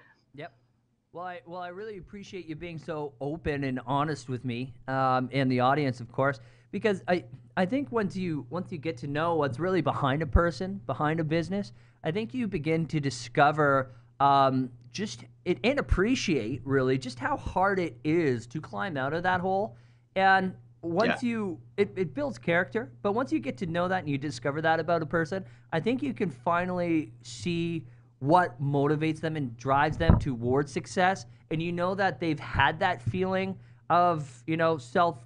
Well, 1.15 1.25
I, 1.25 1.41
well, 1.47 1.63
I 1.63 1.69
really 1.69 1.97
appreciate 1.97 2.47
you 2.47 2.55
being 2.55 2.79
so 2.79 3.15
open 3.19 3.65
and 3.65 3.81
honest 3.87 4.29
with 4.29 4.45
me 4.45 4.75
um, 4.89 5.31
and 5.33 5.51
the 5.51 5.61
audience, 5.61 6.01
of 6.01 6.13
course, 6.13 6.39
because 6.71 7.03
I, 7.09 7.25
I 7.57 7.65
think 7.65 7.91
once 7.91 8.15
you 8.15 8.47
once 8.51 8.71
you 8.71 8.77
get 8.77 8.99
to 8.99 9.07
know 9.07 9.35
what's 9.35 9.59
really 9.59 9.81
behind 9.81 10.21
a 10.21 10.27
person, 10.27 10.83
behind 10.85 11.19
a 11.19 11.25
business, 11.25 11.73
I 12.05 12.11
think 12.11 12.35
you 12.35 12.47
begin 12.47 12.85
to 12.89 13.01
discover 13.01 13.93
um, 14.21 14.69
just 14.93 15.25
it 15.47 15.59
and 15.65 15.79
appreciate 15.79 16.61
really 16.65 16.99
just 16.99 17.19
how 17.19 17.39
hard 17.39 17.79
it 17.79 17.97
is 18.05 18.47
to 18.49 18.61
climb 18.61 18.99
out 18.99 19.15
of 19.15 19.23
that 19.23 19.41
hole. 19.41 19.77
And 20.15 20.55
once 20.83 21.23
yeah. 21.23 21.31
you 21.31 21.59
it, 21.79 21.91
it 21.97 22.13
builds 22.13 22.37
character, 22.37 22.93
but 23.01 23.13
once 23.13 23.33
you 23.33 23.39
get 23.39 23.57
to 23.57 23.67
know 23.67 23.89
that 23.89 24.01
and 24.01 24.11
you 24.11 24.19
discover 24.19 24.61
that 24.61 24.79
about 24.79 25.01
a 25.01 25.07
person, 25.07 25.43
I 25.73 25.81
think 25.81 26.03
you 26.03 26.13
can 26.13 26.29
finally 26.29 27.13
see 27.23 27.87
what 28.21 28.61
motivates 28.61 29.21
them 29.21 29.37
and 29.37 29.57
drives 29.57 29.97
them 29.97 30.19
towards 30.19 30.73
success. 30.73 31.27
And 31.51 31.63
you 31.63 31.73
know 31.73 31.95
that 31.95 32.21
they've 32.21 32.39
had 32.39 32.79
that 32.81 33.01
feeling 33.03 33.57
of 33.91 34.43
you 34.47 34.57
know 34.57 34.77
self 34.77 35.25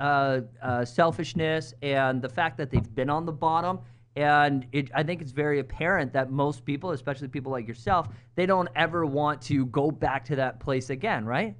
uh, 0.00 0.40
uh, 0.62 0.84
selfishness 0.84 1.74
and 1.82 2.22
the 2.22 2.28
fact 2.28 2.56
that 2.58 2.70
they've 2.70 2.94
been 2.94 3.10
on 3.10 3.26
the 3.26 3.32
bottom. 3.32 3.80
And 4.14 4.66
it, 4.72 4.90
i 4.94 5.02
think 5.02 5.20
it's 5.20 5.32
very 5.32 5.58
apparent 5.58 6.10
that 6.14 6.30
most 6.30 6.64
people 6.64 6.92
especially 6.92 7.28
people 7.28 7.52
like 7.52 7.68
yourself 7.68 8.08
they 8.34 8.46
don't 8.46 8.66
ever 8.74 9.04
want 9.04 9.42
to 9.42 9.66
go 9.66 9.90
back 9.90 10.24
to 10.26 10.36
that 10.36 10.58
place 10.58 10.88
again 10.88 11.26
right? 11.26 11.54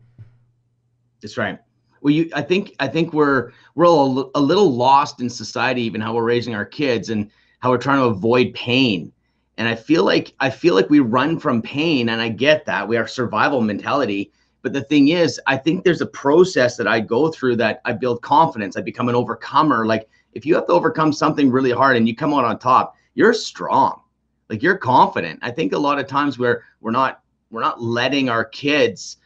That's 1.20 1.36
right. 1.36 1.58
Well 2.00 2.14
you 2.14 2.30
i 2.34 2.40
think 2.40 2.74
i 2.80 2.88
think 2.88 3.12
we're 3.12 3.52
we're 3.74 3.84
a, 3.84 4.24
a 4.34 4.40
little 4.40 4.72
lost 4.74 5.20
in 5.20 5.28
society 5.28 5.82
even 5.82 6.00
how 6.00 6.14
we're 6.14 6.24
raising 6.24 6.54
our 6.54 6.64
kids 6.64 7.10
and 7.10 7.30
how 7.60 7.68
we're 7.70 7.76
trying 7.76 7.98
to 7.98 8.06
avoid 8.06 8.54
pain 8.54 9.12
and 9.58 9.68
I 9.68 9.74
feel 9.74 10.04
like 10.04 10.34
I 10.40 10.50
feel 10.50 10.74
like 10.74 10.90
we 10.90 11.00
run 11.00 11.38
from 11.38 11.62
pain, 11.62 12.10
and 12.10 12.20
I 12.20 12.28
get 12.28 12.66
that 12.66 12.86
we 12.86 12.96
are 12.96 13.06
survival 13.06 13.60
mentality. 13.60 14.32
But 14.62 14.72
the 14.72 14.82
thing 14.82 15.08
is, 15.08 15.40
I 15.46 15.56
think 15.56 15.84
there's 15.84 16.00
a 16.00 16.06
process 16.06 16.76
that 16.76 16.88
I 16.88 17.00
go 17.00 17.30
through 17.30 17.56
that 17.56 17.80
I 17.84 17.92
build 17.92 18.20
confidence. 18.22 18.76
I 18.76 18.80
become 18.80 19.08
an 19.08 19.14
overcomer. 19.14 19.86
Like 19.86 20.08
if 20.32 20.44
you 20.44 20.54
have 20.56 20.66
to 20.66 20.72
overcome 20.72 21.12
something 21.12 21.50
really 21.50 21.70
hard 21.70 21.96
and 21.96 22.08
you 22.08 22.16
come 22.16 22.34
out 22.34 22.44
on 22.44 22.58
top, 22.58 22.96
you're 23.14 23.32
strong. 23.32 24.02
Like 24.50 24.62
you're 24.62 24.76
confident. 24.76 25.38
I 25.42 25.50
think 25.50 25.72
a 25.72 25.78
lot 25.78 25.98
of 25.98 26.06
times 26.06 26.38
we're 26.38 26.62
we're 26.80 26.90
not 26.90 27.22
we're 27.50 27.62
not 27.62 27.80
letting 27.80 28.28
our 28.28 28.44
kids 28.44 29.18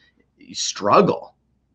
struggle. 0.52 1.34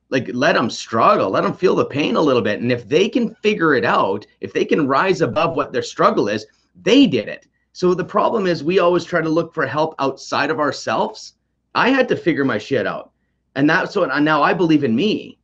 Like 0.10 0.30
let 0.34 0.54
them 0.54 0.70
struggle, 0.70 1.30
let 1.30 1.44
them 1.44 1.56
feel 1.56 1.76
the 1.76 1.86
pain 1.86 2.16
a 2.16 2.22
little 2.22 2.42
bit. 2.42 2.62
And 2.62 2.72
if 2.72 2.88
they 2.88 3.10
can 3.10 3.36
figure 3.36 3.74
it 3.74 3.84
out, 3.84 4.26
if 4.40 4.54
they 4.54 4.64
can 4.64 4.88
rise 4.88 5.22
above 5.22 5.58
what 5.58 5.74
their 5.74 5.82
struggle 5.82 6.30
is, 6.30 6.46
they 6.84 7.08
did 7.08 7.28
it 7.28 7.48
so 7.76 7.94
the 7.94 8.06
problem 8.06 8.48
is 8.48 8.64
we 8.64 8.80
always 8.80 9.04
try 9.04 9.20
to 9.20 9.28
look 9.28 9.54
for 9.54 9.68
help 9.68 9.96
outside 10.00 10.50
of 10.50 10.62
ourselves. 10.62 11.34
I 11.76 11.90
had 11.90 12.08
to 12.08 12.16
figure 12.16 12.46
my 12.46 12.58
shit 12.58 12.88
out. 12.88 13.12
And 13.58 13.70
that's 13.70 13.94
so 13.94 14.06
now 14.06 14.42
I 14.42 14.54
believe 14.54 14.86
in 14.86 14.96
me. 14.96 15.40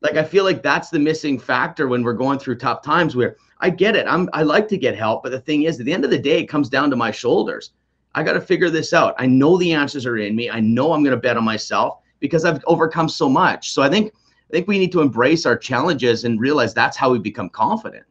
Like 0.00 0.14
I 0.14 0.22
feel 0.22 0.44
like 0.44 0.62
that's 0.62 0.90
the 0.90 1.00
missing 1.00 1.40
factor 1.40 1.88
when 1.88 2.04
we're 2.04 2.12
going 2.12 2.38
through 2.38 2.58
tough 2.58 2.82
times 2.82 3.16
where 3.16 3.36
I 3.58 3.70
get 3.70 3.96
it. 3.96 4.06
I'm 4.06 4.30
I 4.32 4.44
like 4.44 4.68
to 4.68 4.76
get 4.76 4.96
help, 4.96 5.24
but 5.24 5.32
the 5.32 5.40
thing 5.40 5.64
is 5.64 5.80
at 5.80 5.86
the 5.86 5.92
end 5.92 6.04
of 6.04 6.12
the 6.12 6.20
day 6.20 6.38
it 6.38 6.46
comes 6.46 6.68
down 6.68 6.88
to 6.90 6.94
my 6.94 7.10
shoulders. 7.10 7.72
I 8.14 8.22
got 8.22 8.34
to 8.34 8.40
figure 8.40 8.70
this 8.70 8.92
out. 8.92 9.16
I 9.18 9.26
know 9.26 9.58
the 9.58 9.72
answers 9.72 10.06
are 10.06 10.18
in 10.18 10.36
me. 10.36 10.48
I 10.50 10.60
know 10.60 10.92
I'm 10.92 11.02
going 11.02 11.16
to 11.16 11.20
bet 11.20 11.36
on 11.36 11.42
myself 11.42 11.98
because 12.20 12.44
I've 12.44 12.62
overcome 12.68 13.08
so 13.08 13.28
much. 13.28 13.72
So 13.72 13.82
I 13.82 13.88
think 13.88 14.12
I 14.14 14.52
think 14.52 14.68
we 14.68 14.78
need 14.78 14.92
to 14.92 15.00
embrace 15.00 15.46
our 15.46 15.56
challenges 15.56 16.22
and 16.22 16.38
realize 16.38 16.74
that's 16.74 16.96
how 16.96 17.10
we 17.10 17.18
become 17.18 17.48
confident. 17.48 18.04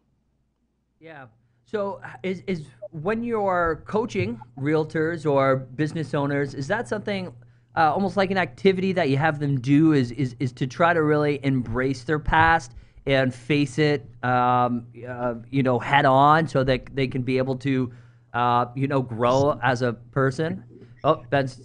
Yeah. 1.00 1.28
So 1.64 2.02
is 2.22 2.44
is 2.48 2.66
when 2.92 3.24
you're 3.24 3.84
coaching 3.86 4.40
realtors 4.60 5.30
or 5.30 5.56
business 5.56 6.14
owners, 6.14 6.54
is 6.54 6.68
that 6.68 6.88
something 6.88 7.34
uh, 7.76 7.94
almost 7.94 8.18
like 8.18 8.32
an 8.32 8.38
activity 8.38 8.92
that 8.94 9.10
you 9.10 9.18
have 9.18 9.40
them 9.40 9.60
do? 9.60 9.94
Is 9.94 10.12
is 10.12 10.36
is 10.40 10.52
to 10.54 10.68
try 10.68 10.94
to 10.94 11.02
really 11.02 11.40
embrace 11.44 12.04
their 12.04 12.20
past 12.20 12.74
and 13.06 13.34
face 13.34 13.80
it, 13.80 14.06
um, 14.24 14.86
uh, 15.08 15.36
you 15.50 15.64
know, 15.64 15.80
head 15.80 16.06
on, 16.06 16.48
so 16.48 16.64
that 16.64 16.96
they 16.96 17.08
can 17.08 17.24
be 17.24 17.38
able 17.38 17.56
to, 17.56 17.92
uh, 18.34 18.66
you 18.76 18.88
know, 18.88 19.02
grow 19.02 19.60
as 19.64 19.82
a 19.82 19.94
person. 19.94 20.64
Oh, 21.04 21.24
Ben's 21.30 21.62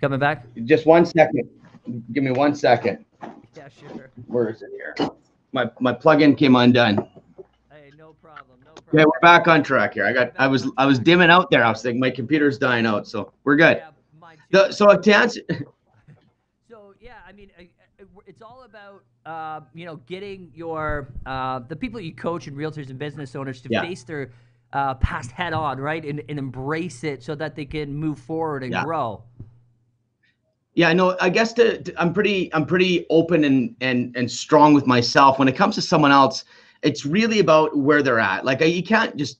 coming 0.00 0.20
back. 0.20 0.46
Just 0.64 0.86
one 0.86 1.04
second. 1.04 1.48
Give 2.12 2.22
me 2.22 2.30
one 2.30 2.54
second. 2.54 3.04
Yeah, 3.56 3.68
sure. 3.68 4.10
Where 4.26 4.50
is 4.50 4.62
it 4.62 4.70
here? 4.72 5.10
My 5.52 5.70
my 5.80 5.92
plug-in 5.92 6.36
came 6.36 6.54
undone. 6.54 7.08
Okay, 8.88 9.04
we're 9.04 9.20
back 9.20 9.48
on 9.48 9.62
track 9.62 9.94
here. 9.94 10.06
I 10.06 10.12
got, 10.12 10.32
I 10.38 10.46
was, 10.46 10.70
I 10.76 10.86
was 10.86 10.98
dimming 10.98 11.30
out 11.30 11.50
there. 11.50 11.64
I 11.64 11.70
was 11.70 11.82
thinking 11.82 11.98
my 11.98 12.10
computer's 12.10 12.56
dying 12.56 12.86
out, 12.86 13.06
so 13.06 13.32
we're 13.42 13.56
good. 13.56 13.82
Yeah, 14.50 14.70
so 14.70 14.96
to 14.96 15.12
answer. 15.12 15.40
so 16.70 16.94
yeah, 17.00 17.14
I 17.26 17.32
mean, 17.32 17.50
it's 18.26 18.42
all 18.42 18.64
about 18.64 19.02
uh, 19.24 19.64
you 19.74 19.86
know 19.86 19.96
getting 20.06 20.52
your 20.54 21.08
uh, 21.26 21.60
the 21.60 21.74
people 21.74 22.00
you 22.00 22.14
coach 22.14 22.46
and 22.46 22.56
realtors 22.56 22.90
and 22.90 22.98
business 22.98 23.34
owners 23.34 23.60
to 23.62 23.68
yeah. 23.70 23.82
face 23.82 24.04
their 24.04 24.30
uh, 24.72 24.94
past 24.94 25.32
head 25.32 25.52
on, 25.52 25.78
right, 25.78 26.04
and, 26.04 26.22
and 26.28 26.38
embrace 26.38 27.02
it 27.02 27.22
so 27.22 27.34
that 27.34 27.56
they 27.56 27.64
can 27.64 27.94
move 27.94 28.18
forward 28.18 28.62
and 28.62 28.72
yeah. 28.72 28.84
grow. 28.84 29.22
Yeah, 30.74 30.90
I 30.90 30.92
know. 30.92 31.16
I 31.20 31.30
guess 31.30 31.54
to, 31.54 31.82
to, 31.82 32.00
I'm 32.00 32.12
pretty, 32.12 32.52
I'm 32.54 32.66
pretty 32.66 33.06
open 33.10 33.44
and 33.44 33.74
and 33.80 34.14
and 34.16 34.30
strong 34.30 34.74
with 34.74 34.86
myself 34.86 35.38
when 35.38 35.48
it 35.48 35.56
comes 35.56 35.74
to 35.76 35.82
someone 35.82 36.12
else 36.12 36.44
it's 36.82 37.06
really 37.06 37.38
about 37.38 37.76
where 37.76 38.02
they're 38.02 38.20
at. 38.20 38.44
Like 38.44 38.60
you 38.60 38.82
can't 38.82 39.16
just 39.16 39.38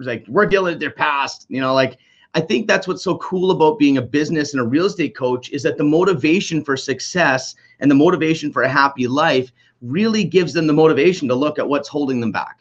like 0.00 0.24
we're 0.28 0.46
dealing 0.46 0.74
with 0.74 0.80
their 0.80 0.90
past, 0.90 1.46
you 1.48 1.60
know, 1.60 1.74
like 1.74 1.98
I 2.34 2.40
think 2.40 2.66
that's 2.66 2.88
what's 2.88 3.04
so 3.04 3.16
cool 3.18 3.52
about 3.52 3.78
being 3.78 3.96
a 3.96 4.02
business 4.02 4.54
and 4.54 4.60
a 4.60 4.66
real 4.66 4.86
estate 4.86 5.16
coach 5.16 5.50
is 5.50 5.62
that 5.62 5.78
the 5.78 5.84
motivation 5.84 6.64
for 6.64 6.76
success 6.76 7.54
and 7.80 7.90
the 7.90 7.94
motivation 7.94 8.52
for 8.52 8.62
a 8.62 8.68
happy 8.68 9.06
life 9.06 9.52
really 9.82 10.24
gives 10.24 10.52
them 10.52 10.66
the 10.66 10.72
motivation 10.72 11.28
to 11.28 11.34
look 11.34 11.58
at 11.58 11.68
what's 11.68 11.88
holding 11.88 12.20
them 12.20 12.32
back. 12.32 12.58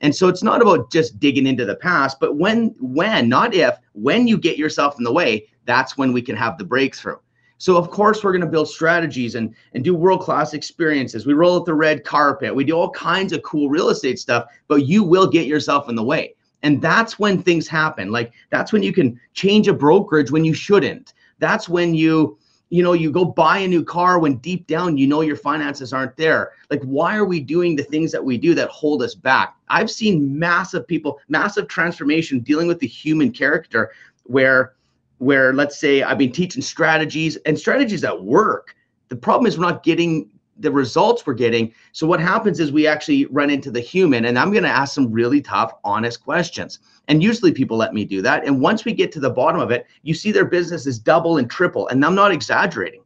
And 0.00 0.14
so 0.14 0.28
it's 0.28 0.42
not 0.42 0.62
about 0.62 0.92
just 0.92 1.18
digging 1.18 1.46
into 1.46 1.64
the 1.64 1.76
past, 1.76 2.20
but 2.20 2.36
when, 2.36 2.74
when, 2.78 3.28
not 3.28 3.54
if, 3.54 3.76
when 3.94 4.28
you 4.28 4.36
get 4.38 4.58
yourself 4.58 4.96
in 4.98 5.04
the 5.04 5.12
way, 5.12 5.48
that's 5.64 5.96
when 5.96 6.12
we 6.12 6.22
can 6.22 6.36
have 6.36 6.58
the 6.58 6.64
breakthrough. 6.64 7.16
So 7.58 7.76
of 7.76 7.90
course 7.90 8.22
we're 8.22 8.32
going 8.32 8.42
to 8.42 8.46
build 8.46 8.68
strategies 8.68 9.34
and 9.34 9.54
and 9.74 9.82
do 9.82 9.94
world 9.94 10.20
class 10.20 10.54
experiences. 10.54 11.26
We 11.26 11.34
roll 11.34 11.56
out 11.56 11.66
the 11.66 11.74
red 11.74 12.04
carpet. 12.04 12.54
We 12.54 12.64
do 12.64 12.74
all 12.74 12.90
kinds 12.90 13.32
of 13.32 13.42
cool 13.42 13.68
real 13.68 13.88
estate 13.88 14.18
stuff, 14.18 14.46
but 14.68 14.86
you 14.86 15.02
will 15.02 15.26
get 15.26 15.46
yourself 15.46 15.88
in 15.88 15.94
the 15.94 16.02
way. 16.02 16.34
And 16.62 16.82
that's 16.82 17.18
when 17.18 17.42
things 17.42 17.68
happen. 17.68 18.10
Like 18.10 18.32
that's 18.50 18.72
when 18.72 18.82
you 18.82 18.92
can 18.92 19.20
change 19.34 19.68
a 19.68 19.72
brokerage 19.72 20.30
when 20.30 20.44
you 20.44 20.54
shouldn't. 20.54 21.14
That's 21.38 21.68
when 21.68 21.94
you 21.94 22.38
you 22.68 22.82
know 22.82 22.92
you 22.92 23.10
go 23.12 23.24
buy 23.24 23.58
a 23.58 23.68
new 23.68 23.84
car 23.84 24.18
when 24.18 24.36
deep 24.36 24.66
down 24.66 24.98
you 24.98 25.06
know 25.06 25.20
your 25.20 25.36
finances 25.36 25.92
aren't 25.92 26.16
there 26.16 26.52
like 26.70 26.82
why 26.82 27.16
are 27.16 27.24
we 27.24 27.38
doing 27.38 27.76
the 27.76 27.84
things 27.84 28.10
that 28.10 28.24
we 28.24 28.36
do 28.36 28.54
that 28.54 28.68
hold 28.70 29.02
us 29.02 29.14
back 29.14 29.54
i've 29.68 29.90
seen 29.90 30.36
massive 30.36 30.86
people 30.86 31.20
massive 31.28 31.68
transformation 31.68 32.40
dealing 32.40 32.66
with 32.66 32.80
the 32.80 32.86
human 32.86 33.30
character 33.30 33.92
where 34.24 34.74
where 35.18 35.52
let's 35.52 35.78
say 35.78 36.02
I've 36.02 36.18
been 36.18 36.32
teaching 36.32 36.62
strategies 36.62 37.36
and 37.46 37.58
strategies 37.58 38.00
that 38.02 38.22
work. 38.22 38.74
The 39.08 39.16
problem 39.16 39.46
is 39.46 39.58
we're 39.58 39.66
not 39.66 39.82
getting 39.82 40.30
the 40.58 40.70
results 40.70 41.26
we're 41.26 41.34
getting. 41.34 41.72
So 41.92 42.06
what 42.06 42.20
happens 42.20 42.60
is 42.60 42.72
we 42.72 42.86
actually 42.86 43.26
run 43.26 43.50
into 43.50 43.70
the 43.70 43.80
human 43.80 44.24
and 44.24 44.38
I'm 44.38 44.50
going 44.50 44.64
to 44.64 44.70
ask 44.70 44.94
some 44.94 45.12
really 45.12 45.40
tough, 45.40 45.72
honest 45.84 46.22
questions. 46.22 46.78
And 47.08 47.22
usually 47.22 47.52
people 47.52 47.76
let 47.76 47.92
me 47.92 48.04
do 48.04 48.22
that. 48.22 48.46
And 48.46 48.60
once 48.60 48.84
we 48.84 48.92
get 48.92 49.12
to 49.12 49.20
the 49.20 49.30
bottom 49.30 49.60
of 49.60 49.70
it, 49.70 49.86
you 50.02 50.14
see 50.14 50.32
their 50.32 50.46
business 50.46 50.86
is 50.86 50.98
double 50.98 51.36
and 51.36 51.50
triple. 51.50 51.88
And 51.88 52.04
I'm 52.04 52.14
not 52.14 52.32
exaggerating. 52.32 53.02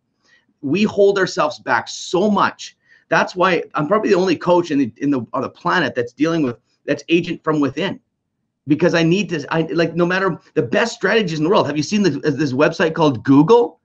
We 0.62 0.84
hold 0.84 1.18
ourselves 1.18 1.58
back 1.58 1.88
so 1.88 2.30
much. 2.30 2.76
That's 3.08 3.34
why 3.34 3.64
I'm 3.74 3.88
probably 3.88 4.10
the 4.10 4.16
only 4.16 4.36
coach 4.36 4.70
in 4.70 4.78
the, 4.78 4.92
in 4.98 5.10
the 5.10 5.26
on 5.32 5.42
the 5.42 5.48
planet 5.48 5.94
that's 5.96 6.12
dealing 6.12 6.42
with 6.42 6.56
that's 6.86 7.02
agent 7.08 7.42
from 7.42 7.58
within 7.58 7.98
because 8.70 8.94
I 8.94 9.02
need 9.02 9.28
to. 9.30 9.44
I 9.52 9.62
like 9.62 9.96
no 9.96 10.06
matter 10.06 10.38
the 10.54 10.62
best 10.62 10.94
strategies 10.94 11.38
in 11.38 11.44
the 11.44 11.50
world. 11.50 11.66
Have 11.66 11.76
you 11.76 11.82
seen 11.82 12.04
the, 12.04 12.10
this 12.10 12.52
website 12.52 12.94
called 12.94 13.24
Google? 13.24 13.80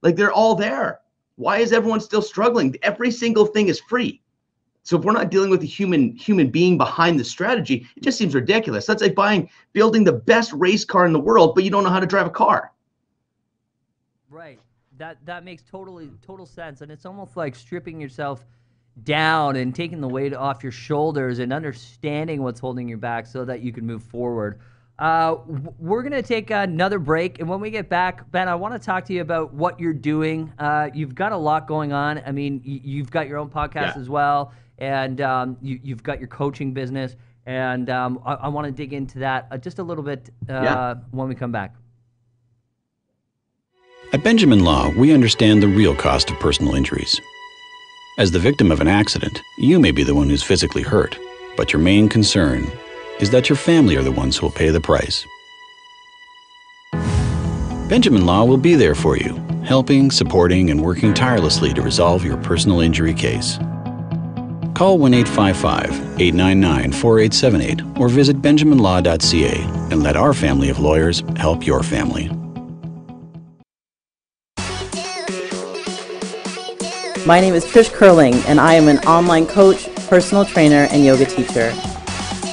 Like 0.00 0.16
they're 0.16 0.32
all 0.32 0.54
there. 0.54 1.00
Why 1.36 1.58
is 1.58 1.74
everyone 1.74 2.00
still 2.00 2.22
struggling? 2.22 2.74
Every 2.82 3.10
single 3.10 3.44
thing 3.44 3.68
is 3.68 3.80
free. 3.80 4.22
So 4.82 4.98
if 4.98 5.04
we're 5.04 5.12
not 5.12 5.30
dealing 5.30 5.50
with 5.50 5.60
the 5.60 5.66
human 5.66 6.16
human 6.16 6.50
being 6.50 6.78
behind 6.78 7.20
the 7.20 7.24
strategy, 7.24 7.86
it 7.94 8.02
just 8.02 8.16
seems 8.16 8.34
ridiculous. 8.34 8.86
That's 8.86 9.02
like 9.02 9.14
buying 9.14 9.50
building 9.74 10.04
the 10.04 10.14
best 10.14 10.54
race 10.54 10.86
car 10.86 11.04
in 11.04 11.12
the 11.12 11.20
world, 11.20 11.54
but 11.54 11.62
you 11.62 11.70
don't 11.70 11.84
know 11.84 11.90
how 11.90 12.00
to 12.00 12.06
drive 12.06 12.26
a 12.26 12.30
car. 12.30 12.72
Right. 14.30 14.58
That 14.96 15.18
that 15.26 15.44
makes 15.44 15.62
totally 15.70 16.12
total 16.22 16.46
sense, 16.46 16.80
and 16.80 16.90
it's 16.90 17.04
almost 17.04 17.36
like 17.36 17.54
stripping 17.54 18.00
yourself 18.00 18.46
down 19.04 19.56
and 19.56 19.74
taking 19.74 20.00
the 20.00 20.08
weight 20.08 20.34
off 20.34 20.62
your 20.62 20.72
shoulders 20.72 21.38
and 21.38 21.52
understanding 21.52 22.42
what's 22.42 22.60
holding 22.60 22.88
you 22.88 22.96
back 22.96 23.26
so 23.26 23.44
that 23.44 23.60
you 23.60 23.72
can 23.72 23.86
move 23.86 24.02
forward. 24.02 24.60
Uh, 25.00 25.38
we're 25.78 26.02
going 26.02 26.12
to 26.12 26.22
take 26.22 26.50
another 26.50 26.98
break. 26.98 27.40
And 27.40 27.48
when 27.48 27.58
we 27.58 27.70
get 27.70 27.88
back, 27.88 28.30
Ben, 28.30 28.48
I 28.48 28.54
want 28.54 28.74
to 28.74 28.78
talk 28.78 29.06
to 29.06 29.14
you 29.14 29.22
about 29.22 29.54
what 29.54 29.80
you're 29.80 29.94
doing. 29.94 30.52
Uh, 30.58 30.90
you've 30.92 31.14
got 31.14 31.32
a 31.32 31.36
lot 31.36 31.66
going 31.66 31.94
on. 31.94 32.22
I 32.26 32.32
mean, 32.32 32.60
you've 32.64 33.10
got 33.10 33.26
your 33.26 33.38
own 33.38 33.48
podcast 33.48 33.94
yeah. 33.94 34.00
as 34.00 34.10
well, 34.10 34.52
and 34.76 35.22
um, 35.22 35.56
you, 35.62 35.80
have 35.88 36.02
got 36.02 36.18
your 36.18 36.28
coaching 36.28 36.74
business. 36.74 37.16
And 37.46 37.88
um, 37.88 38.20
I, 38.26 38.34
I 38.34 38.48
want 38.48 38.66
to 38.66 38.72
dig 38.72 38.92
into 38.92 39.20
that 39.20 39.48
uh, 39.50 39.56
just 39.56 39.78
a 39.78 39.82
little 39.82 40.04
bit 40.04 40.28
uh, 40.50 40.52
yeah. 40.52 40.94
when 41.12 41.28
we 41.28 41.34
come 41.34 41.50
back. 41.50 41.74
At 44.12 44.22
Benjamin 44.22 44.64
Law, 44.64 44.90
we 44.90 45.14
understand 45.14 45.62
the 45.62 45.68
real 45.68 45.94
cost 45.94 46.30
of 46.30 46.38
personal 46.40 46.74
injuries. 46.74 47.18
As 48.20 48.30
the 48.30 48.38
victim 48.38 48.70
of 48.70 48.82
an 48.82 48.86
accident, 48.86 49.40
you 49.56 49.80
may 49.80 49.92
be 49.92 50.02
the 50.02 50.14
one 50.14 50.28
who's 50.28 50.42
physically 50.42 50.82
hurt, 50.82 51.18
but 51.56 51.72
your 51.72 51.80
main 51.80 52.06
concern 52.06 52.70
is 53.18 53.30
that 53.30 53.48
your 53.48 53.56
family 53.56 53.96
are 53.96 54.02
the 54.02 54.12
ones 54.12 54.36
who 54.36 54.44
will 54.44 54.52
pay 54.52 54.68
the 54.68 54.78
price. 54.78 55.24
Benjamin 57.88 58.26
Law 58.26 58.44
will 58.44 58.58
be 58.58 58.74
there 58.74 58.94
for 58.94 59.16
you, 59.16 59.36
helping, 59.64 60.10
supporting, 60.10 60.68
and 60.68 60.82
working 60.82 61.14
tirelessly 61.14 61.72
to 61.72 61.80
resolve 61.80 62.22
your 62.22 62.36
personal 62.36 62.80
injury 62.80 63.14
case. 63.14 63.56
Call 64.74 64.98
1 64.98 65.14
855 65.14 66.20
899 66.20 66.92
4878 66.92 67.98
or 67.98 68.10
visit 68.10 68.42
benjaminlaw.ca 68.42 69.62
and 69.90 70.02
let 70.02 70.16
our 70.16 70.34
family 70.34 70.68
of 70.68 70.78
lawyers 70.78 71.22
help 71.36 71.66
your 71.66 71.82
family. 71.82 72.30
My 77.30 77.38
name 77.38 77.54
is 77.54 77.64
Trish 77.64 77.92
Curling, 77.92 78.34
and 78.48 78.58
I 78.58 78.74
am 78.74 78.88
an 78.88 78.98
online 79.06 79.46
coach, 79.46 79.88
personal 80.08 80.44
trainer, 80.44 80.88
and 80.90 81.04
yoga 81.04 81.24
teacher, 81.24 81.72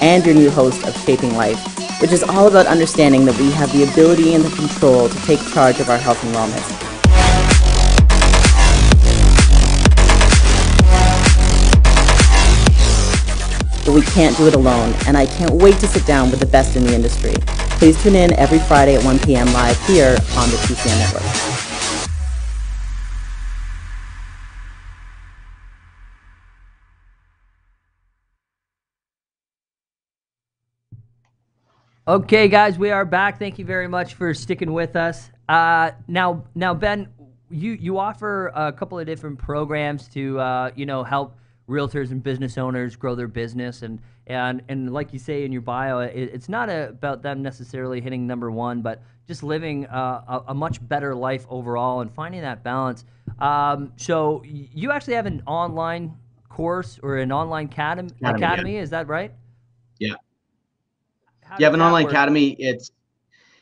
and 0.03 0.23
your 0.23 0.35
new 0.35 0.51
host 0.51 0.85
of 0.85 0.95
Shaping 0.97 1.33
Life, 1.33 1.57
which 1.99 2.11
is 2.11 2.21
all 2.21 2.47
about 2.47 2.67
understanding 2.67 3.25
that 3.25 3.35
we 3.39 3.49
have 3.53 3.73
the 3.73 3.91
ability 3.91 4.35
and 4.35 4.43
the 4.43 4.55
control 4.55 5.09
to 5.09 5.15
take 5.25 5.39
charge 5.51 5.79
of 5.79 5.89
our 5.89 5.97
health 5.97 6.23
and 6.23 6.35
wellness. 6.35 6.61
But 13.83 13.95
we 13.95 14.01
can't 14.03 14.37
do 14.37 14.45
it 14.45 14.53
alone, 14.53 14.93
and 15.07 15.17
I 15.17 15.25
can't 15.25 15.53
wait 15.53 15.79
to 15.79 15.87
sit 15.87 16.05
down 16.05 16.29
with 16.29 16.39
the 16.39 16.45
best 16.45 16.75
in 16.75 16.83
the 16.83 16.93
industry. 16.93 17.33
Please 17.79 17.99
tune 18.03 18.13
in 18.13 18.31
every 18.33 18.59
Friday 18.59 18.93
at 18.93 19.03
1 19.03 19.17
p.m. 19.21 19.51
live 19.53 19.83
here 19.87 20.15
on 20.37 20.51
the 20.51 20.57
TCN 20.67 20.99
Network. 20.99 21.66
Okay, 32.07 32.47
guys, 32.47 32.79
we 32.79 32.89
are 32.89 33.03
back. 33.03 33.37
Thank 33.37 33.59
you 33.59 33.65
very 33.65 33.89
much 33.89 34.13
for 34.13 34.33
sticking 34.33 34.71
with 34.71 34.95
us. 34.95 35.29
Uh, 35.49 35.91
now, 36.07 36.45
now, 36.55 36.73
Ben, 36.73 37.09
you 37.49 37.73
you 37.73 37.99
offer 37.99 38.47
a 38.55 38.71
couple 38.71 38.97
of 38.97 39.05
different 39.05 39.37
programs 39.37 40.07
to 40.09 40.39
uh, 40.39 40.71
you 40.73 40.85
know 40.85 41.03
help 41.03 41.37
realtors 41.67 42.11
and 42.11 42.23
business 42.23 42.57
owners 42.57 42.95
grow 42.95 43.13
their 43.13 43.27
business, 43.27 43.81
and 43.81 43.99
and 44.25 44.61
and 44.69 44.93
like 44.93 45.11
you 45.11 45.19
say 45.19 45.43
in 45.43 45.51
your 45.51 45.63
bio, 45.63 45.99
it, 45.99 46.13
it's 46.15 46.47
not 46.47 46.69
a, 46.69 46.87
about 46.87 47.23
them 47.23 47.41
necessarily 47.41 47.99
hitting 47.99 48.25
number 48.25 48.51
one, 48.51 48.81
but 48.81 49.03
just 49.27 49.43
living 49.43 49.85
uh, 49.87 50.41
a, 50.47 50.51
a, 50.51 50.53
much 50.53 50.87
better 50.87 51.13
life 51.13 51.45
overall 51.49 51.99
and 51.99 52.09
finding 52.09 52.39
that 52.39 52.63
balance. 52.63 53.03
Um, 53.39 53.91
so 53.97 54.43
you 54.45 54.91
actually 54.91 55.15
have 55.15 55.25
an 55.25 55.43
online 55.45 56.15
course 56.47 57.01
or 57.03 57.17
an 57.17 57.33
online 57.33 57.65
academy, 57.65 58.11
academy, 58.21 58.43
academy 58.45 58.77
is 58.77 58.91
that 58.91 59.09
right? 59.09 59.33
You 61.60 61.65
have 61.65 61.73
an 61.73 61.81
online 61.81 62.05
work? 62.05 62.13
academy. 62.13 62.55
It's 62.60 62.91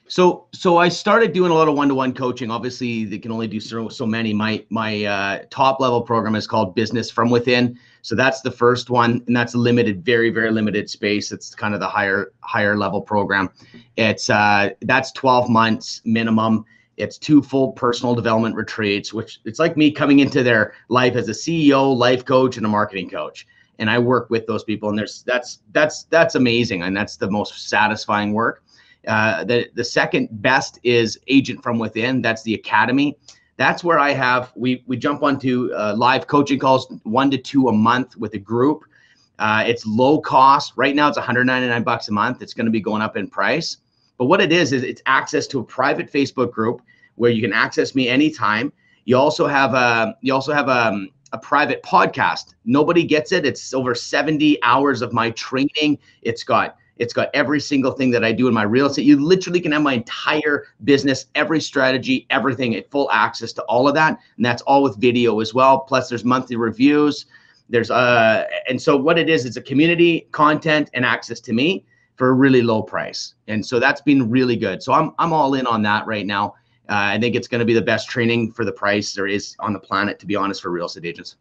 so 0.08 0.48
so 0.54 0.78
I 0.78 0.90
started 0.90 1.34
doing 1.34 1.52
a 1.52 1.54
lot 1.54 1.68
of 1.68 1.76
one-to-one 1.76 2.14
coaching. 2.14 2.52
Obviously, 2.52 3.06
they 3.06 3.18
can 3.18 3.32
only 3.32 3.48
do 3.48 3.60
so, 3.60 3.90
so 3.90 4.06
many. 4.06 4.34
My 4.34 4.64
my 4.70 5.04
uh, 5.04 5.40
top 5.50 5.80
level 5.80 6.02
program 6.02 6.36
is 6.36 6.46
called 6.46 6.76
Business 6.76 7.10
from 7.10 7.30
Within. 7.30 7.80
So 8.02 8.16
that's 8.16 8.42
the 8.42 8.52
first 8.52 8.92
one, 8.92 9.24
and 9.26 9.36
that's 9.36 9.56
limited, 9.56 10.06
very 10.06 10.30
very 10.30 10.52
limited 10.52 10.90
space. 10.90 11.32
It's 11.32 11.56
kind 11.56 11.74
of 11.74 11.80
the 11.80 11.88
higher 11.88 12.34
higher 12.42 12.78
level 12.78 13.02
program. 13.02 13.50
It's 13.98 14.30
uh, 14.30 14.72
that's 14.82 15.12
12 15.14 15.50
months 15.50 16.02
minimum. 16.06 16.66
It's 16.98 17.18
two 17.18 17.42
full 17.42 17.74
personal 17.74 18.16
development 18.16 18.56
retreats, 18.56 19.12
which 19.14 19.40
it's 19.44 19.60
like 19.60 19.76
me 19.76 19.92
coming 19.92 20.20
into 20.20 20.44
their 20.44 20.74
life 20.90 21.16
as 21.16 21.28
a 21.28 21.34
CEO, 21.34 21.96
life 21.96 22.24
coach, 22.24 22.58
and 22.58 22.66
a 22.66 22.70
marketing 22.70 23.10
coach 23.10 23.48
and 23.80 23.90
I 23.90 24.00
work 24.00 24.30
with 24.30 24.48
those 24.48 24.64
people, 24.64 24.90
and 24.90 24.98
there's 24.98 25.24
that's 25.24 25.60
that's 25.72 26.04
that's 26.04 26.36
amazing, 26.36 26.84
and 26.84 26.96
that's 26.96 27.18
the 27.18 27.30
most 27.30 27.70
satisfying 27.70 28.34
work. 28.34 28.64
Uh, 29.08 29.44
the 29.44 29.70
the 29.76 29.84
second 29.84 30.30
best 30.42 30.80
is 30.84 31.20
Agent 31.28 31.62
from 31.62 31.80
Within. 31.80 32.22
That's 32.22 32.44
the 32.44 32.54
academy. 32.54 33.18
That's 33.58 33.84
where 33.84 34.00
I 34.00 34.12
have 34.12 34.52
we 34.56 34.84
we 34.88 34.98
jump 34.98 35.24
onto 35.24 35.72
uh, 35.74 35.96
live 35.98 36.28
coaching 36.28 36.60
calls, 36.60 36.92
one 37.04 37.32
to 37.32 37.38
two 37.38 37.68
a 37.68 37.74
month 37.74 38.18
with 38.18 38.34
a 38.34 38.40
group. 38.40 38.84
Uh, 39.40 39.64
it's 39.66 39.86
low 39.86 40.20
cost. 40.20 40.74
Right 40.76 40.96
now, 40.96 41.10
it's 41.10 41.18
199 41.18 41.84
bucks 41.84 42.08
a 42.08 42.12
month. 42.12 42.42
It's 42.42 42.54
going 42.54 42.66
to 42.66 42.72
be 42.72 42.80
going 42.80 43.02
up 43.02 43.18
in 43.18 43.30
price. 43.30 43.78
But 44.18 44.26
what 44.26 44.40
it 44.40 44.52
is 44.52 44.72
is 44.72 44.84
it's 44.84 45.02
access 45.06 45.46
to 45.48 45.60
a 45.60 45.64
private 45.64 46.12
Facebook 46.12 46.52
group 46.52 46.82
where 47.16 47.32
you 47.32 47.42
can 47.42 47.54
access 47.54 47.96
me 47.96 48.08
anytime. 48.08 48.72
You 49.06 49.18
also 49.18 49.46
have 49.48 49.74
a 49.74 50.18
you 50.22 50.34
also 50.34 50.54
have 50.54 50.68
a 50.68 50.88
um, 50.88 51.10
a 51.36 51.38
private 51.38 51.84
podcast. 51.84 52.54
Nobody 52.64 53.04
gets 53.04 53.34
it. 53.34 53.46
It's 53.46 53.74
over 53.74 53.94
70 53.94 54.58
hours 54.64 55.02
of 55.02 55.12
my 55.12 55.32
training. 55.32 56.00
It's 56.22 56.44
got 56.44 56.78
it's 56.98 57.14
got 57.14 57.30
every 57.34 57.60
single 57.60 57.92
thing 57.92 58.10
that 58.12 58.24
I 58.24 58.32
do 58.32 58.48
in 58.48 58.54
my 58.54 58.64
real 58.64 58.86
estate. 58.86 59.04
You 59.04 59.20
literally 59.22 59.60
can 59.60 59.74
have 59.74 59.82
my 59.82 59.96
entire 59.96 60.68
business, 60.86 61.26
every 61.36 61.60
strategy, 61.60 62.26
everything 62.30 62.74
at 62.76 62.90
full 62.90 63.12
access 63.12 63.52
to 63.54 63.64
all 63.64 63.90
of 63.90 63.96
that. 63.96 64.18
And 64.38 64.46
that's 64.46 64.62
all 64.62 64.82
with 64.82 64.96
video 64.96 65.42
as 65.42 65.54
well. 65.54 65.80
Plus 65.80 66.08
there's 66.08 66.24
monthly 66.24 66.56
reviews. 66.56 67.26
There's 67.68 67.92
uh 67.92 68.46
and 68.70 68.82
so 68.82 68.96
what 68.96 69.20
it 69.20 69.30
is, 69.30 69.46
it's 69.46 69.58
a 69.58 69.62
community, 69.62 70.28
content, 70.32 70.90
and 70.94 71.04
access 71.06 71.42
to 71.42 71.54
me 71.54 71.84
for 72.16 72.30
a 72.30 72.34
really 72.34 72.62
low 72.62 72.82
price. 72.82 73.34
And 73.50 73.66
so 73.66 73.78
that's 73.78 74.00
been 74.00 74.30
really 74.30 74.56
good. 74.56 74.82
So 74.82 74.94
I'm 74.94 75.12
I'm 75.20 75.34
all 75.34 75.54
in 75.56 75.68
on 75.68 75.82
that 75.82 76.08
right 76.08 76.26
now. 76.26 76.56
Uh, 76.90 77.16
I 77.16 77.20
think 77.20 77.36
it's 77.36 77.48
going 77.48 77.60
to 77.60 77.66
be 77.66 77.74
the 77.74 77.82
best 77.82 78.10
training 78.10 78.52
for 78.52 78.64
the 78.66 78.72
price 78.72 79.14
there 79.14 79.28
is 79.28 79.56
on 79.60 79.74
the 79.74 79.80
planet, 79.80 80.20
to 80.20 80.26
be 80.28 80.36
honest, 80.36 80.62
for 80.62 80.70
real 80.72 80.86
estate 80.86 81.06
agents. 81.06 81.38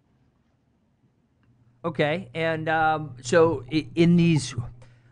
Okay, 1.85 2.31
and 2.35 2.69
um, 2.69 3.15
so 3.23 3.63
in 3.95 4.17
these, 4.17 4.55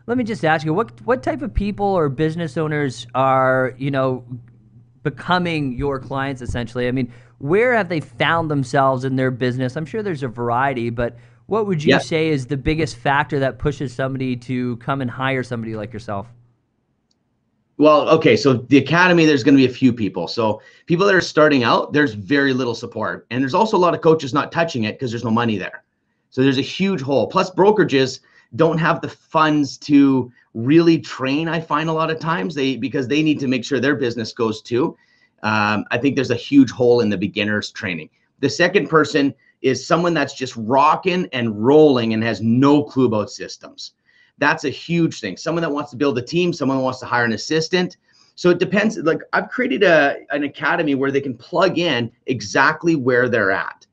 Let 0.07 0.17
me 0.17 0.23
just 0.25 0.45
ask 0.45 0.65
you 0.65 0.73
what 0.73 1.01
what 1.03 1.23
type 1.23 1.41
of 1.41 1.53
people 1.53 1.85
or 1.85 2.09
business 2.09 2.57
owners 2.57 3.07
are 3.15 3.75
you 3.77 3.91
know 3.91 4.25
becoming 5.03 5.73
your 5.73 5.99
clients 5.99 6.41
essentially? 6.41 6.87
I 6.87 6.91
mean, 6.91 7.11
where 7.39 7.73
have 7.75 7.89
they 7.89 8.01
found 8.01 8.51
themselves 8.51 9.05
in 9.05 9.15
their 9.17 9.31
business? 9.31 9.75
I'm 9.77 9.85
sure 9.85 10.03
there's 10.03 10.23
a 10.23 10.27
variety, 10.27 10.89
but 10.89 11.17
what 11.47 11.67
would 11.67 11.83
you 11.83 11.91
Yeah. 11.91 11.99
say 11.99 12.29
is 12.29 12.47
the 12.47 12.57
biggest 12.57 12.97
factor 12.97 13.39
that 13.39 13.59
pushes 13.59 13.93
somebody 13.93 14.35
to 14.37 14.77
come 14.77 15.01
and 15.01 15.11
hire 15.11 15.43
somebody 15.43 15.75
like 15.75 15.93
yourself? 15.93 16.27
Well, 17.83 18.07
okay, 18.11 18.37
so 18.37 18.53
the 18.53 18.77
academy, 18.77 19.25
there's 19.25 19.43
going 19.43 19.55
to 19.55 19.61
be 19.61 19.69
a 19.69 19.75
few 19.75 19.91
people. 19.91 20.29
So 20.29 20.61
people 20.85 21.05
that 21.05 21.13
are 21.13 21.19
starting 21.19 21.65
out, 21.65 21.91
there's 21.91 22.13
very 22.13 22.53
little 22.53 22.75
support, 22.75 23.27
and 23.29 23.43
there's 23.43 23.53
also 23.53 23.75
a 23.75 23.83
lot 23.85 23.93
of 23.93 23.99
coaches 23.99 24.33
not 24.33 24.53
touching 24.53 24.85
it 24.85 24.93
because 24.93 25.11
there's 25.11 25.25
no 25.25 25.29
money 25.29 25.57
there. 25.57 25.83
So 26.29 26.41
there's 26.41 26.59
a 26.59 26.61
huge 26.61 27.01
hole. 27.01 27.27
Plus, 27.27 27.51
brokerages 27.51 28.21
don't 28.55 28.77
have 28.77 29.01
the 29.01 29.09
funds 29.09 29.77
to 29.79 30.31
really 30.53 30.97
train. 30.97 31.49
I 31.49 31.59
find 31.59 31.89
a 31.89 31.91
lot 31.91 32.09
of 32.09 32.19
times 32.19 32.55
they 32.55 32.77
because 32.77 33.09
they 33.09 33.21
need 33.21 33.37
to 33.41 33.47
make 33.47 33.65
sure 33.65 33.81
their 33.81 33.97
business 33.97 34.31
goes 34.31 34.61
too. 34.61 34.95
Um, 35.41 35.83
I 35.91 35.97
think 35.97 36.15
there's 36.15 36.31
a 36.31 36.35
huge 36.35 36.71
hole 36.71 37.01
in 37.01 37.09
the 37.09 37.17
beginners 37.17 37.69
training. 37.69 38.09
The 38.39 38.49
second 38.49 38.87
person 38.87 39.33
is 39.61 39.85
someone 39.85 40.13
that's 40.13 40.35
just 40.35 40.55
rocking 40.55 41.27
and 41.33 41.61
rolling 41.61 42.13
and 42.13 42.23
has 42.23 42.41
no 42.41 42.81
clue 42.81 43.07
about 43.07 43.29
systems. 43.29 43.91
That's 44.37 44.63
a 44.63 44.69
huge 44.69 45.19
thing. 45.19 45.37
Someone 45.37 45.61
that 45.61 45.71
wants 45.71 45.91
to 45.91 45.97
build 45.97 46.17
a 46.17 46.21
team, 46.21 46.53
someone 46.53 46.79
wants 46.79 46.99
to 46.99 47.05
hire 47.05 47.25
an 47.25 47.33
assistant. 47.33 47.97
So 48.35 48.49
it 48.49 48.59
depends. 48.59 48.97
Like 48.97 49.19
I've 49.31 49.49
created 49.49 49.83
a 49.83 50.17
an 50.31 50.43
academy 50.43 50.95
where 50.95 51.11
they 51.11 51.21
can 51.21 51.37
plug 51.37 51.77
in 51.77 52.11
exactly 52.25 52.95
where 52.95 53.29
they're 53.29 53.51
at. 53.51 53.85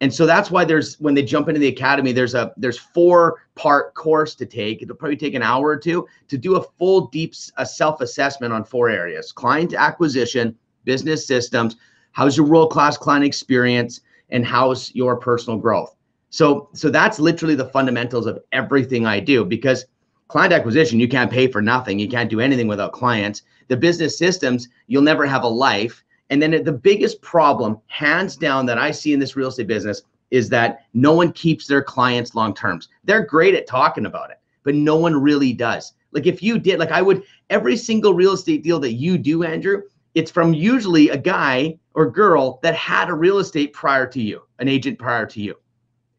And 0.00 0.14
so 0.14 0.26
that's 0.26 0.50
why 0.50 0.64
there's 0.64 1.00
when 1.00 1.14
they 1.14 1.24
jump 1.24 1.48
into 1.48 1.60
the 1.60 1.66
academy, 1.66 2.12
there's 2.12 2.34
a 2.34 2.52
there's 2.56 2.78
four 2.78 3.42
part 3.56 3.94
course 3.94 4.36
to 4.36 4.46
take. 4.46 4.80
It'll 4.82 4.94
probably 4.94 5.16
take 5.16 5.34
an 5.34 5.42
hour 5.42 5.66
or 5.66 5.76
two 5.76 6.06
to 6.28 6.38
do 6.38 6.56
a 6.56 6.62
full 6.62 7.08
deep 7.08 7.34
a 7.56 7.66
self 7.66 8.00
assessment 8.00 8.52
on 8.52 8.64
four 8.64 8.88
areas: 8.88 9.32
client 9.32 9.74
acquisition, 9.74 10.56
business 10.84 11.26
systems, 11.26 11.76
how's 12.12 12.36
your 12.36 12.46
world 12.46 12.70
class 12.70 12.96
client 12.96 13.24
experience, 13.24 14.00
and 14.30 14.46
how's 14.46 14.94
your 14.94 15.16
personal 15.16 15.58
growth. 15.58 15.97
So 16.30 16.68
so 16.72 16.90
that's 16.90 17.18
literally 17.18 17.54
the 17.54 17.68
fundamentals 17.68 18.26
of 18.26 18.38
everything 18.52 19.06
I 19.06 19.20
do 19.20 19.44
because 19.44 19.86
client 20.28 20.52
acquisition 20.52 21.00
you 21.00 21.08
can't 21.08 21.30
pay 21.30 21.46
for 21.46 21.62
nothing. 21.62 21.98
You 21.98 22.08
can't 22.08 22.30
do 22.30 22.40
anything 22.40 22.68
without 22.68 22.92
clients. 22.92 23.42
The 23.68 23.76
business 23.76 24.18
systems 24.18 24.68
you'll 24.86 25.02
never 25.02 25.26
have 25.26 25.42
a 25.42 25.48
life. 25.48 26.04
And 26.30 26.42
then 26.42 26.62
the 26.62 26.72
biggest 26.72 27.22
problem, 27.22 27.78
hands 27.86 28.36
down, 28.36 28.66
that 28.66 28.76
I 28.76 28.90
see 28.90 29.14
in 29.14 29.18
this 29.18 29.36
real 29.36 29.48
estate 29.48 29.66
business 29.66 30.02
is 30.30 30.50
that 30.50 30.84
no 30.92 31.14
one 31.14 31.32
keeps 31.32 31.66
their 31.66 31.82
clients 31.82 32.34
long 32.34 32.54
terms. 32.54 32.88
They're 33.04 33.24
great 33.24 33.54
at 33.54 33.66
talking 33.66 34.04
about 34.04 34.30
it, 34.30 34.38
but 34.62 34.74
no 34.74 34.96
one 34.96 35.16
really 35.16 35.54
does. 35.54 35.94
Like 36.12 36.26
if 36.26 36.42
you 36.42 36.58
did, 36.58 36.78
like 36.78 36.90
I 36.90 37.02
would, 37.02 37.22
every 37.48 37.76
single 37.76 38.14
real 38.14 38.32
estate 38.32 38.62
deal 38.62 38.78
that 38.80 38.92
you 38.92 39.16
do, 39.16 39.42
Andrew, 39.42 39.82
it's 40.14 40.30
from 40.30 40.52
usually 40.52 41.10
a 41.10 41.16
guy 41.16 41.78
or 41.94 42.10
girl 42.10 42.60
that 42.62 42.74
had 42.74 43.08
a 43.08 43.14
real 43.14 43.38
estate 43.38 43.72
prior 43.72 44.06
to 44.06 44.20
you, 44.20 44.42
an 44.58 44.68
agent 44.68 44.98
prior 44.98 45.26
to 45.26 45.40
you. 45.40 45.54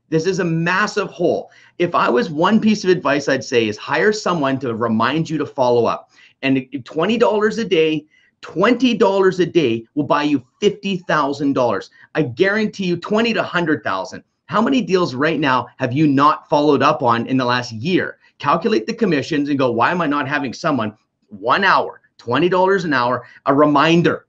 This 0.10 0.26
is 0.26 0.40
a 0.40 0.44
massive 0.44 1.10
hole. 1.10 1.52
If 1.78 1.96
I 1.96 2.10
was 2.10 2.30
one 2.30 2.60
piece 2.60 2.84
of 2.84 2.90
advice, 2.90 3.30
I'd 3.30 3.44
say 3.44 3.68
is 3.68 3.78
hire 3.78 4.12
someone 4.12 4.60
to 4.60 4.76
remind 4.76 5.30
you 5.30 5.38
to 5.38 5.46
follow 5.46 5.86
up. 5.86 6.12
And 6.42 6.58
$20 6.58 7.60
a 7.60 7.64
day, 7.66 8.06
$20 8.42 9.40
a 9.40 9.46
day 9.46 9.86
will 9.96 10.06
buy 10.06 10.24
you 10.24 10.44
$50,000. 10.62 11.90
I 12.16 12.22
guarantee 12.24 12.86
you 12.86 12.98
20 12.98 13.34
to 13.34 13.40
100,000. 13.40 14.24
How 14.46 14.62
many 14.62 14.82
deals 14.82 15.14
right 15.14 15.40
now 15.40 15.68
have 15.78 15.94
you 15.94 16.08
not 16.08 16.50
followed 16.50 16.82
up 16.82 17.04
on 17.04 17.28
in 17.28 17.38
the 17.38 17.46
last 17.46 17.72
year? 17.72 18.18
Calculate 18.40 18.88
the 18.88 18.94
commissions 18.94 19.50
and 19.50 19.60
go, 19.60 19.72
why 19.72 19.92
am 19.92 20.02
I 20.02 20.08
not 20.08 20.28
having 20.28 20.54
someone 20.54 20.98
one 21.28 21.64
hour, 21.64 22.02
$20 22.18 22.86
an 22.86 22.94
hour, 22.94 23.26
a 23.46 23.54
reminder? 23.54 24.26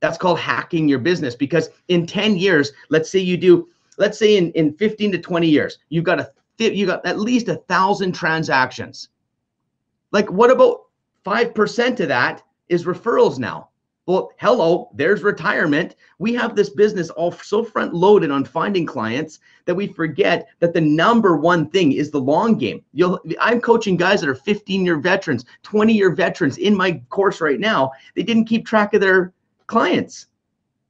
That's 0.00 0.18
called 0.18 0.38
hacking 0.38 0.86
your 0.88 1.00
business 1.00 1.34
because 1.34 1.70
in 1.88 2.06
10 2.06 2.36
years, 2.36 2.72
let's 2.88 3.10
say 3.10 3.18
you 3.18 3.36
do, 3.36 3.68
let's 3.98 4.18
say 4.18 4.36
in, 4.36 4.50
in 4.52 4.74
15 4.74 5.12
to 5.12 5.18
20 5.18 5.46
years, 5.46 5.78
you've 5.88 6.04
got 6.04 6.20
a 6.20 6.30
you 6.58 6.86
got 6.86 7.06
at 7.06 7.20
least 7.20 7.48
a 7.48 7.54
thousand 7.54 8.12
transactions. 8.12 9.10
Like 10.10 10.30
what 10.30 10.50
about 10.50 10.86
5% 11.24 12.00
of 12.00 12.08
that 12.08 12.42
is 12.68 12.84
referrals 12.84 13.38
now? 13.38 13.68
Well, 14.06 14.30
hello, 14.38 14.88
there's 14.94 15.22
retirement. 15.22 15.94
We 16.18 16.32
have 16.32 16.56
this 16.56 16.70
business 16.70 17.10
all 17.10 17.30
so 17.30 17.62
front 17.62 17.92
loaded 17.92 18.30
on 18.30 18.42
finding 18.42 18.86
clients 18.86 19.38
that 19.66 19.74
we 19.74 19.86
forget 19.88 20.48
that 20.60 20.72
the 20.72 20.80
number 20.80 21.36
one 21.36 21.68
thing 21.68 21.92
is 21.92 22.10
the 22.10 22.18
long 22.18 22.56
game. 22.56 22.82
You'll, 22.94 23.20
I'm 23.38 23.60
coaching 23.60 23.98
guys 23.98 24.22
that 24.22 24.30
are 24.30 24.34
15 24.34 24.82
year 24.82 24.98
veterans, 24.98 25.44
20 25.62 25.92
year 25.92 26.14
veterans 26.14 26.56
in 26.56 26.74
my 26.74 27.02
course 27.10 27.42
right 27.42 27.60
now. 27.60 27.92
They 28.16 28.22
didn't 28.22 28.46
keep 28.46 28.66
track 28.66 28.94
of 28.94 29.02
their 29.02 29.34
clients. 29.66 30.28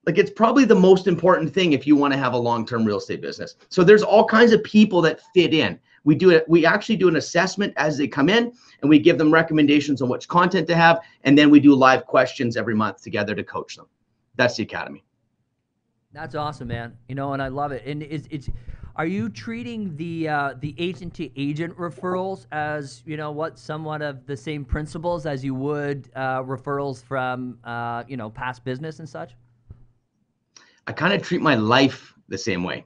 Like 0.08 0.16
it's 0.16 0.30
probably 0.30 0.64
the 0.64 0.74
most 0.74 1.06
important 1.06 1.52
thing 1.52 1.74
if 1.74 1.86
you 1.86 1.94
want 1.94 2.14
to 2.14 2.18
have 2.18 2.32
a 2.32 2.38
long-term 2.38 2.86
real 2.86 2.96
estate 2.96 3.20
business. 3.20 3.56
So 3.68 3.84
there's 3.84 4.02
all 4.02 4.24
kinds 4.24 4.52
of 4.52 4.64
people 4.64 5.02
that 5.02 5.20
fit 5.34 5.52
in. 5.52 5.78
We 6.04 6.14
do 6.14 6.30
it. 6.30 6.48
We 6.48 6.64
actually 6.64 6.96
do 6.96 7.08
an 7.08 7.16
assessment 7.16 7.74
as 7.76 7.98
they 7.98 8.08
come 8.08 8.30
in, 8.30 8.50
and 8.80 8.88
we 8.88 8.98
give 9.00 9.18
them 9.18 9.30
recommendations 9.30 10.00
on 10.00 10.08
which 10.08 10.26
content 10.26 10.66
to 10.68 10.74
have, 10.74 11.00
and 11.24 11.36
then 11.36 11.50
we 11.50 11.60
do 11.60 11.74
live 11.74 12.06
questions 12.06 12.56
every 12.56 12.74
month 12.74 13.02
together 13.02 13.34
to 13.34 13.44
coach 13.44 13.76
them. 13.76 13.84
That's 14.34 14.56
the 14.56 14.62
academy. 14.62 15.04
That's 16.14 16.34
awesome, 16.34 16.68
man. 16.68 16.96
You 17.10 17.14
know, 17.14 17.34
and 17.34 17.42
I 17.42 17.48
love 17.48 17.72
it. 17.72 17.82
And 17.84 18.02
it's, 18.02 18.26
it's 18.30 18.48
are 18.96 19.04
you 19.04 19.28
treating 19.28 19.94
the 19.98 20.26
uh, 20.26 20.54
the 20.58 20.74
agent 20.78 21.12
to 21.16 21.38
agent 21.38 21.76
referrals 21.76 22.46
as 22.50 23.02
you 23.04 23.18
know 23.18 23.30
what 23.30 23.58
somewhat 23.58 24.00
of 24.00 24.24
the 24.24 24.38
same 24.38 24.64
principles 24.64 25.26
as 25.26 25.44
you 25.44 25.54
would 25.54 26.08
uh, 26.16 26.42
referrals 26.44 27.04
from 27.04 27.58
uh, 27.64 28.04
you 28.08 28.16
know 28.16 28.30
past 28.30 28.64
business 28.64 29.00
and 29.00 29.08
such? 29.08 29.34
I 30.88 30.92
kind 30.92 31.12
of 31.12 31.22
treat 31.22 31.42
my 31.42 31.54
life 31.54 32.14
the 32.28 32.38
same 32.38 32.64
way. 32.64 32.84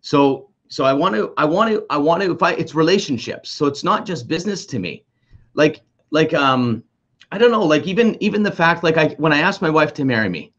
So 0.00 0.48
so 0.68 0.84
I 0.84 0.94
want 0.94 1.14
to 1.14 1.34
I 1.36 1.44
want 1.44 1.70
to 1.70 1.84
I 1.90 1.98
want 1.98 2.22
to 2.22 2.32
if 2.32 2.42
I 2.42 2.52
it's 2.52 2.74
relationships. 2.74 3.50
So 3.50 3.66
it's 3.66 3.84
not 3.84 4.06
just 4.06 4.26
business 4.26 4.64
to 4.66 4.78
me. 4.78 5.04
Like 5.52 5.82
like 6.10 6.32
um 6.32 6.82
I 7.30 7.36
don't 7.36 7.50
know 7.50 7.62
like 7.62 7.86
even 7.86 8.16
even 8.22 8.42
the 8.42 8.50
fact 8.50 8.82
like 8.82 8.96
I 8.96 9.08
when 9.18 9.32
I 9.32 9.40
asked 9.40 9.60
my 9.60 9.68
wife 9.68 9.92
to 9.94 10.06
marry 10.06 10.30
me, 10.30 10.52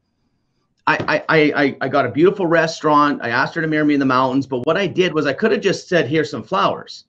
I 0.86 1.24
I 1.28 1.54
I 1.56 1.78
I 1.82 1.88
got 1.90 2.06
a 2.06 2.12
beautiful 2.12 2.46
restaurant. 2.46 3.20
I 3.24 3.30
asked 3.30 3.56
her 3.56 3.62
to 3.62 3.68
marry 3.68 3.86
me 3.86 3.96
in 3.96 4.00
the 4.00 4.06
mountains, 4.06 4.46
but 4.46 4.60
what 4.68 4.78
I 4.78 4.86
did 4.86 5.12
was 5.12 5.26
I 5.26 5.34
could 5.34 5.52
have 5.52 5.62
just 5.62 5.90
said 5.90 6.08
here's 6.08 6.30
some 6.30 6.44
flowers. 6.44 7.06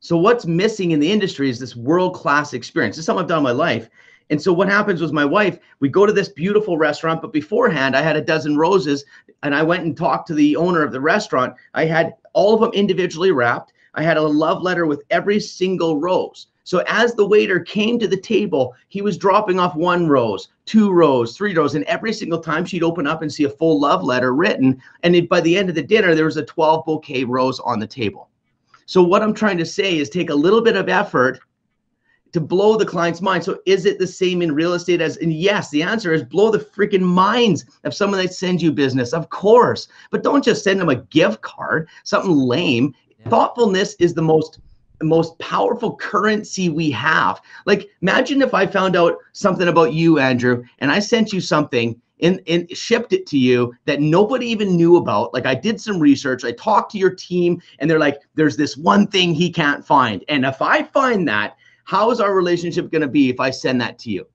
So 0.00 0.18
what's 0.18 0.44
missing 0.44 0.90
in 0.90 1.00
the 1.00 1.10
industry 1.10 1.48
is 1.50 1.58
this 1.58 1.74
world-class 1.74 2.52
experience. 2.52 2.94
This 2.94 3.02
is 3.02 3.06
something 3.06 3.22
I've 3.22 3.28
done 3.28 3.38
in 3.38 3.44
my 3.44 3.50
life. 3.50 3.88
And 4.30 4.40
so 4.40 4.52
what 4.52 4.68
happens 4.68 5.00
was 5.00 5.12
my 5.12 5.24
wife, 5.24 5.58
we 5.80 5.88
go 5.88 6.04
to 6.04 6.12
this 6.12 6.28
beautiful 6.28 6.76
restaurant, 6.76 7.22
but 7.22 7.32
beforehand 7.32 7.96
I 7.96 8.02
had 8.02 8.16
a 8.16 8.20
dozen 8.20 8.56
roses 8.56 9.04
and 9.42 9.54
I 9.54 9.62
went 9.62 9.84
and 9.84 9.96
talked 9.96 10.26
to 10.28 10.34
the 10.34 10.56
owner 10.56 10.82
of 10.82 10.92
the 10.92 11.00
restaurant. 11.00 11.54
I 11.74 11.86
had 11.86 12.14
all 12.34 12.54
of 12.54 12.60
them 12.60 12.72
individually 12.72 13.32
wrapped. 13.32 13.72
I 13.94 14.02
had 14.02 14.16
a 14.16 14.22
love 14.22 14.62
letter 14.62 14.86
with 14.86 15.02
every 15.10 15.40
single 15.40 15.98
rose. 15.98 16.48
So 16.68 16.84
as 16.86 17.14
the 17.14 17.26
waiter 17.26 17.60
came 17.60 17.98
to 17.98 18.06
the 18.06 18.20
table, 18.20 18.74
he 18.88 19.00
was 19.00 19.16
dropping 19.16 19.58
off 19.58 19.74
one 19.74 20.06
rose, 20.06 20.48
two 20.66 20.92
rose, 20.92 21.34
three 21.34 21.54
rose, 21.54 21.74
and 21.74 21.84
every 21.86 22.12
single 22.12 22.40
time 22.40 22.66
she'd 22.66 22.82
open 22.82 23.06
up 23.06 23.22
and 23.22 23.32
see 23.32 23.44
a 23.44 23.48
full 23.48 23.80
love 23.80 24.04
letter 24.04 24.34
written. 24.34 24.78
And 25.02 25.16
it, 25.16 25.30
by 25.30 25.40
the 25.40 25.56
end 25.56 25.70
of 25.70 25.74
the 25.74 25.82
dinner, 25.82 26.14
there 26.14 26.26
was 26.26 26.36
a 26.36 26.44
12 26.44 26.84
bouquet 26.84 27.24
rose 27.24 27.58
on 27.60 27.78
the 27.78 27.86
table. 27.86 28.28
So 28.84 29.02
what 29.02 29.22
I'm 29.22 29.32
trying 29.32 29.56
to 29.56 29.64
say 29.64 29.96
is 29.96 30.10
take 30.10 30.28
a 30.28 30.34
little 30.34 30.60
bit 30.60 30.76
of 30.76 30.90
effort 30.90 31.40
to 32.32 32.40
blow 32.40 32.76
the 32.76 32.86
client's 32.86 33.20
mind. 33.20 33.44
So 33.44 33.58
is 33.66 33.86
it 33.86 33.98
the 33.98 34.06
same 34.06 34.42
in 34.42 34.54
real 34.54 34.74
estate 34.74 35.00
as 35.00 35.16
and 35.18 35.32
yes, 35.32 35.70
the 35.70 35.82
answer 35.82 36.12
is 36.12 36.22
blow 36.22 36.50
the 36.50 36.58
freaking 36.58 37.02
minds 37.02 37.64
of 37.84 37.94
someone 37.94 38.20
that 38.20 38.34
sends 38.34 38.62
you 38.62 38.72
business. 38.72 39.12
Of 39.12 39.30
course. 39.30 39.88
But 40.10 40.22
don't 40.22 40.44
just 40.44 40.64
send 40.64 40.80
them 40.80 40.88
a 40.88 40.96
gift 40.96 41.42
card, 41.42 41.88
something 42.04 42.36
lame. 42.36 42.94
Yeah. 43.20 43.30
Thoughtfulness 43.30 43.94
is 43.98 44.14
the 44.14 44.22
most 44.22 44.60
most 45.00 45.38
powerful 45.38 45.94
currency 45.96 46.68
we 46.68 46.90
have. 46.90 47.40
Like 47.66 47.88
imagine 48.02 48.42
if 48.42 48.52
I 48.52 48.66
found 48.66 48.96
out 48.96 49.16
something 49.32 49.68
about 49.68 49.92
you, 49.92 50.18
Andrew, 50.18 50.64
and 50.80 50.90
I 50.90 50.98
sent 50.98 51.32
you 51.32 51.40
something 51.40 52.00
and, 52.20 52.40
and 52.48 52.68
shipped 52.76 53.12
it 53.12 53.26
to 53.28 53.38
you 53.38 53.74
that 53.84 54.00
nobody 54.00 54.46
even 54.46 54.76
knew 54.76 54.96
about. 54.96 55.32
Like 55.32 55.46
I 55.46 55.54
did 55.54 55.80
some 55.80 56.00
research, 56.00 56.44
I 56.44 56.52
talked 56.52 56.90
to 56.92 56.98
your 56.98 57.14
team, 57.14 57.62
and 57.78 57.90
they're 57.90 57.98
like, 57.98 58.20
there's 58.34 58.56
this 58.56 58.76
one 58.76 59.06
thing 59.06 59.34
he 59.34 59.50
can't 59.50 59.86
find. 59.86 60.24
And 60.28 60.44
if 60.44 60.60
I 60.60 60.82
find 60.82 61.26
that, 61.28 61.56
how 61.88 62.10
is 62.10 62.20
our 62.20 62.34
relationship 62.34 62.90
going 62.90 63.00
to 63.00 63.08
be 63.08 63.30
if 63.30 63.40
I 63.40 63.48
send 63.48 63.80
that 63.80 63.98
to 64.00 64.10
you? 64.10 64.26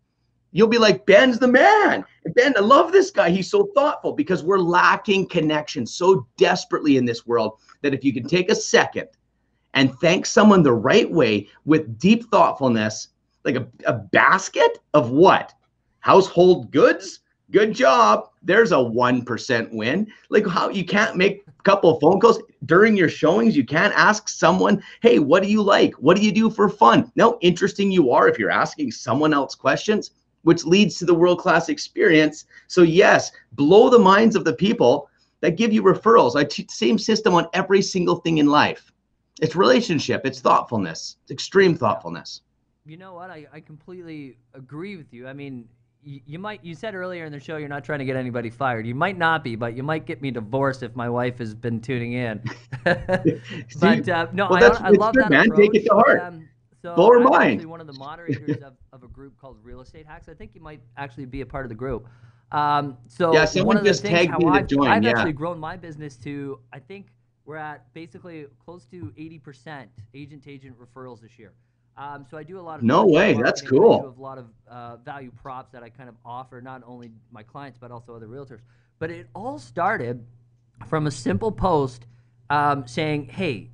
You'll 0.53 0.67
be 0.67 0.79
like, 0.79 1.05
Ben's 1.05 1.37
the 1.37 1.47
man. 1.47 2.03
Ben, 2.33 2.55
I 2.57 2.61
love 2.61 2.91
this 2.91 3.11
guy. 3.11 3.29
He's 3.29 3.51
so 3.51 3.69
thoughtful 3.75 4.13
because 4.13 4.43
we're 4.43 4.57
lacking 4.57 5.29
connection 5.29 5.85
so 5.85 6.25
desperately 6.35 6.97
in 6.97 7.05
this 7.05 7.27
world 7.27 7.59
that 7.83 7.93
if 7.93 8.03
you 8.03 8.11
can 8.11 8.27
take 8.27 8.49
a 8.49 8.55
second 8.55 9.07
and 9.75 9.93
thank 9.99 10.25
someone 10.25 10.63
the 10.63 10.73
right 10.73 11.09
way 11.09 11.47
with 11.63 11.99
deep 11.99 12.27
thoughtfulness, 12.31 13.09
like 13.45 13.55
a, 13.55 13.67
a 13.85 13.93
basket 13.93 14.79
of 14.95 15.11
what? 15.11 15.53
Household 15.99 16.71
goods? 16.71 17.19
Good 17.51 17.75
job. 17.75 18.31
There's 18.41 18.71
a 18.71 18.77
1% 18.77 19.71
win. 19.71 20.11
Like 20.31 20.47
how 20.47 20.69
you 20.69 20.85
can't 20.85 21.17
make 21.17 21.42
couple 21.63 21.99
phone 21.99 22.19
calls 22.19 22.41
during 22.65 22.95
your 22.95 23.09
showings. 23.09 23.55
You 23.55 23.65
can't 23.65 23.93
ask 23.95 24.29
someone, 24.29 24.83
"Hey, 25.01 25.19
what 25.19 25.43
do 25.43 25.49
you 25.49 25.61
like? 25.61 25.93
What 25.95 26.17
do 26.17 26.23
you 26.23 26.31
do 26.31 26.49
for 26.49 26.69
fun?" 26.69 27.11
No, 27.15 27.37
interesting 27.41 27.91
you 27.91 28.11
are 28.11 28.27
if 28.27 28.37
you're 28.37 28.51
asking 28.51 28.91
someone 28.91 29.33
else 29.33 29.55
questions, 29.55 30.11
which 30.43 30.65
leads 30.65 30.97
to 30.97 31.05
the 31.05 31.13
world 31.13 31.39
class 31.39 31.69
experience. 31.69 32.45
So 32.67 32.81
yes, 32.81 33.31
blow 33.53 33.89
the 33.89 33.99
minds 33.99 34.35
of 34.35 34.45
the 34.45 34.53
people 34.53 35.09
that 35.41 35.57
give 35.57 35.73
you 35.73 35.83
referrals. 35.83 36.35
I 36.35 36.43
teach 36.43 36.69
same 36.69 36.97
system 36.97 37.33
on 37.33 37.47
every 37.53 37.81
single 37.81 38.17
thing 38.17 38.37
in 38.37 38.47
life. 38.47 38.91
It's 39.41 39.55
relationship. 39.55 40.21
It's 40.25 40.39
thoughtfulness. 40.39 41.17
It's 41.23 41.31
extreme 41.31 41.75
thoughtfulness. 41.75 42.41
You 42.85 42.97
know 42.97 43.13
what? 43.13 43.29
I, 43.29 43.47
I 43.51 43.59
completely 43.59 44.37
agree 44.53 44.95
with 44.97 45.13
you. 45.13 45.27
I 45.27 45.33
mean, 45.33 45.67
you, 46.03 46.21
you 46.25 46.39
might 46.39 46.63
you 46.63 46.75
said 46.75 46.95
earlier 46.95 47.25
in 47.25 47.31
the 47.31 47.39
show 47.39 47.57
you're 47.57 47.69
not 47.69 47.83
trying 47.83 47.99
to 47.99 48.05
get 48.05 48.15
anybody 48.15 48.49
fired. 48.49 48.85
You 48.85 48.95
might 48.95 49.17
not 49.17 49.43
be, 49.43 49.55
but 49.55 49.75
you 49.75 49.83
might 49.83 50.05
get 50.05 50.21
me 50.21 50.31
divorced 50.31 50.83
if 50.83 50.95
my 50.95 51.09
wife 51.09 51.37
has 51.39 51.53
been 51.53 51.81
tuning 51.81 52.13
in. 52.13 52.41
but 52.83 54.09
uh, 54.09 54.27
no, 54.33 54.47
well, 54.49 54.77
I, 54.81 54.87
I 54.87 54.89
love 54.89 55.13
good, 55.13 55.23
that 55.23 55.29
man. 55.29 55.45
approach. 55.45 55.59
Take 55.59 55.75
it 55.75 55.85
to 55.85 55.93
heart. 55.93 56.21
Um, 56.21 56.49
so 56.81 56.95
Blow 56.95 57.11
her 57.11 57.17
I'm 57.17 57.23
mind. 57.23 57.65
one 57.65 57.79
of 57.79 57.87
the 57.87 57.93
moderators 57.93 58.61
of, 58.61 58.73
of 58.91 59.03
a 59.03 59.07
group 59.07 59.37
called 59.39 59.57
Real 59.63 59.79
Estate 59.79 60.05
Hacks. 60.05 60.27
I 60.27 60.33
think 60.33 60.51
you 60.53 60.61
might 60.61 60.81
actually 60.97 61.25
be 61.25 61.39
a 61.39 61.45
part 61.45 61.63
of 61.63 61.69
the 61.69 61.75
group. 61.75 62.07
Um, 62.51 62.97
so 63.07 63.33
Yeah, 63.33 63.45
someone 63.45 63.67
one 63.67 63.77
of 63.77 63.83
the 63.83 63.89
just 63.89 64.01
things 64.01 64.27
tagged 64.27 64.37
me 64.37 64.45
to 64.45 64.51
I've, 64.51 64.67
join, 64.67 64.87
I've 64.87 65.03
yeah. 65.03 65.11
actually 65.11 65.31
grown 65.31 65.57
my 65.59 65.77
business 65.77 66.17
to 66.17 66.59
I 66.73 66.79
think 66.79 67.07
we're 67.45 67.55
at 67.55 67.91
basically 67.93 68.45
close 68.63 68.85
to 68.87 69.13
80% 69.17 69.87
agent 70.13 70.43
to 70.43 70.51
agent 70.51 70.75
referrals 70.79 71.21
this 71.21 71.39
year. 71.39 71.53
Um, 71.95 72.25
so 72.29 72.37
I 72.37 72.43
do 72.43 72.59
a 72.59 72.61
lot 72.61 72.79
of 72.79 72.83
No 72.85 73.05
way, 73.05 73.33
that's 73.33 73.61
marketing, 73.61 73.67
I 73.67 73.69
cool. 73.69 74.01
do 74.01 74.15
a 74.17 74.21
lot 74.21 74.37
of 74.37 74.47
uh, 74.67 74.97
value 74.97 75.31
props 75.41 75.71
that 75.71 75.83
I 75.83 75.89
kind 75.89 76.09
of 76.09 76.15
offer 76.25 76.59
not 76.61 76.81
only 76.87 77.11
my 77.31 77.43
clients 77.43 77.77
but 77.79 77.91
also 77.91 78.15
other 78.15 78.27
realtors. 78.27 78.61
But 78.99 79.11
it 79.11 79.27
all 79.35 79.59
started 79.59 80.25
from 80.87 81.07
a 81.07 81.11
simple 81.11 81.51
post 81.51 82.05
um, 82.49 82.87
saying, 82.87 83.25
"Hey, 83.25 83.69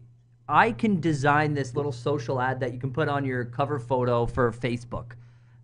I 0.47 0.71
can 0.71 0.99
design 0.99 1.53
this 1.53 1.75
little 1.75 1.91
social 1.91 2.41
ad 2.41 2.60
that 2.60 2.73
you 2.73 2.79
can 2.79 2.91
put 2.91 3.08
on 3.08 3.23
your 3.23 3.45
cover 3.45 3.79
photo 3.79 4.25
for 4.25 4.51
Facebook." 4.51 5.12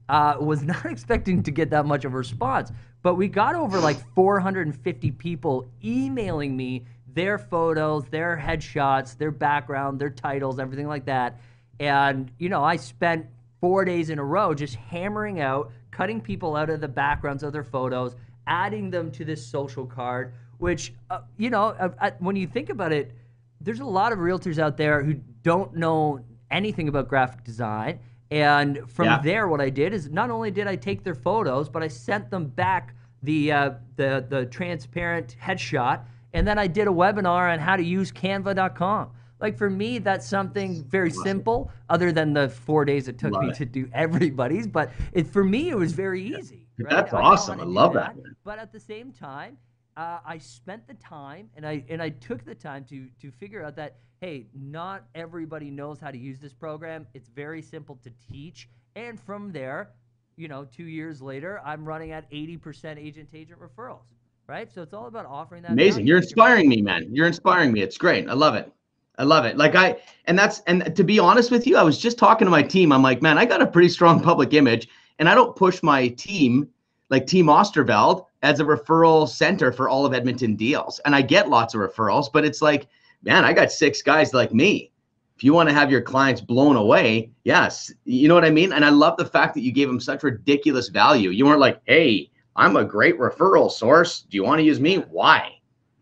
Uh, 0.08 0.38
was 0.40 0.62
not 0.64 0.86
expecting 0.96 1.42
to 1.44 1.52
get 1.52 1.72
that 1.72 1.86
much 1.86 2.06
of 2.06 2.14
a 2.14 2.18
response, 2.18 2.72
but 3.02 3.16
we 3.16 3.28
got 3.28 3.56
over 3.56 3.80
like 3.80 3.98
450 4.14 5.12
people 5.12 5.66
emailing 5.84 6.56
me 6.56 6.86
their 7.16 7.40
photos, 7.40 8.06
their 8.06 8.38
headshots, 8.38 9.18
their 9.18 9.32
background, 9.32 10.00
their 10.00 10.10
titles, 10.12 10.60
everything 10.60 10.88
like 10.88 11.06
that. 11.06 11.40
And 11.80 12.32
you 12.38 12.50
know, 12.50 12.64
I 12.64 12.76
spent 12.78 13.26
four 13.62 13.86
days 13.86 14.10
in 14.10 14.20
a 14.20 14.24
row 14.24 14.54
just 14.54 14.76
hammering 14.76 15.40
out, 15.42 15.72
cutting 15.92 16.22
people 16.22 16.56
out 16.56 16.70
of 16.70 16.82
the 16.82 16.88
backgrounds 16.88 17.44
of 17.44 17.54
their 17.54 17.64
photos, 17.64 18.16
adding 18.48 18.90
them 18.90 19.12
to 19.12 19.26
this 19.26 19.46
social 19.46 19.86
card. 19.86 20.34
Which, 20.58 20.94
uh, 21.10 21.20
you 21.38 21.50
know, 21.50 21.76
uh, 21.80 21.90
uh, 22.00 22.12
when 22.20 22.38
you 22.38 22.48
think 22.48 22.70
about 22.70 22.94
it, 22.94 23.12
there's 23.60 23.82
a 23.82 23.86
lot 23.86 24.14
of 24.14 24.20
realtors 24.20 24.58
out 24.58 24.78
there 24.78 25.04
who 25.04 25.16
don't 25.44 25.76
know 25.76 26.22
anything 26.50 26.88
about 26.88 27.10
graphic 27.10 27.44
design. 27.44 28.00
And 28.32 28.90
from 28.90 29.06
Yeah. 29.06 29.22
there, 29.22 29.48
what 29.50 29.60
I 29.60 29.70
did 29.70 29.94
is 29.94 30.10
not 30.10 30.30
only 30.30 30.52
did 30.52 30.66
I 30.68 30.76
take 30.78 31.04
their 31.04 31.14
photos, 31.16 31.68
but 31.68 31.84
I 31.84 31.88
sent 31.90 32.30
them 32.30 32.46
back 32.48 32.94
the 33.22 33.52
uh, 33.52 33.72
the 33.96 34.26
the 34.30 34.46
transparent 34.46 35.36
headshot, 35.42 36.02
and 36.34 36.48
then 36.48 36.58
I 36.58 36.68
did 36.68 36.88
a 36.88 36.92
webinar 36.92 37.52
on 37.52 37.60
how 37.60 37.76
to 37.76 37.84
use 37.84 38.12
Canva.com. 38.12 39.10
Like 39.40 39.58
for 39.58 39.70
me, 39.70 40.00
that's 40.00 40.28
something 40.28 40.84
very 40.86 41.12
simple, 41.12 41.72
other 41.90 42.12
than 42.12 42.34
the 42.34 42.50
four 42.50 42.86
days 42.86 43.08
it 43.08 43.18
took 43.20 43.34
Love 43.34 43.44
me 43.44 43.50
it. 43.50 43.56
to 43.56 43.66
do 43.66 43.90
everybody's. 43.94 44.68
But 44.68 44.92
it 45.12 45.28
for 45.28 45.44
me, 45.44 45.70
it 45.70 45.78
was 45.78 45.92
very 45.92 46.24
easy. 46.24 46.68
Dude, 46.78 46.88
right? 46.88 46.96
that's 46.96 47.14
I 47.14 47.22
awesome. 47.22 47.60
I 47.60 47.64
love 47.64 47.94
that, 47.94 48.16
man. 48.16 48.36
But 48.44 48.60
at 48.60 48.72
the 48.72 48.80
same 48.80 49.12
time, 49.12 49.58
uh, 49.98 50.20
I 50.26 50.38
spent 50.38 50.88
the 50.88 50.94
time 50.96 51.50
and 51.56 51.66
I 51.66 51.84
and 51.90 52.02
I 52.02 52.10
took 52.10 52.46
the 52.46 52.56
time 52.56 52.86
to 52.86 53.08
to 53.22 53.32
figure 53.32 53.64
out 53.64 53.76
that 53.76 53.98
hey, 54.22 54.48
not 54.54 55.06
everybody 55.14 55.70
knows 55.70 56.00
how 56.00 56.12
to 56.12 56.18
use 56.18 56.40
this 56.40 56.54
program. 56.54 57.06
It's 57.14 57.30
very 57.30 57.62
simple 57.62 58.00
to 58.04 58.12
teach, 58.32 58.70
and 58.96 59.20
from 59.20 59.52
there, 59.52 59.92
you 60.38 60.48
know, 60.48 60.66
two 60.66 60.86
years 60.86 61.22
later, 61.22 61.62
I'm 61.66 61.86
running 61.86 62.12
at 62.12 62.30
80% 62.32 62.98
agent 62.98 63.32
to 63.32 63.38
agent 63.38 63.60
referrals. 63.60 64.06
Right, 64.48 64.72
so 64.72 64.84
it's 64.84 64.94
all 64.94 65.08
about 65.08 65.26
offering 65.26 65.64
that. 65.64 65.72
Amazing. 65.72 66.02
value 66.02 66.08
You're 66.08 66.18
inspiring 66.18 66.70
me, 66.70 66.80
man. 66.80 67.08
You're 67.12 67.26
inspiring 67.26 67.72
me. 67.72 67.82
It's 67.82 67.98
great. 67.98 68.30
I 68.30 68.34
love 68.34 68.54
it. 68.54 68.72
I 69.18 69.24
love 69.24 69.46
it. 69.46 69.58
Like 69.58 69.76
I 69.76 69.98
and 70.26 70.38
that's 70.38 70.62
and 70.68 70.96
to 70.96 71.04
be 71.04 71.20
honest 71.20 71.52
with 71.52 71.66
you, 71.68 71.78
I 71.78 71.84
was 71.84 71.98
just 71.98 72.18
talking 72.18 72.46
to 72.46 72.52
my 72.52 72.64
team. 72.64 72.92
I'm 72.92 73.04
like, 73.04 73.22
man, 73.22 73.38
I 73.38 73.46
got 73.46 73.62
a 73.62 73.68
pretty 73.68 73.90
strong 73.90 74.20
public 74.22 74.54
image, 74.54 74.88
and 75.20 75.30
I 75.30 75.36
don't 75.36 75.56
push 75.56 75.82
my 75.84 76.10
team 76.10 76.70
like 77.10 77.28
Team 77.28 77.48
Osterveld 77.48 78.26
as 78.42 78.60
a 78.60 78.64
referral 78.64 79.28
center 79.28 79.72
for 79.72 79.90
all 79.90 80.06
of 80.06 80.14
Edmonton 80.14 80.56
deals. 80.56 81.00
And 81.06 81.16
I 81.16 81.22
get 81.22 81.50
lots 81.50 81.74
of 81.74 81.82
referrals, 81.82 82.32
but 82.32 82.46
it's 82.46 82.62
like, 82.62 82.88
man, 83.24 83.46
I 83.46 83.54
got 83.54 83.72
six 83.72 84.02
guys 84.02 84.34
like 84.34 84.54
me. 84.54 84.92
If 85.36 85.44
you 85.44 85.54
want 85.54 85.68
to 85.68 85.76
have 85.76 85.92
your 85.92 86.02
clients 86.02 86.42
blown 86.42 86.78
away, 86.78 87.32
yes, 87.44 87.92
you 88.06 88.28
know 88.28 88.36
what 88.36 88.46
I 88.46 88.50
mean. 88.50 88.72
And 88.72 88.86
I 88.86 88.90
love 88.90 89.18
the 89.18 89.26
fact 89.26 89.54
that 89.56 89.62
you 89.62 89.72
gave 89.72 89.88
them 89.88 90.00
such 90.00 90.24
ridiculous 90.24 90.88
value. 90.88 91.30
You 91.30 91.46
weren't 91.46 91.60
like, 91.60 91.82
hey, 91.86 92.32
I'm 92.56 92.78
a 92.78 92.86
great 92.86 93.20
referral 93.20 93.70
source. 93.70 94.22
Do 94.22 94.38
you 94.38 94.44
want 94.44 94.60
to 94.60 94.64
use 94.64 94.80
me? 94.80 94.98
Why? 94.98 95.52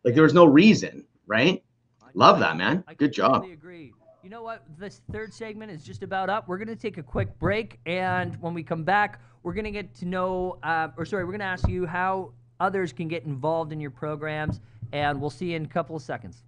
Like 0.04 0.14
there 0.14 0.24
was 0.24 0.36
no 0.36 0.46
reason, 0.46 1.06
right? 1.26 1.64
Love 2.14 2.40
that, 2.40 2.58
man. 2.58 2.84
I 2.88 2.94
Good 2.94 3.14
job. 3.14 3.34
completely 3.34 3.54
agree. 3.54 3.94
You 4.24 4.30
know 4.30 4.44
what? 4.44 4.64
This 4.78 5.02
third 5.12 5.34
segment 5.34 5.72
is 5.72 5.84
just 5.84 6.04
about 6.04 6.30
up. 6.30 6.48
We're 6.48 6.58
going 6.58 6.68
to 6.70 6.76
take 6.76 6.98
a 6.98 7.04
quick 7.04 7.38
break, 7.40 7.80
and 7.86 8.36
when 8.42 8.54
we 8.54 8.64
come 8.64 8.84
back, 8.84 9.20
we're 9.42 9.54
going 9.54 9.66
to 9.66 9.72
get 9.72 9.94
to 9.96 10.06
know, 10.06 10.60
uh, 10.64 10.90
or 10.96 11.06
sorry, 11.06 11.26
we're 11.26 11.32
going 11.32 11.40
to 11.40 11.46
ask 11.46 11.68
you 11.68 11.86
how 11.86 12.32
others 12.60 12.94
can 12.94 13.08
get 13.10 13.24
involved 13.26 13.74
in 13.74 13.82
your 13.82 13.92
programs, 13.92 14.62
and 14.94 15.20
we'll 15.20 15.30
see 15.30 15.48
you 15.52 15.58
in 15.58 15.66
a 15.66 15.68
couple 15.68 15.96
of 15.96 16.02
seconds. 16.02 16.44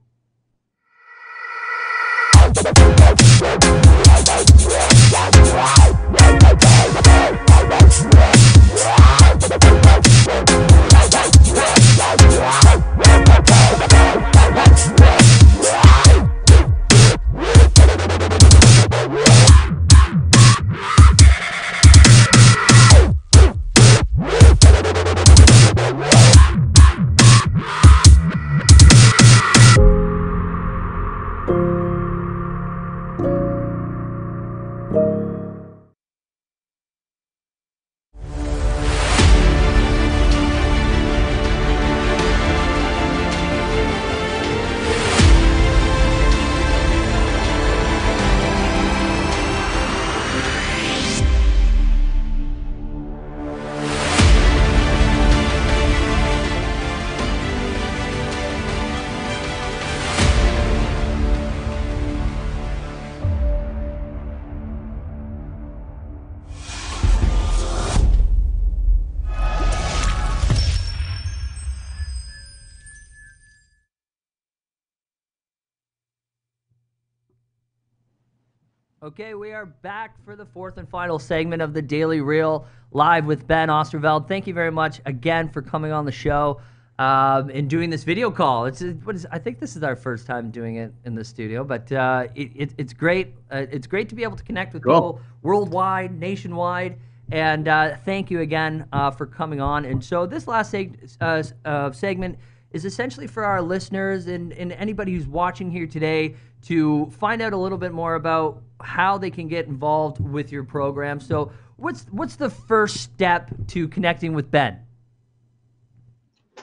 Okay, 79.18 79.34
we 79.34 79.54
are 79.54 79.66
back 79.66 80.22
for 80.26 80.36
the 80.36 80.46
fourth 80.46 80.78
and 80.78 80.90
final 80.90 81.20
segment 81.20 81.62
of 81.62 81.74
the 81.74 81.82
Daily 81.82 82.20
Reel 82.20 82.68
live 82.92 83.24
with 83.26 83.48
Ben 83.48 83.70
Osterveld. 83.70 84.28
Thank 84.28 84.46
you 84.46 84.54
very 84.54 84.74
much 84.74 85.00
again 85.06 85.48
for 85.48 85.62
coming 85.62 85.94
on 85.94 86.04
the 86.04 86.12
show 86.12 86.60
um, 87.00 87.50
and 87.50 87.70
doing 87.70 87.90
this 87.90 88.04
video 88.04 88.30
call. 88.30 88.66
It's 88.66 88.82
what 89.06 89.16
is 89.16 89.26
I 89.32 89.40
think 89.40 89.62
this 89.62 89.78
is 89.78 89.84
our 89.84 89.96
first 89.96 90.28
time 90.28 90.52
doing 90.52 90.76
it 90.76 90.94
in 91.06 91.16
the 91.16 91.24
studio, 91.24 91.64
but 91.64 91.90
uh, 91.94 92.28
it, 92.36 92.52
it, 92.56 92.74
it's 92.78 92.92
great. 92.92 93.36
Uh, 93.50 93.66
it's 93.72 93.88
great 93.88 94.10
to 94.10 94.16
be 94.16 94.24
able 94.24 94.36
to 94.36 94.44
connect 94.44 94.74
with 94.74 94.84
Cool. 94.84 94.94
people 94.94 95.22
worldwide, 95.44 96.14
nationwide. 96.20 97.00
And 97.32 97.70
uh, 97.70 97.96
thank 98.04 98.30
you 98.30 98.42
again 98.42 98.86
uh, 98.92 99.12
for 99.12 99.26
coming 99.26 99.62
on. 99.62 99.86
And 99.86 100.04
so 100.04 100.26
this 100.26 100.46
last 100.46 100.74
seg- 100.74 101.16
uh, 101.22 101.42
uh, 101.66 101.90
segment 101.94 102.38
is 102.72 102.84
essentially 102.84 103.28
for 103.28 103.46
our 103.46 103.62
listeners 103.62 104.28
and, 104.28 104.52
and 104.52 104.74
anybody 104.74 105.14
who's 105.14 105.26
watching 105.26 105.72
here 105.72 105.88
today 105.88 106.36
to 106.66 107.08
find 107.12 107.42
out 107.42 107.54
a 107.54 107.58
little 107.58 107.78
bit 107.78 107.92
more 107.92 108.16
about 108.16 108.62
how 108.82 109.18
they 109.18 109.30
can 109.30 109.48
get 109.48 109.68
involved 109.68 110.20
with 110.20 110.52
your 110.52 110.64
program. 110.64 111.20
So 111.20 111.52
what's 111.78 112.06
what's 112.12 112.36
the 112.36 112.50
first 112.50 112.98
step 112.98 113.52
to 113.68 113.88
connecting 113.88 114.34
with 114.34 114.50
Ben? 114.52 114.86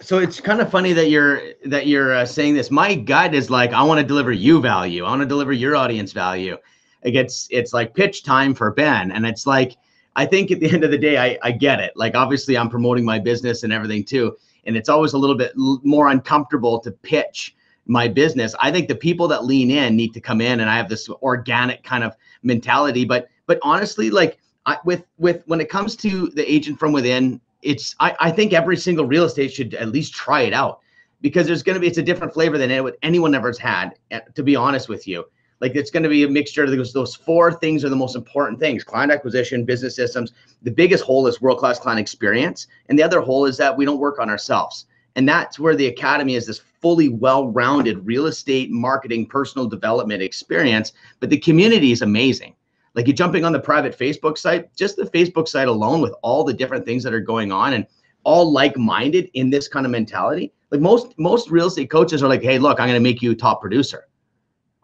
so 0.03 0.19
it's 0.19 0.41
kind 0.41 0.61
of 0.61 0.71
funny 0.71 0.93
that 0.93 1.11
you're 1.11 1.41
that 1.67 1.87
you're 1.87 2.15
uh, 2.15 2.27
saying 2.27 2.55
this. 2.55 2.71
My 2.71 2.95
gut 2.95 3.35
is 3.35 3.51
like, 3.51 3.73
I 3.73 3.83
want 3.83 4.01
to 4.01 4.07
deliver 4.07 4.33
you 4.33 4.61
value. 4.61 5.05
I 5.05 5.11
want 5.11 5.23
to 5.23 5.27
deliver 5.27 5.53
your 5.53 5.77
audience 5.77 6.13
value. 6.13 6.57
It 7.03 7.13
gets 7.13 7.47
it's 7.51 7.73
like 7.73 7.95
pitch 7.95 8.25
time 8.25 8.55
for 8.55 8.71
Ben, 8.73 9.13
and 9.13 9.25
it's 9.27 9.47
like 9.47 9.77
I 10.17 10.27
think 10.27 10.51
at 10.51 10.61
the 10.61 10.71
end 10.73 10.85
of 10.85 10.91
the 10.91 10.99
day, 10.99 11.19
I 11.19 11.39
I 11.43 11.53
get 11.53 11.81
it. 11.81 11.93
Like 11.95 12.15
obviously, 12.15 12.57
I'm 12.57 12.69
promoting 12.69 13.05
my 13.05 13.19
business 13.19 13.63
and 13.63 13.73
everything 13.73 14.05
too, 14.05 14.37
and 14.65 14.77
it's 14.77 14.89
always 14.89 15.13
a 15.13 15.19
little 15.19 15.37
bit 15.37 15.53
more 15.57 16.09
uncomfortable 16.09 16.81
to 16.81 16.91
pitch 16.91 17.55
my 17.87 18.09
business. 18.09 18.55
I 18.61 18.71
think 18.71 18.89
the 18.89 18.95
people 18.95 19.29
that 19.29 19.45
lean 19.45 19.71
in 19.71 19.97
need 19.97 20.15
to 20.15 20.21
come 20.21 20.41
in, 20.41 20.61
and 20.61 20.71
I 20.71 20.77
have 20.77 20.89
this 20.89 21.09
organic 21.09 21.83
kind 21.83 22.05
of 22.05 22.17
mentality. 22.43 23.05
But 23.05 23.29
but 23.47 23.59
honestly, 23.63 24.11
like 24.11 24.39
I, 24.67 24.79
with 24.85 25.05
with 25.19 25.43
when 25.47 25.61
it 25.61 25.69
comes 25.69 25.97
to 25.97 26.29
the 26.29 26.51
agent 26.51 26.79
from 26.79 26.93
within 26.93 27.41
it's 27.63 27.95
I, 28.01 28.15
I 28.21 28.31
think 28.31 28.53
every 28.53 28.77
single 28.77 29.07
real 29.07 29.25
estate 29.25 29.53
should 29.53 29.75
at 29.75 29.89
least 29.89 30.15
try 30.15 30.43
it 30.43 30.53
out 30.53 30.81
because 31.21 31.47
there's 31.47 31.63
going 31.63 31.75
to 31.75 31.81
be 31.81 31.87
it's 31.87 31.99
a 31.99 32.03
different 32.03 32.35
flavor 32.35 32.59
than 32.59 32.71
anyone, 32.71 32.93
anyone 33.03 33.35
ever's 33.35 33.59
had 33.59 33.95
eh, 34.11 34.21
to 34.35 34.43
be 34.43 34.57
honest 34.57 34.89
with 34.89 35.07
you 35.07 35.25
like 35.61 35.77
it's 35.77 35.91
going 35.91 36.03
to 36.03 36.09
be 36.09 36.25
a 36.25 36.29
mixture 36.29 36.65
of 36.65 36.71
those 36.71 36.93
those 36.93 37.15
four 37.15 37.53
things 37.53 37.85
are 37.85 37.89
the 37.89 37.97
most 37.97 38.17
important 38.17 38.59
things 38.59 38.85
client 38.85 39.13
acquisition 39.13 39.65
business 39.65 39.97
systems 39.97 40.33
the 40.63 40.71
biggest 40.71 41.05
hole 41.05 41.27
is 41.27 41.41
world 41.41 41.59
class 41.59 41.79
client 41.79 42.01
experience 42.01 42.67
and 42.89 42.99
the 42.99 43.03
other 43.03 43.21
hole 43.21 43.47
is 43.47 43.57
that 43.57 43.77
we 43.77 43.85
don't 43.85 44.01
work 44.01 44.19
on 44.19 44.29
ourselves 44.29 44.87
and 45.17 45.29
that's 45.29 45.59
where 45.59 45.77
the 45.77 45.87
academy 45.87 46.35
is 46.35 46.47
this 46.47 46.63
fully 46.81 47.09
well-rounded 47.09 48.05
real 48.07 48.27
estate 48.27 48.71
marketing 48.71 49.27
personal 49.27 49.67
development 49.67 50.23
experience 50.23 50.93
but 51.21 51.31
the 51.31 51.39
community 51.39 51.93
is 51.93 52.03
amazing 52.03 52.55
like 52.95 53.07
you're 53.07 53.17
jumping 53.17 53.45
on 53.45 53.53
the 53.53 53.61
private 53.61 53.97
Facebook 53.97 54.37
site, 54.37 54.75
just 54.77 54.97
the 54.97 55.05
Facebook 55.05 55.49
site 55.49 55.69
alone 55.69 56.01
with 56.01 56.15
all 56.23 56.45
the 56.45 56.53
different 56.53 56.85
things 56.85 57.03
that 57.05 57.15
are 57.15 57.21
going 57.21 57.51
on 57.51 57.73
and 57.73 57.87
all 58.25 58.53
like-minded 58.53 59.31
in 59.35 59.51
this 59.51 59.67
kind 59.67 59.87
of 59.87 59.93
mentality. 59.93 60.53
Like 60.71 60.81
most 60.81 61.19
most 61.19 61.51
real 61.51 61.67
estate 61.67 61.91
coaches 61.91 62.23
are 62.23 62.29
like, 62.29 62.43
"Hey, 62.43 62.59
look, 62.59 62.81
I'm 62.81 62.89
going 62.89 62.99
to 62.99 63.01
make 63.01 63.23
you 63.23 63.33
a 63.33 63.35
top 63.35 63.61
producer." 63.61 64.07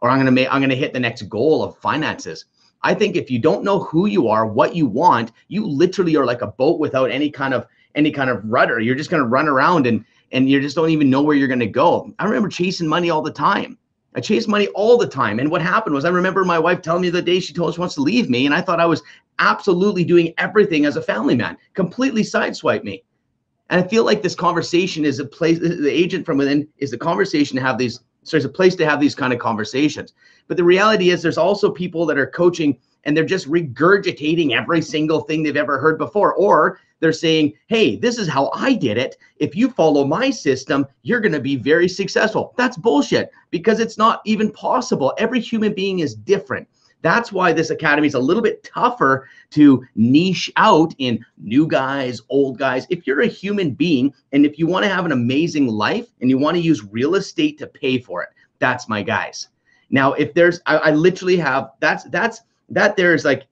Or 0.00 0.08
I'm 0.08 0.16
going 0.16 0.26
to 0.26 0.32
make 0.32 0.48
I'm 0.52 0.60
going 0.60 0.70
to 0.70 0.76
hit 0.76 0.92
the 0.92 1.00
next 1.00 1.22
goal 1.22 1.62
of 1.62 1.76
finances. 1.78 2.46
I 2.82 2.94
think 2.94 3.16
if 3.16 3.30
you 3.30 3.38
don't 3.38 3.64
know 3.64 3.80
who 3.80 4.06
you 4.06 4.28
are, 4.28 4.46
what 4.46 4.74
you 4.74 4.86
want, 4.86 5.32
you 5.48 5.66
literally 5.66 6.16
are 6.16 6.26
like 6.26 6.42
a 6.42 6.46
boat 6.46 6.78
without 6.78 7.10
any 7.10 7.30
kind 7.30 7.52
of 7.52 7.66
any 7.94 8.10
kind 8.10 8.30
of 8.30 8.42
rudder. 8.44 8.80
You're 8.80 8.94
just 8.94 9.10
going 9.10 9.22
to 9.22 9.28
run 9.28 9.48
around 9.48 9.86
and 9.86 10.04
and 10.32 10.48
you 10.48 10.60
just 10.60 10.76
don't 10.76 10.90
even 10.90 11.10
know 11.10 11.22
where 11.22 11.36
you're 11.36 11.48
going 11.48 11.60
to 11.60 11.66
go. 11.66 12.12
I 12.18 12.24
remember 12.24 12.48
chasing 12.48 12.88
money 12.88 13.10
all 13.10 13.22
the 13.22 13.32
time. 13.32 13.78
I 14.14 14.20
chased 14.20 14.48
money 14.48 14.66
all 14.68 14.98
the 14.98 15.06
time. 15.06 15.38
And 15.38 15.50
what 15.50 15.62
happened 15.62 15.94
was 15.94 16.04
I 16.04 16.10
remember 16.10 16.44
my 16.44 16.58
wife 16.58 16.82
telling 16.82 17.02
me 17.02 17.10
the 17.10 17.22
day 17.22 17.40
she 17.40 17.52
told 17.52 17.68
us 17.68 17.74
she 17.76 17.80
wants 17.80 17.94
to 17.96 18.02
leave 18.02 18.28
me. 18.28 18.46
And 18.46 18.54
I 18.54 18.60
thought 18.60 18.80
I 18.80 18.86
was 18.86 19.02
absolutely 19.38 20.04
doing 20.04 20.34
everything 20.38 20.86
as 20.86 20.96
a 20.96 21.02
family 21.02 21.36
man, 21.36 21.56
completely 21.74 22.22
sideswiped 22.22 22.84
me. 22.84 23.04
And 23.70 23.82
I 23.82 23.86
feel 23.86 24.04
like 24.04 24.22
this 24.22 24.34
conversation 24.34 25.04
is 25.04 25.18
a 25.18 25.24
place, 25.24 25.58
the 25.58 25.90
agent 25.90 26.24
from 26.24 26.38
within 26.38 26.66
is 26.78 26.90
the 26.90 26.98
conversation 26.98 27.56
to 27.56 27.62
have 27.62 27.78
these, 27.78 28.00
so 28.22 28.32
there's 28.32 28.44
a 28.44 28.48
place 28.48 28.74
to 28.76 28.86
have 28.86 28.98
these 28.98 29.14
kind 29.14 29.32
of 29.32 29.38
conversations. 29.38 30.14
But 30.48 30.56
the 30.56 30.64
reality 30.64 31.10
is 31.10 31.22
there's 31.22 31.38
also 31.38 31.70
people 31.70 32.06
that 32.06 32.18
are 32.18 32.26
coaching 32.26 32.78
and 33.08 33.16
they're 33.16 33.24
just 33.24 33.48
regurgitating 33.48 34.52
every 34.52 34.82
single 34.82 35.20
thing 35.22 35.42
they've 35.42 35.56
ever 35.56 35.78
heard 35.78 35.96
before. 35.96 36.34
Or 36.34 36.78
they're 37.00 37.10
saying, 37.10 37.54
hey, 37.68 37.96
this 37.96 38.18
is 38.18 38.28
how 38.28 38.50
I 38.52 38.74
did 38.74 38.98
it. 38.98 39.16
If 39.38 39.56
you 39.56 39.70
follow 39.70 40.04
my 40.04 40.28
system, 40.28 40.86
you're 41.04 41.22
going 41.22 41.32
to 41.32 41.40
be 41.40 41.56
very 41.56 41.88
successful. 41.88 42.52
That's 42.58 42.76
bullshit 42.76 43.30
because 43.50 43.80
it's 43.80 43.96
not 43.96 44.20
even 44.26 44.52
possible. 44.52 45.14
Every 45.16 45.40
human 45.40 45.72
being 45.72 46.00
is 46.00 46.14
different. 46.14 46.68
That's 47.00 47.32
why 47.32 47.54
this 47.54 47.70
academy 47.70 48.08
is 48.08 48.14
a 48.14 48.18
little 48.18 48.42
bit 48.42 48.62
tougher 48.62 49.26
to 49.52 49.86
niche 49.94 50.52
out 50.56 50.94
in 50.98 51.24
new 51.38 51.66
guys, 51.66 52.20
old 52.28 52.58
guys. 52.58 52.86
If 52.90 53.06
you're 53.06 53.22
a 53.22 53.26
human 53.26 53.70
being 53.70 54.12
and 54.32 54.44
if 54.44 54.58
you 54.58 54.66
want 54.66 54.84
to 54.84 54.90
have 54.90 55.06
an 55.06 55.12
amazing 55.12 55.68
life 55.68 56.08
and 56.20 56.28
you 56.28 56.36
want 56.36 56.58
to 56.58 56.62
use 56.62 56.84
real 56.84 57.14
estate 57.14 57.56
to 57.60 57.66
pay 57.66 57.98
for 58.00 58.22
it, 58.22 58.28
that's 58.58 58.86
my 58.86 59.02
guys. 59.02 59.48
Now, 59.88 60.12
if 60.12 60.34
there's, 60.34 60.60
I, 60.66 60.76
I 60.76 60.90
literally 60.90 61.38
have 61.38 61.70
that's 61.80 62.04
that's 62.10 62.42
that 62.70 62.96
there's 62.96 63.24
like 63.24 63.46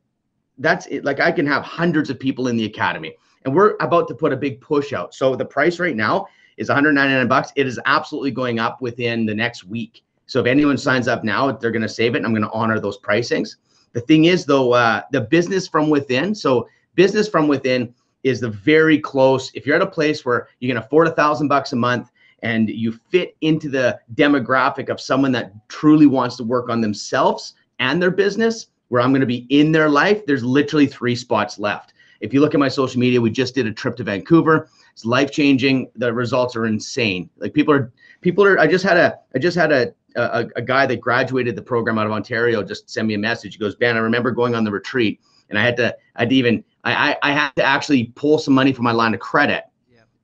that's 0.58 0.86
it. 0.86 1.04
Like 1.04 1.20
I 1.20 1.32
can 1.32 1.46
have 1.46 1.62
hundreds 1.62 2.10
of 2.10 2.18
people 2.18 2.48
in 2.48 2.56
the 2.56 2.64
academy 2.64 3.14
and 3.46 3.54
we're 3.54 3.76
about 3.80 4.08
to 4.08 4.14
put 4.14 4.32
a 4.32 4.36
big 4.36 4.60
push 4.60 4.92
out. 4.92 5.14
So 5.14 5.36
the 5.36 5.44
price 5.44 5.78
right 5.78 5.96
now 5.96 6.26
is 6.56 6.68
199 6.68 7.28
bucks. 7.28 7.52
It 7.56 7.66
is 7.66 7.80
absolutely 7.86 8.32
going 8.32 8.58
up 8.58 8.82
within 8.82 9.24
the 9.24 9.34
next 9.34 9.64
week. 9.64 10.02
So 10.26 10.40
if 10.40 10.46
anyone 10.46 10.76
signs 10.76 11.06
up 11.06 11.22
now, 11.22 11.52
they're 11.52 11.70
going 11.70 11.82
to 11.82 11.88
save 11.88 12.14
it, 12.14 12.18
and 12.18 12.26
I'm 12.26 12.32
going 12.32 12.42
to 12.42 12.50
honor 12.50 12.80
those 12.80 12.98
pricings. 12.98 13.56
The 13.92 14.00
thing 14.00 14.24
is, 14.24 14.44
though, 14.44 14.72
uh, 14.72 15.02
the 15.12 15.20
business 15.20 15.68
from 15.68 15.88
within. 15.88 16.34
So 16.34 16.68
business 16.96 17.28
from 17.28 17.46
within 17.46 17.94
is 18.24 18.40
the 18.40 18.50
very 18.50 18.98
close. 18.98 19.52
If 19.54 19.64
you're 19.64 19.76
at 19.76 19.82
a 19.82 19.86
place 19.86 20.24
where 20.24 20.48
you 20.58 20.68
can 20.68 20.78
afford 20.78 21.06
a 21.06 21.12
thousand 21.12 21.46
bucks 21.46 21.72
a 21.72 21.76
month 21.76 22.10
and 22.42 22.68
you 22.68 22.92
fit 23.10 23.36
into 23.42 23.68
the 23.68 24.00
demographic 24.14 24.88
of 24.88 25.00
someone 25.00 25.30
that 25.32 25.52
truly 25.68 26.06
wants 26.06 26.36
to 26.36 26.44
work 26.44 26.68
on 26.68 26.80
themselves 26.80 27.54
and 27.78 28.02
their 28.02 28.10
business, 28.10 28.66
where 28.88 29.02
I'm 29.02 29.10
going 29.10 29.20
to 29.20 29.26
be 29.26 29.46
in 29.50 29.72
their 29.72 29.88
life, 29.88 30.24
there's 30.26 30.44
literally 30.44 30.86
three 30.86 31.16
spots 31.16 31.58
left. 31.58 31.94
If 32.20 32.32
you 32.32 32.40
look 32.40 32.54
at 32.54 32.60
my 32.60 32.68
social 32.68 32.98
media, 33.00 33.20
we 33.20 33.30
just 33.30 33.54
did 33.54 33.66
a 33.66 33.72
trip 33.72 33.96
to 33.96 34.04
Vancouver. 34.04 34.68
It's 34.92 35.04
life 35.04 35.30
changing. 35.30 35.90
The 35.96 36.12
results 36.12 36.56
are 36.56 36.66
insane. 36.66 37.28
Like 37.36 37.52
people 37.52 37.74
are 37.74 37.92
people 38.22 38.44
are. 38.44 38.58
I 38.58 38.66
just 38.66 38.84
had 38.84 38.96
a 38.96 39.18
I 39.34 39.38
just 39.38 39.56
had 39.56 39.70
a 39.70 39.92
a, 40.16 40.46
a 40.56 40.62
guy 40.62 40.86
that 40.86 41.00
graduated 41.00 41.56
the 41.56 41.62
program 41.62 41.98
out 41.98 42.06
of 42.06 42.12
Ontario 42.12 42.62
just 42.62 42.88
send 42.88 43.06
me 43.06 43.14
a 43.14 43.18
message. 43.18 43.54
He 43.54 43.58
goes, 43.58 43.74
Ben, 43.74 43.96
I 43.96 44.00
remember 44.00 44.30
going 44.30 44.54
on 44.54 44.64
the 44.64 44.70
retreat 44.70 45.20
and 45.50 45.58
I 45.58 45.62
had 45.62 45.76
to 45.76 45.96
I 46.16 46.22
had 46.22 46.30
to 46.30 46.36
even 46.36 46.64
I 46.84 47.10
I, 47.10 47.16
I 47.22 47.32
had 47.32 47.56
to 47.56 47.64
actually 47.64 48.04
pull 48.14 48.38
some 48.38 48.54
money 48.54 48.72
from 48.72 48.84
my 48.84 48.92
line 48.92 49.14
of 49.14 49.20
credit. 49.20 49.64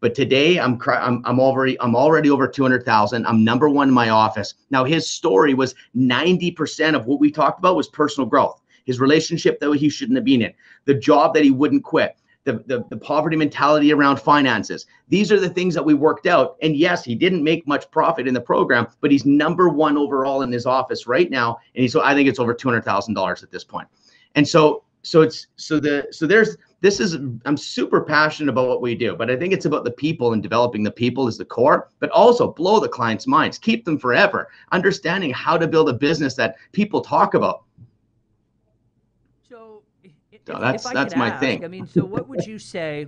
But 0.03 0.15
today 0.15 0.61
I'm 0.61 0.79
I'm 0.87 1.23
I'm 1.25 1.41
already 1.41 1.81
I'm 1.81 1.97
already 1.97 2.29
over 2.29 2.47
200,000. 2.47 3.27
I'm 3.27 3.43
number 3.43 3.71
1 3.71 3.89
in 3.89 3.95
my 3.95 4.11
office. 4.11 4.53
Now 4.71 4.85
his 4.85 5.09
story 5.09 5.55
was 5.55 5.75
90% 5.97 6.95
of 6.95 7.07
what 7.07 7.21
we 7.21 7.31
talked 7.31 7.59
about 7.59 7.77
was 7.77 7.89
personal 7.89 8.29
growth 8.29 8.63
his 8.85 9.01
relationship 9.01 9.61
that 9.61 9.73
he 9.75 9.89
shouldn't 9.89 10.17
have 10.17 10.25
been 10.25 10.43
in, 10.43 10.53
the 10.85 10.95
job 10.95 11.35
that 11.35 11.45
he 11.45 11.51
wouldn't 11.51 11.85
quit, 11.85 12.17
the, 12.45 12.55
the, 12.67 12.85
the 12.91 12.97
poverty 12.97 13.37
mentality 13.37 13.93
around 13.93 14.21
finances. 14.21 14.87
These 15.09 15.31
are 15.31 15.39
the 15.39 15.49
things 15.49 15.75
that 15.75 15.85
we 15.85 15.95
worked 15.95 16.27
out. 16.27 16.57
And 16.63 16.77
yes, 16.77 17.05
he 17.05 17.15
didn't 17.15 17.45
make 17.45 17.67
much 17.67 17.91
profit 17.91 18.27
in 18.27 18.35
the 18.35 18.41
program, 18.41 18.89
but 19.01 19.11
he's 19.11 19.25
number 19.25 19.69
one 19.69 19.97
overall 19.97 20.43
in 20.43 20.51
his 20.51 20.67
office 20.67 21.07
right 21.07 21.31
now. 21.31 21.59
And 21.75 21.83
he's, 21.83 21.95
I 21.95 22.15
think 22.15 22.29
it's 22.29 22.41
over 22.41 22.55
$200,000 22.55 23.43
at 23.43 23.51
this 23.51 23.65
point. 23.65 23.89
And 24.35 24.47
so, 24.47 24.83
so 25.03 25.23
it's, 25.23 25.47
so 25.57 25.79
the, 25.79 26.09
so 26.11 26.27
there's, 26.27 26.57
this 26.83 27.01
is, 27.01 27.14
I'm 27.14 27.57
super 27.57 28.03
passionate 28.03 28.51
about 28.51 28.68
what 28.68 28.83
we 28.83 28.95
do, 28.95 29.16
but 29.16 29.30
I 29.30 29.37
think 29.37 29.55
it's 29.55 29.64
about 29.64 29.85
the 29.85 29.91
people 29.91 30.35
and 30.35 30.43
developing 30.43 30.83
the 30.83 30.91
people 30.91 31.26
is 31.28 31.39
the 31.39 31.45
core, 31.47 31.89
but 31.99 32.11
also 32.11 32.53
blow 32.53 32.78
the 32.80 32.89
client's 32.89 33.26
minds, 33.26 33.57
keep 33.57 33.87
them 33.87 33.99
forever, 33.99 34.51
understanding 34.72 35.33
how 35.33 35.57
to 35.57 35.66
build 35.66 35.89
a 35.89 35.95
business 35.95 36.35
that 36.35 36.57
people 36.72 37.01
talk 37.01 37.33
about 37.33 37.64
so 40.47 40.59
that's 40.59 40.91
that's 40.91 41.16
my 41.16 41.28
ask, 41.28 41.41
thing. 41.41 41.64
I 41.64 41.68
mean, 41.68 41.87
so 41.87 42.05
what 42.05 42.28
would 42.28 42.47
you 42.47 42.59
say? 42.59 43.07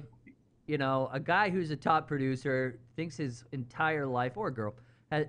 You 0.66 0.78
know, 0.78 1.10
a 1.12 1.20
guy 1.20 1.50
who's 1.50 1.70
a 1.70 1.76
top 1.76 2.08
producer 2.08 2.78
thinks 2.96 3.16
his 3.16 3.44
entire 3.52 4.06
life, 4.06 4.36
or 4.36 4.48
a 4.48 4.54
girl, 4.54 4.74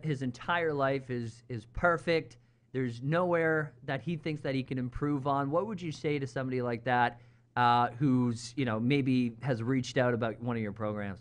his 0.02 0.22
entire 0.22 0.74
life 0.74 1.10
is 1.10 1.44
is 1.50 1.66
perfect. 1.66 2.38
There's 2.72 3.02
nowhere 3.02 3.74
that 3.84 4.02
he 4.02 4.18
thinks 4.18 4.42
that 4.42 4.54
he 4.54 4.62
can 4.62 4.78
improve 4.78 5.28
on. 5.28 5.50
What 5.50 5.66
would 5.68 5.82
you 5.82 5.92
say 5.92 6.20
to 6.20 6.28
somebody 6.28 6.62
like 6.62 6.84
that, 6.84 7.22
uh, 7.56 7.90
who's 8.00 8.54
you 8.56 8.66
know 8.66 8.80
maybe 8.80 9.34
has 9.42 9.62
reached 9.62 9.98
out 9.98 10.14
about 10.14 10.40
one 10.42 10.56
of 10.56 10.62
your 10.62 10.74
programs? 10.74 11.20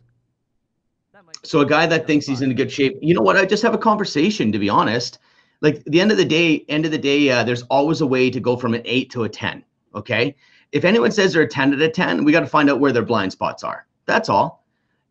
So 1.44 1.60
a 1.60 1.66
guy 1.66 1.86
that 1.86 2.06
thinks 2.06 2.26
he's 2.26 2.40
in 2.40 2.54
good 2.54 2.72
shape, 2.72 2.98
you 3.00 3.14
know 3.14 3.22
what? 3.22 3.36
I 3.36 3.44
just 3.44 3.62
have 3.62 3.74
a 3.74 3.78
conversation. 3.78 4.50
To 4.52 4.58
be 4.58 4.68
honest, 4.68 5.18
like 5.60 5.84
the 5.84 6.00
end 6.00 6.10
of 6.10 6.16
the 6.16 6.24
day, 6.24 6.64
end 6.68 6.84
of 6.84 6.90
the 6.90 6.98
day, 6.98 7.30
uh, 7.30 7.44
there's 7.44 7.62
always 7.64 8.00
a 8.00 8.06
way 8.06 8.30
to 8.30 8.40
go 8.40 8.56
from 8.56 8.74
an 8.74 8.82
eight 8.84 9.10
to 9.10 9.24
a 9.24 9.28
ten. 9.28 9.64
Okay, 9.94 10.34
if 10.74 10.84
anyone 10.84 11.12
says 11.12 11.32
they're 11.32 11.42
a 11.42 11.48
10 11.48 11.72
out 11.74 11.80
of 11.80 11.92
10, 11.92 12.24
we 12.24 12.32
got 12.32 12.40
to 12.40 12.48
find 12.48 12.68
out 12.68 12.80
where 12.80 12.90
their 12.90 13.04
blind 13.04 13.30
spots 13.30 13.62
are. 13.62 13.86
That's 14.06 14.28
all. 14.28 14.63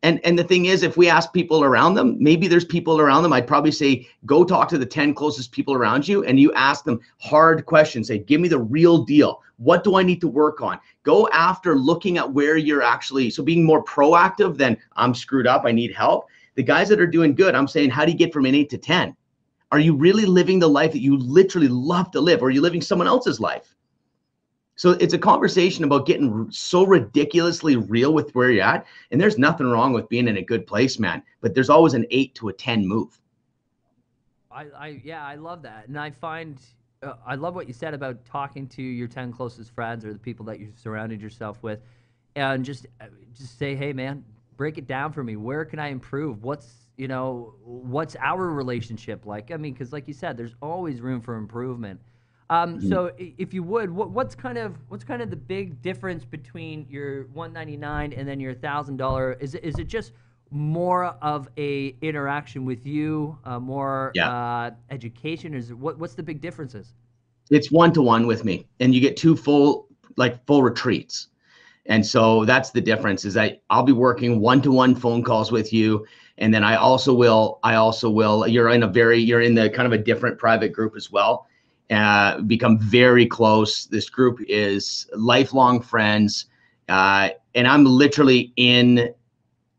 And 0.04 0.20
and 0.26 0.38
the 0.38 0.44
thing 0.44 0.66
is, 0.66 0.84
if 0.84 0.98
we 0.98 1.10
ask 1.10 1.32
people 1.32 1.64
around 1.64 1.94
them, 1.94 2.18
maybe 2.20 2.50
there's 2.50 2.66
people 2.66 3.00
around 3.00 3.24
them. 3.24 3.32
I'd 3.32 3.48
probably 3.48 3.72
say, 3.72 4.08
go 4.26 4.44
talk 4.44 4.68
to 4.70 4.78
the 4.78 4.86
10 4.86 5.14
closest 5.14 5.54
people 5.54 5.74
around 5.74 6.06
you 6.06 6.26
and 6.26 6.38
you 6.38 6.52
ask 6.54 6.84
them 6.84 7.00
hard 7.20 7.66
questions. 7.66 8.10
Say, 8.10 8.20
give 8.20 8.42
me 8.42 8.50
the 8.50 8.60
real 8.60 9.04
deal. 9.04 9.42
What 9.58 9.86
do 9.86 9.96
I 9.96 10.04
need 10.04 10.20
to 10.20 10.28
work 10.28 10.62
on? 10.62 10.78
Go 11.04 11.30
after 11.30 11.78
looking 11.78 12.18
at 12.18 12.34
where 12.34 12.58
you're 12.58 12.84
actually 12.84 13.30
so 13.30 13.42
being 13.42 13.64
more 13.64 13.84
proactive 13.86 14.58
than 14.58 14.78
I'm 14.98 15.16
screwed 15.16 15.48
up, 15.48 15.64
I 15.66 15.72
need 15.72 15.94
help. 15.94 16.28
The 16.56 16.64
guys 16.64 16.90
that 16.90 17.00
are 17.00 17.08
doing 17.08 17.34
good, 17.34 17.56
I'm 17.56 17.68
saying, 17.68 17.90
how 17.90 18.04
do 18.06 18.12
you 18.12 18.18
get 18.18 18.34
from 18.34 18.46
an 18.46 18.54
eight 18.54 18.70
to 18.72 18.78
10? 18.78 19.16
Are 19.72 19.80
you 19.80 19.96
really 19.96 20.26
living 20.26 20.60
the 20.60 20.68
life 20.68 20.92
that 20.92 21.02
you 21.02 21.18
literally 21.18 21.70
love 21.70 22.12
to 22.12 22.20
live? 22.20 22.44
Or 22.44 22.48
are 22.48 22.52
you 22.52 22.62
living 22.62 22.82
someone 22.82 23.08
else's 23.08 23.40
life? 23.40 23.74
So 24.76 24.92
it's 24.92 25.14
a 25.14 25.20
conversation 25.20 25.84
about 25.84 26.06
getting 26.06 26.50
so 26.52 26.86
ridiculously 26.86 27.76
real 27.76 28.14
with 28.14 28.34
where 28.34 28.50
you're 28.50 28.64
at. 28.64 28.86
And 29.12 29.22
there's 29.22 29.38
nothing 29.38 29.68
wrong 29.68 29.94
with 29.94 30.10
being 30.10 30.28
in 30.28 30.38
a 30.38 30.42
good 30.42 30.66
place, 30.66 30.98
man. 30.98 31.22
But 31.42 31.54
there's 31.54 31.70
always 31.70 31.94
an 31.94 32.06
eight 32.10 32.34
to 32.36 32.50
a 32.50 32.54
10 32.54 32.88
move. 32.88 33.20
I, 34.52 34.66
I 34.78 35.02
yeah, 35.04 35.26
I 35.26 35.36
love 35.36 35.62
that. 35.64 35.88
And 35.88 36.00
I 36.00 36.10
find, 36.10 36.60
uh, 37.04 37.14
I 37.26 37.36
love 37.36 37.56
what 37.56 37.68
you 37.68 37.74
said 37.74 37.94
about 37.94 38.26
talking 38.26 38.68
to 38.70 38.82
your 38.82 39.08
10 39.08 39.32
closest 39.32 39.72
friends 39.72 40.06
or 40.06 40.14
the 40.14 40.20
people 40.20 40.46
that 40.46 40.60
you've 40.60 40.78
surrounded 40.78 41.22
yourself 41.22 41.62
with. 41.62 41.80
And 42.36 42.66
just, 42.66 42.88
uh, 43.00 43.06
just 43.36 43.60
say, 43.60 43.76
hey, 43.76 43.94
man, 43.94 44.24
break 44.58 44.78
it 44.78 44.88
down 44.88 45.12
for 45.12 45.24
me. 45.24 45.36
Where 45.36 45.66
can 45.66 45.80
I 45.80 45.90
improve? 45.90 46.44
What's 46.44 46.84
you 46.98 47.08
know 47.08 47.56
what's 47.64 48.16
our 48.20 48.50
relationship 48.50 49.26
like? 49.26 49.52
I 49.52 49.58
mean, 49.58 49.74
because 49.74 49.92
like 49.92 50.08
you 50.08 50.14
said, 50.14 50.38
there's 50.38 50.56
always 50.62 51.02
room 51.02 51.22
for 51.22 51.36
improvement. 51.36 52.00
Um, 52.54 52.78
Mm-hmm. 52.78 52.88
so 52.90 53.12
if 53.18 53.54
you 53.54 53.64
would, 53.64 53.90
what, 53.90 54.12
what's 54.12 54.36
kind 54.36 54.58
of 54.60 54.76
what's 54.90 55.04
kind 55.04 55.22
of 55.24 55.30
the 55.32 55.36
big 55.36 55.82
difference 55.82 56.24
between 56.24 56.86
your 56.90 57.24
199 57.34 58.14
and 58.14 58.28
then 58.28 58.40
your 58.40 58.54
thousand 58.54 58.98
dollar? 58.98 59.34
Is 59.40 59.56
it 59.56 59.64
is 59.64 59.80
it 59.80 59.88
just 59.88 60.14
more 60.52 61.06
of 61.22 61.50
a 61.58 61.96
interaction 62.02 62.64
with 62.64 62.86
you, 62.86 63.38
uh, 63.46 63.60
more 63.60 64.12
Yeah. 64.14 64.30
uh, 64.30 64.72
education? 64.92 65.56
Is 65.56 65.74
what 65.74 65.98
what's 65.98 66.14
the 66.14 66.24
big 66.24 66.42
differences? 66.42 66.94
it's 67.52 67.70
one 67.72 67.92
to 67.92 68.02
one 68.02 68.26
with 68.26 68.46
me 68.46 68.66
and 68.80 68.96
you 68.96 69.02
get 69.02 69.18
two 69.18 69.36
full 69.36 69.88
like 70.16 70.34
full 70.48 70.64
retreats 70.64 71.28
and 71.88 72.06
so 72.06 72.46
that's 72.46 72.70
the 72.72 72.80
difference 72.80 73.26
is 73.26 73.34
that 73.34 73.62
i'll 73.70 73.84
be 73.84 73.92
working 73.92 74.40
one 74.40 74.62
to 74.62 74.72
one 74.72 74.96
phone 74.96 75.22
calls 75.22 75.52
with 75.52 75.74
you 75.74 76.06
and 76.38 76.54
then 76.54 76.64
i 76.64 76.76
also 76.76 77.14
will 77.14 77.60
i 77.64 77.76
also 77.76 78.10
will 78.10 78.48
you're 78.48 78.70
in 78.70 78.84
a 78.84 78.88
very 78.88 79.20
you're 79.20 79.42
in 79.42 79.54
the 79.54 79.70
kind 79.72 79.86
of 79.86 79.92
a 79.92 79.98
different 79.98 80.40
private 80.40 80.72
group 80.72 80.96
as 80.96 81.12
well 81.12 81.46
uh, 81.92 82.40
become 82.42 82.80
very 82.80 83.26
close 83.26 83.86
this 83.86 84.10
group 84.10 84.40
is 84.48 85.08
lifelong 85.16 85.82
friends 85.82 86.46
uh, 86.90 87.30
and 87.56 87.68
i'm 87.68 87.86
literally 87.86 88.52
in 88.56 89.14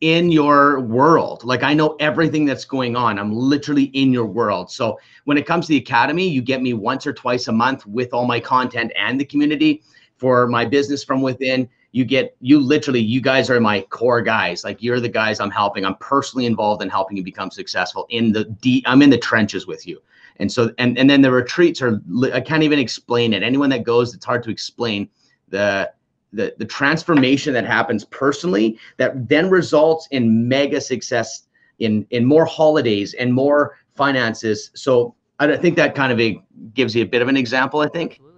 in 0.00 0.30
your 0.30 0.80
world 0.80 1.42
like 1.44 1.62
i 1.62 1.72
know 1.72 1.96
everything 2.00 2.44
that's 2.44 2.64
going 2.64 2.94
on 2.94 3.18
i'm 3.18 3.32
literally 3.32 3.84
in 3.84 4.12
your 4.12 4.26
world 4.26 4.70
so 4.70 4.98
when 5.24 5.38
it 5.38 5.46
comes 5.46 5.66
to 5.66 5.70
the 5.70 5.78
academy, 5.78 6.28
you 6.28 6.40
get 6.42 6.62
me 6.62 6.74
once 6.74 7.06
or 7.06 7.12
twice 7.12 7.48
a 7.48 7.52
month 7.52 7.86
with 7.86 8.12
all 8.12 8.26
my 8.26 8.40
content 8.40 8.92
and 8.96 9.20
the 9.20 9.24
community 9.24 9.82
for 10.16 10.46
my 10.46 10.64
business 10.64 11.02
from 11.02 11.22
within. 11.22 11.68
You 11.92 12.04
get 12.04 12.36
you 12.40 12.58
literally, 12.58 13.00
you 13.00 13.20
guys 13.20 13.50
are 13.50 13.60
my 13.60 13.82
core 13.82 14.20
guys. 14.20 14.64
Like 14.64 14.82
you're 14.82 15.00
the 15.00 15.08
guys 15.08 15.40
I'm 15.40 15.50
helping. 15.50 15.84
I'm 15.84 15.96
personally 15.96 16.46
involved 16.46 16.82
in 16.82 16.88
helping 16.88 17.16
you 17.16 17.22
become 17.22 17.50
successful 17.50 18.06
in 18.10 18.32
the 18.32 18.44
deep. 18.44 18.84
I'm 18.86 19.02
in 19.02 19.10
the 19.10 19.18
trenches 19.18 19.66
with 19.66 19.86
you. 19.86 20.02
And 20.36 20.50
so, 20.50 20.70
and 20.78 20.98
and 20.98 21.08
then 21.08 21.22
the 21.22 21.30
retreats 21.30 21.80
are, 21.80 22.00
I 22.32 22.40
can't 22.40 22.62
even 22.62 22.78
explain 22.78 23.32
it. 23.32 23.42
Anyone 23.42 23.70
that 23.70 23.84
goes, 23.84 24.14
it's 24.14 24.24
hard 24.24 24.42
to 24.44 24.50
explain 24.50 25.08
the 25.48 25.90
the 26.32 26.54
the 26.58 26.64
transformation 26.64 27.54
that 27.54 27.64
happens 27.64 28.04
personally 28.04 28.78
that 28.96 29.28
then 29.28 29.48
results 29.48 30.08
in 30.10 30.48
mega 30.48 30.80
success 30.80 31.44
in 31.78 32.06
in 32.10 32.24
more 32.24 32.44
holidays 32.44 33.14
and 33.14 33.32
more 33.32 33.76
finances. 33.94 34.70
So 34.74 35.14
I 35.38 35.56
think 35.56 35.76
that 35.76 35.94
kind 35.94 36.12
of 36.12 36.20
a, 36.20 36.40
gives 36.74 36.94
you 36.94 37.02
a 37.02 37.06
bit 37.06 37.22
of 37.22 37.28
an 37.28 37.36
example. 37.36 37.80
I 37.80 37.88
think. 37.88 38.12
Absolutely. 38.12 38.33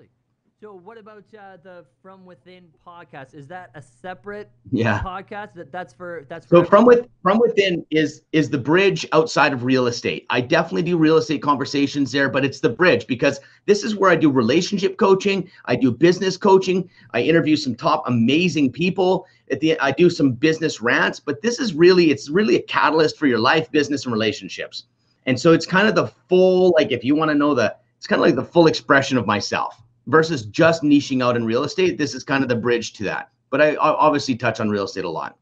So 0.58 0.72
what 0.72 0.96
about 0.96 1.24
uh, 1.38 1.58
the 1.62 1.84
From 2.00 2.24
Within 2.24 2.68
podcast? 2.84 3.34
Is 3.34 3.46
that 3.48 3.70
a 3.74 3.82
separate 3.82 4.50
Yeah. 4.72 5.02
podcast? 5.02 5.52
That 5.52 5.70
that's 5.70 5.92
for 5.92 6.24
that's 6.30 6.46
for 6.46 6.56
So 6.56 6.64
from 6.64 6.86
with 6.86 7.08
from 7.22 7.38
within 7.38 7.84
is 7.90 8.22
is 8.32 8.48
the 8.48 8.56
bridge 8.56 9.06
outside 9.12 9.52
of 9.52 9.64
real 9.64 9.86
estate. 9.86 10.24
I 10.30 10.40
definitely 10.40 10.84
do 10.84 10.96
real 10.96 11.18
estate 11.18 11.42
conversations 11.42 12.10
there, 12.10 12.30
but 12.30 12.42
it's 12.42 12.60
the 12.60 12.70
bridge 12.70 13.06
because 13.06 13.38
this 13.66 13.84
is 13.84 13.96
where 13.96 14.10
I 14.10 14.16
do 14.16 14.30
relationship 14.30 14.96
coaching, 14.96 15.50
I 15.66 15.76
do 15.76 15.92
business 15.92 16.38
coaching, 16.38 16.88
I 17.10 17.20
interview 17.20 17.56
some 17.56 17.74
top 17.74 18.04
amazing 18.06 18.72
people. 18.72 19.26
At 19.50 19.60
the 19.60 19.78
I 19.78 19.92
do 19.92 20.08
some 20.08 20.32
business 20.32 20.80
rants, 20.80 21.20
but 21.20 21.42
this 21.42 21.60
is 21.60 21.74
really 21.74 22.10
it's 22.10 22.30
really 22.30 22.56
a 22.56 22.62
catalyst 22.62 23.18
for 23.18 23.26
your 23.26 23.40
life, 23.40 23.70
business, 23.72 24.06
and 24.06 24.12
relationships. 24.14 24.84
And 25.26 25.38
so 25.38 25.52
it's 25.52 25.66
kind 25.66 25.86
of 25.86 25.94
the 25.94 26.06
full 26.06 26.72
like 26.78 26.92
if 26.92 27.04
you 27.04 27.14
want 27.14 27.30
to 27.30 27.34
know 27.34 27.54
the 27.54 27.76
it's 27.98 28.06
kind 28.06 28.22
of 28.22 28.24
like 28.24 28.36
the 28.36 28.44
full 28.44 28.68
expression 28.68 29.18
of 29.18 29.26
myself 29.26 29.82
versus 30.06 30.46
just 30.46 30.82
niching 30.82 31.22
out 31.22 31.36
in 31.36 31.44
real 31.44 31.64
estate. 31.64 31.98
This 31.98 32.14
is 32.14 32.24
kind 32.24 32.42
of 32.42 32.48
the 32.48 32.56
bridge 32.56 32.92
to 32.94 33.04
that. 33.04 33.30
But 33.50 33.60
I, 33.60 33.74
I 33.74 33.90
obviously 33.90 34.36
touch 34.36 34.60
on 34.60 34.68
real 34.68 34.84
estate 34.84 35.04
a 35.04 35.10
lot. 35.10 35.36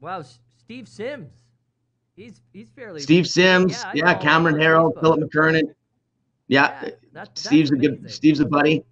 Wow, 0.00 0.22
Steve 0.56 0.88
Sims. 0.88 1.30
He's 2.16 2.42
he's 2.52 2.68
fairly 2.70 3.00
Steve 3.00 3.26
Sims, 3.26 3.82
Yeah, 3.94 4.12
yeah, 4.12 4.14
Cameron 4.14 4.54
on 4.54 4.60
Herold, 4.60 5.00
Philip 5.00 5.20
McKernan. 5.20 5.74
Yeah, 6.48 6.80
that- 6.80 6.98
that's 7.12 7.42
Steve's 7.42 7.70
a 7.70 7.76
good. 7.76 8.10
Steve's 8.10 8.40
a 8.40 8.46
buddy. 8.46 8.84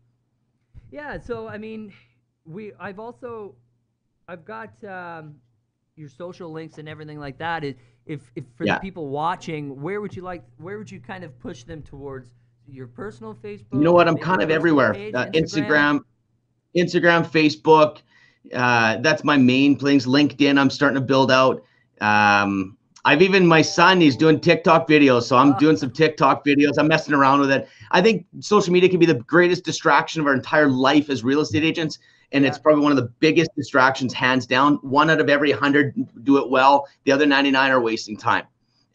Yeah, 0.91 1.19
so 1.21 1.49
I 1.49 1.59
mean, 1.59 1.93
we 2.45 2.73
I've 2.81 2.99
also 2.99 3.55
I've 4.29 4.45
got 4.45 4.73
um, 4.85 5.37
your 5.97 6.09
social 6.09 6.51
links 6.51 6.79
and 6.79 6.89
everything 6.89 7.19
like 7.19 7.39
that. 7.39 7.63
If 7.65 7.77
if, 8.07 8.21
if 8.35 8.45
for 8.57 8.65
Yeah. 8.65 8.75
the 8.75 8.81
people 8.81 9.09
watching, 9.09 9.81
where 9.81 10.01
would 10.01 10.15
you 10.17 10.23
like 10.23 10.43
where 10.59 10.79
would 10.79 10.91
you 10.91 10.99
kind 11.01 11.23
of 11.25 11.39
push 11.39 11.63
them 11.65 11.83
towards 11.83 12.31
your 12.69 12.87
personal 12.87 13.35
Facebook? 13.35 13.67
You 13.73 13.81
know 13.81 13.93
what? 13.93 14.09
I'm 14.09 14.17
kind 14.17 14.43
of 14.43 14.51
everywhere. 14.51 14.95
page, 14.95 15.15
Uh, 15.15 15.27
Instagram, 15.35 16.01
Instagram, 16.77 17.27
Facebook. 17.27 17.99
Uh, 18.53 18.99
that's 19.01 19.25
my 19.25 19.37
main 19.37 19.79
things. 19.79 20.07
LinkedIn, 20.07 20.59
I'm 20.59 20.71
starting 20.71 20.97
to 20.97 21.05
build 21.07 21.31
out. 21.31 21.63
Um, 22.01 22.77
I've 23.05 23.23
even 23.23 23.47
my 23.47 23.63
son, 23.63 24.01
he's 24.01 24.17
doing 24.17 24.39
TikTok 24.41 24.89
videos, 24.89 25.23
so 25.25 25.37
I'm 25.37 25.53
Ah. 25.53 25.59
doing 25.59 25.77
some 25.77 25.91
TikTok 25.91 26.45
videos. 26.45 26.73
I'm 26.79 26.87
messing 26.89 27.15
around 27.15 27.41
with 27.41 27.51
it. 27.51 27.69
I 27.91 28.01
think 28.01 28.27
social 28.41 28.73
media 28.73 28.89
can 28.89 29.01
be 29.01 29.07
the 29.07 29.15
greatest 29.15 29.65
distraction 29.65 30.21
of 30.21 30.27
our 30.27 30.35
entire 30.35 30.69
life 30.69 31.11
as 31.11 31.25
real 31.25 31.41
estate 31.41 31.65
agents, 31.65 31.99
and 32.31 32.45
it's 32.47 32.59
probably 32.59 32.83
one 32.83 32.93
of 32.93 32.97
the 32.97 33.11
biggest 33.19 33.51
distractions, 33.57 34.13
hands 34.13 34.47
down. 34.47 34.77
One 34.83 35.11
out 35.11 35.21
of 35.21 35.29
every 35.29 35.51
hundred 35.51 35.95
do 36.25 36.39
it 36.39 36.49
well. 36.49 36.87
The 37.05 37.11
other 37.13 37.27
99 37.27 37.71
are 37.73 37.81
wasting 37.81 38.17
time. 38.17 38.45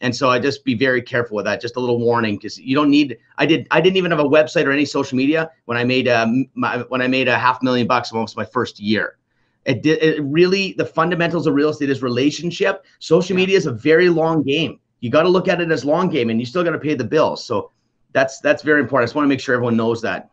And 0.00 0.14
so 0.14 0.30
I 0.30 0.38
just 0.38 0.64
be 0.64 0.74
very 0.74 1.02
careful 1.02 1.34
with 1.36 1.44
that. 1.46 1.60
Just 1.60 1.76
a 1.76 1.80
little 1.80 1.98
warning 1.98 2.36
because 2.36 2.58
you 2.58 2.74
don't 2.76 2.90
need. 2.90 3.18
I 3.36 3.46
did. 3.46 3.66
I 3.70 3.80
didn't 3.80 3.96
even 3.96 4.10
have 4.12 4.20
a 4.20 4.24
website 4.28 4.64
or 4.66 4.70
any 4.70 4.84
social 4.84 5.16
media 5.16 5.50
when 5.64 5.76
I 5.76 5.84
made 5.84 6.06
um 6.08 6.46
my, 6.54 6.78
when 6.88 7.02
I 7.02 7.08
made 7.08 7.26
a 7.26 7.36
half 7.36 7.62
million 7.62 7.86
bucks 7.86 8.12
almost 8.12 8.36
my 8.36 8.44
first 8.44 8.78
year. 8.78 9.16
It 9.64 9.82
did. 9.82 10.02
It 10.02 10.22
really 10.22 10.72
the 10.74 10.84
fundamentals 10.84 11.46
of 11.46 11.54
real 11.54 11.70
estate 11.70 11.90
is 11.90 12.00
relationship. 12.02 12.84
Social 13.00 13.34
media 13.34 13.56
is 13.56 13.66
a 13.66 13.72
very 13.72 14.08
long 14.08 14.42
game. 14.42 14.78
You 15.00 15.10
got 15.10 15.22
to 15.22 15.28
look 15.28 15.48
at 15.48 15.60
it 15.60 15.70
as 15.70 15.84
long 15.84 16.08
game, 16.08 16.30
and 16.30 16.38
you 16.40 16.46
still 16.46 16.62
got 16.64 16.70
to 16.72 16.78
pay 16.78 16.94
the 16.94 17.04
bills. 17.04 17.44
So 17.44 17.70
that's 18.12 18.40
that's 18.40 18.62
very 18.62 18.80
important. 18.80 19.04
I 19.04 19.06
just 19.08 19.14
want 19.16 19.24
to 19.24 19.28
make 19.28 19.40
sure 19.40 19.54
everyone 19.54 19.76
knows 19.76 20.00
that. 20.02 20.30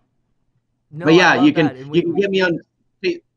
No, 0.92 1.06
but 1.06 1.16
yeah, 1.16 1.42
you 1.42 1.52
can 1.54 1.90
we- 1.90 2.00
you 2.00 2.04
can 2.04 2.16
get 2.16 2.30
me 2.30 2.42
on 2.42 2.60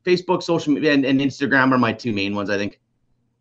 Facebook, 0.04 0.42
social 0.42 0.72
media, 0.72 0.92
and, 0.92 1.04
and 1.04 1.20
Instagram 1.20 1.72
are 1.72 1.78
my 1.78 1.92
two 1.92 2.12
main 2.12 2.34
ones. 2.34 2.50
I 2.50 2.56
think. 2.56 2.80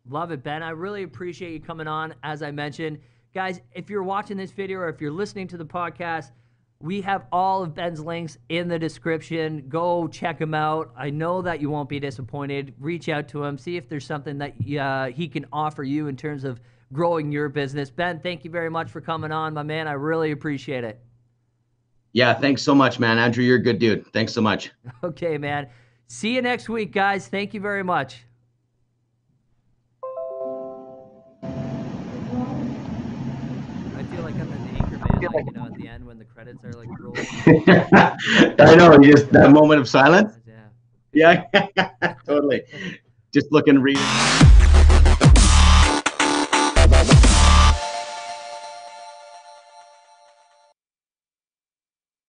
Love 0.08 0.30
it, 0.30 0.42
Ben. 0.42 0.62
I 0.62 0.70
really 0.70 1.02
appreciate 1.02 1.52
you 1.52 1.60
coming 1.60 1.86
on. 1.86 2.14
As 2.22 2.42
I 2.42 2.50
mentioned, 2.50 2.98
guys, 3.34 3.60
if 3.72 3.90
you're 3.90 4.02
watching 4.02 4.36
this 4.36 4.50
video 4.50 4.78
or 4.78 4.88
if 4.88 5.00
you're 5.00 5.12
listening 5.12 5.48
to 5.48 5.56
the 5.56 5.66
podcast, 5.66 6.30
we 6.80 7.00
have 7.00 7.26
all 7.32 7.62
of 7.64 7.74
Ben's 7.74 8.00
links 8.00 8.38
in 8.48 8.68
the 8.68 8.78
description. 8.78 9.64
Go 9.68 10.06
check 10.06 10.40
him 10.40 10.54
out. 10.54 10.92
I 10.96 11.10
know 11.10 11.42
that 11.42 11.60
you 11.60 11.70
won't 11.70 11.88
be 11.88 11.98
disappointed. 11.98 12.72
Reach 12.78 13.08
out 13.08 13.28
to 13.28 13.42
him, 13.44 13.58
see 13.58 13.76
if 13.76 13.88
there's 13.88 14.06
something 14.06 14.38
that 14.38 14.54
uh, 14.78 15.06
he 15.06 15.28
can 15.28 15.44
offer 15.52 15.82
you 15.82 16.06
in 16.06 16.16
terms 16.16 16.44
of 16.44 16.60
growing 16.92 17.32
your 17.32 17.48
business. 17.48 17.90
Ben, 17.90 18.20
thank 18.20 18.44
you 18.44 18.50
very 18.50 18.70
much 18.70 18.90
for 18.90 19.00
coming 19.00 19.32
on, 19.32 19.54
my 19.54 19.62
man. 19.62 19.88
I 19.88 19.92
really 19.92 20.30
appreciate 20.30 20.84
it. 20.84 21.00
Yeah, 22.12 22.32
thanks 22.32 22.62
so 22.62 22.74
much, 22.74 22.98
man. 22.98 23.18
Andrew, 23.18 23.44
you're 23.44 23.56
a 23.58 23.62
good 23.62 23.78
dude. 23.78 24.06
Thanks 24.12 24.32
so 24.32 24.40
much. 24.40 24.70
Okay, 25.04 25.38
man. 25.38 25.68
See 26.06 26.34
you 26.34 26.42
next 26.42 26.68
week, 26.68 26.90
guys. 26.90 27.28
Thank 27.28 27.54
you 27.54 27.60
very 27.60 27.84
much. 27.84 28.24
Anchor 35.24 35.36
like, 35.36 35.46
you 35.46 35.52
know, 35.52 35.66
at 35.66 35.74
the 35.74 35.88
end 35.88 36.06
when 36.06 36.18
the 36.18 36.24
credits 36.24 36.64
are 36.64 36.72
like 36.72 36.88
rolling. 36.98 37.26
I 38.58 38.74
know, 38.76 38.98
just 38.98 39.30
that 39.32 39.50
moment 39.52 39.80
of 39.80 39.88
silence. 39.88 40.38
Yeah. 41.12 41.44
Yeah, 41.52 42.12
totally. 42.26 42.62
Just 43.32 43.50
looking, 43.52 43.80
reading. 43.80 44.02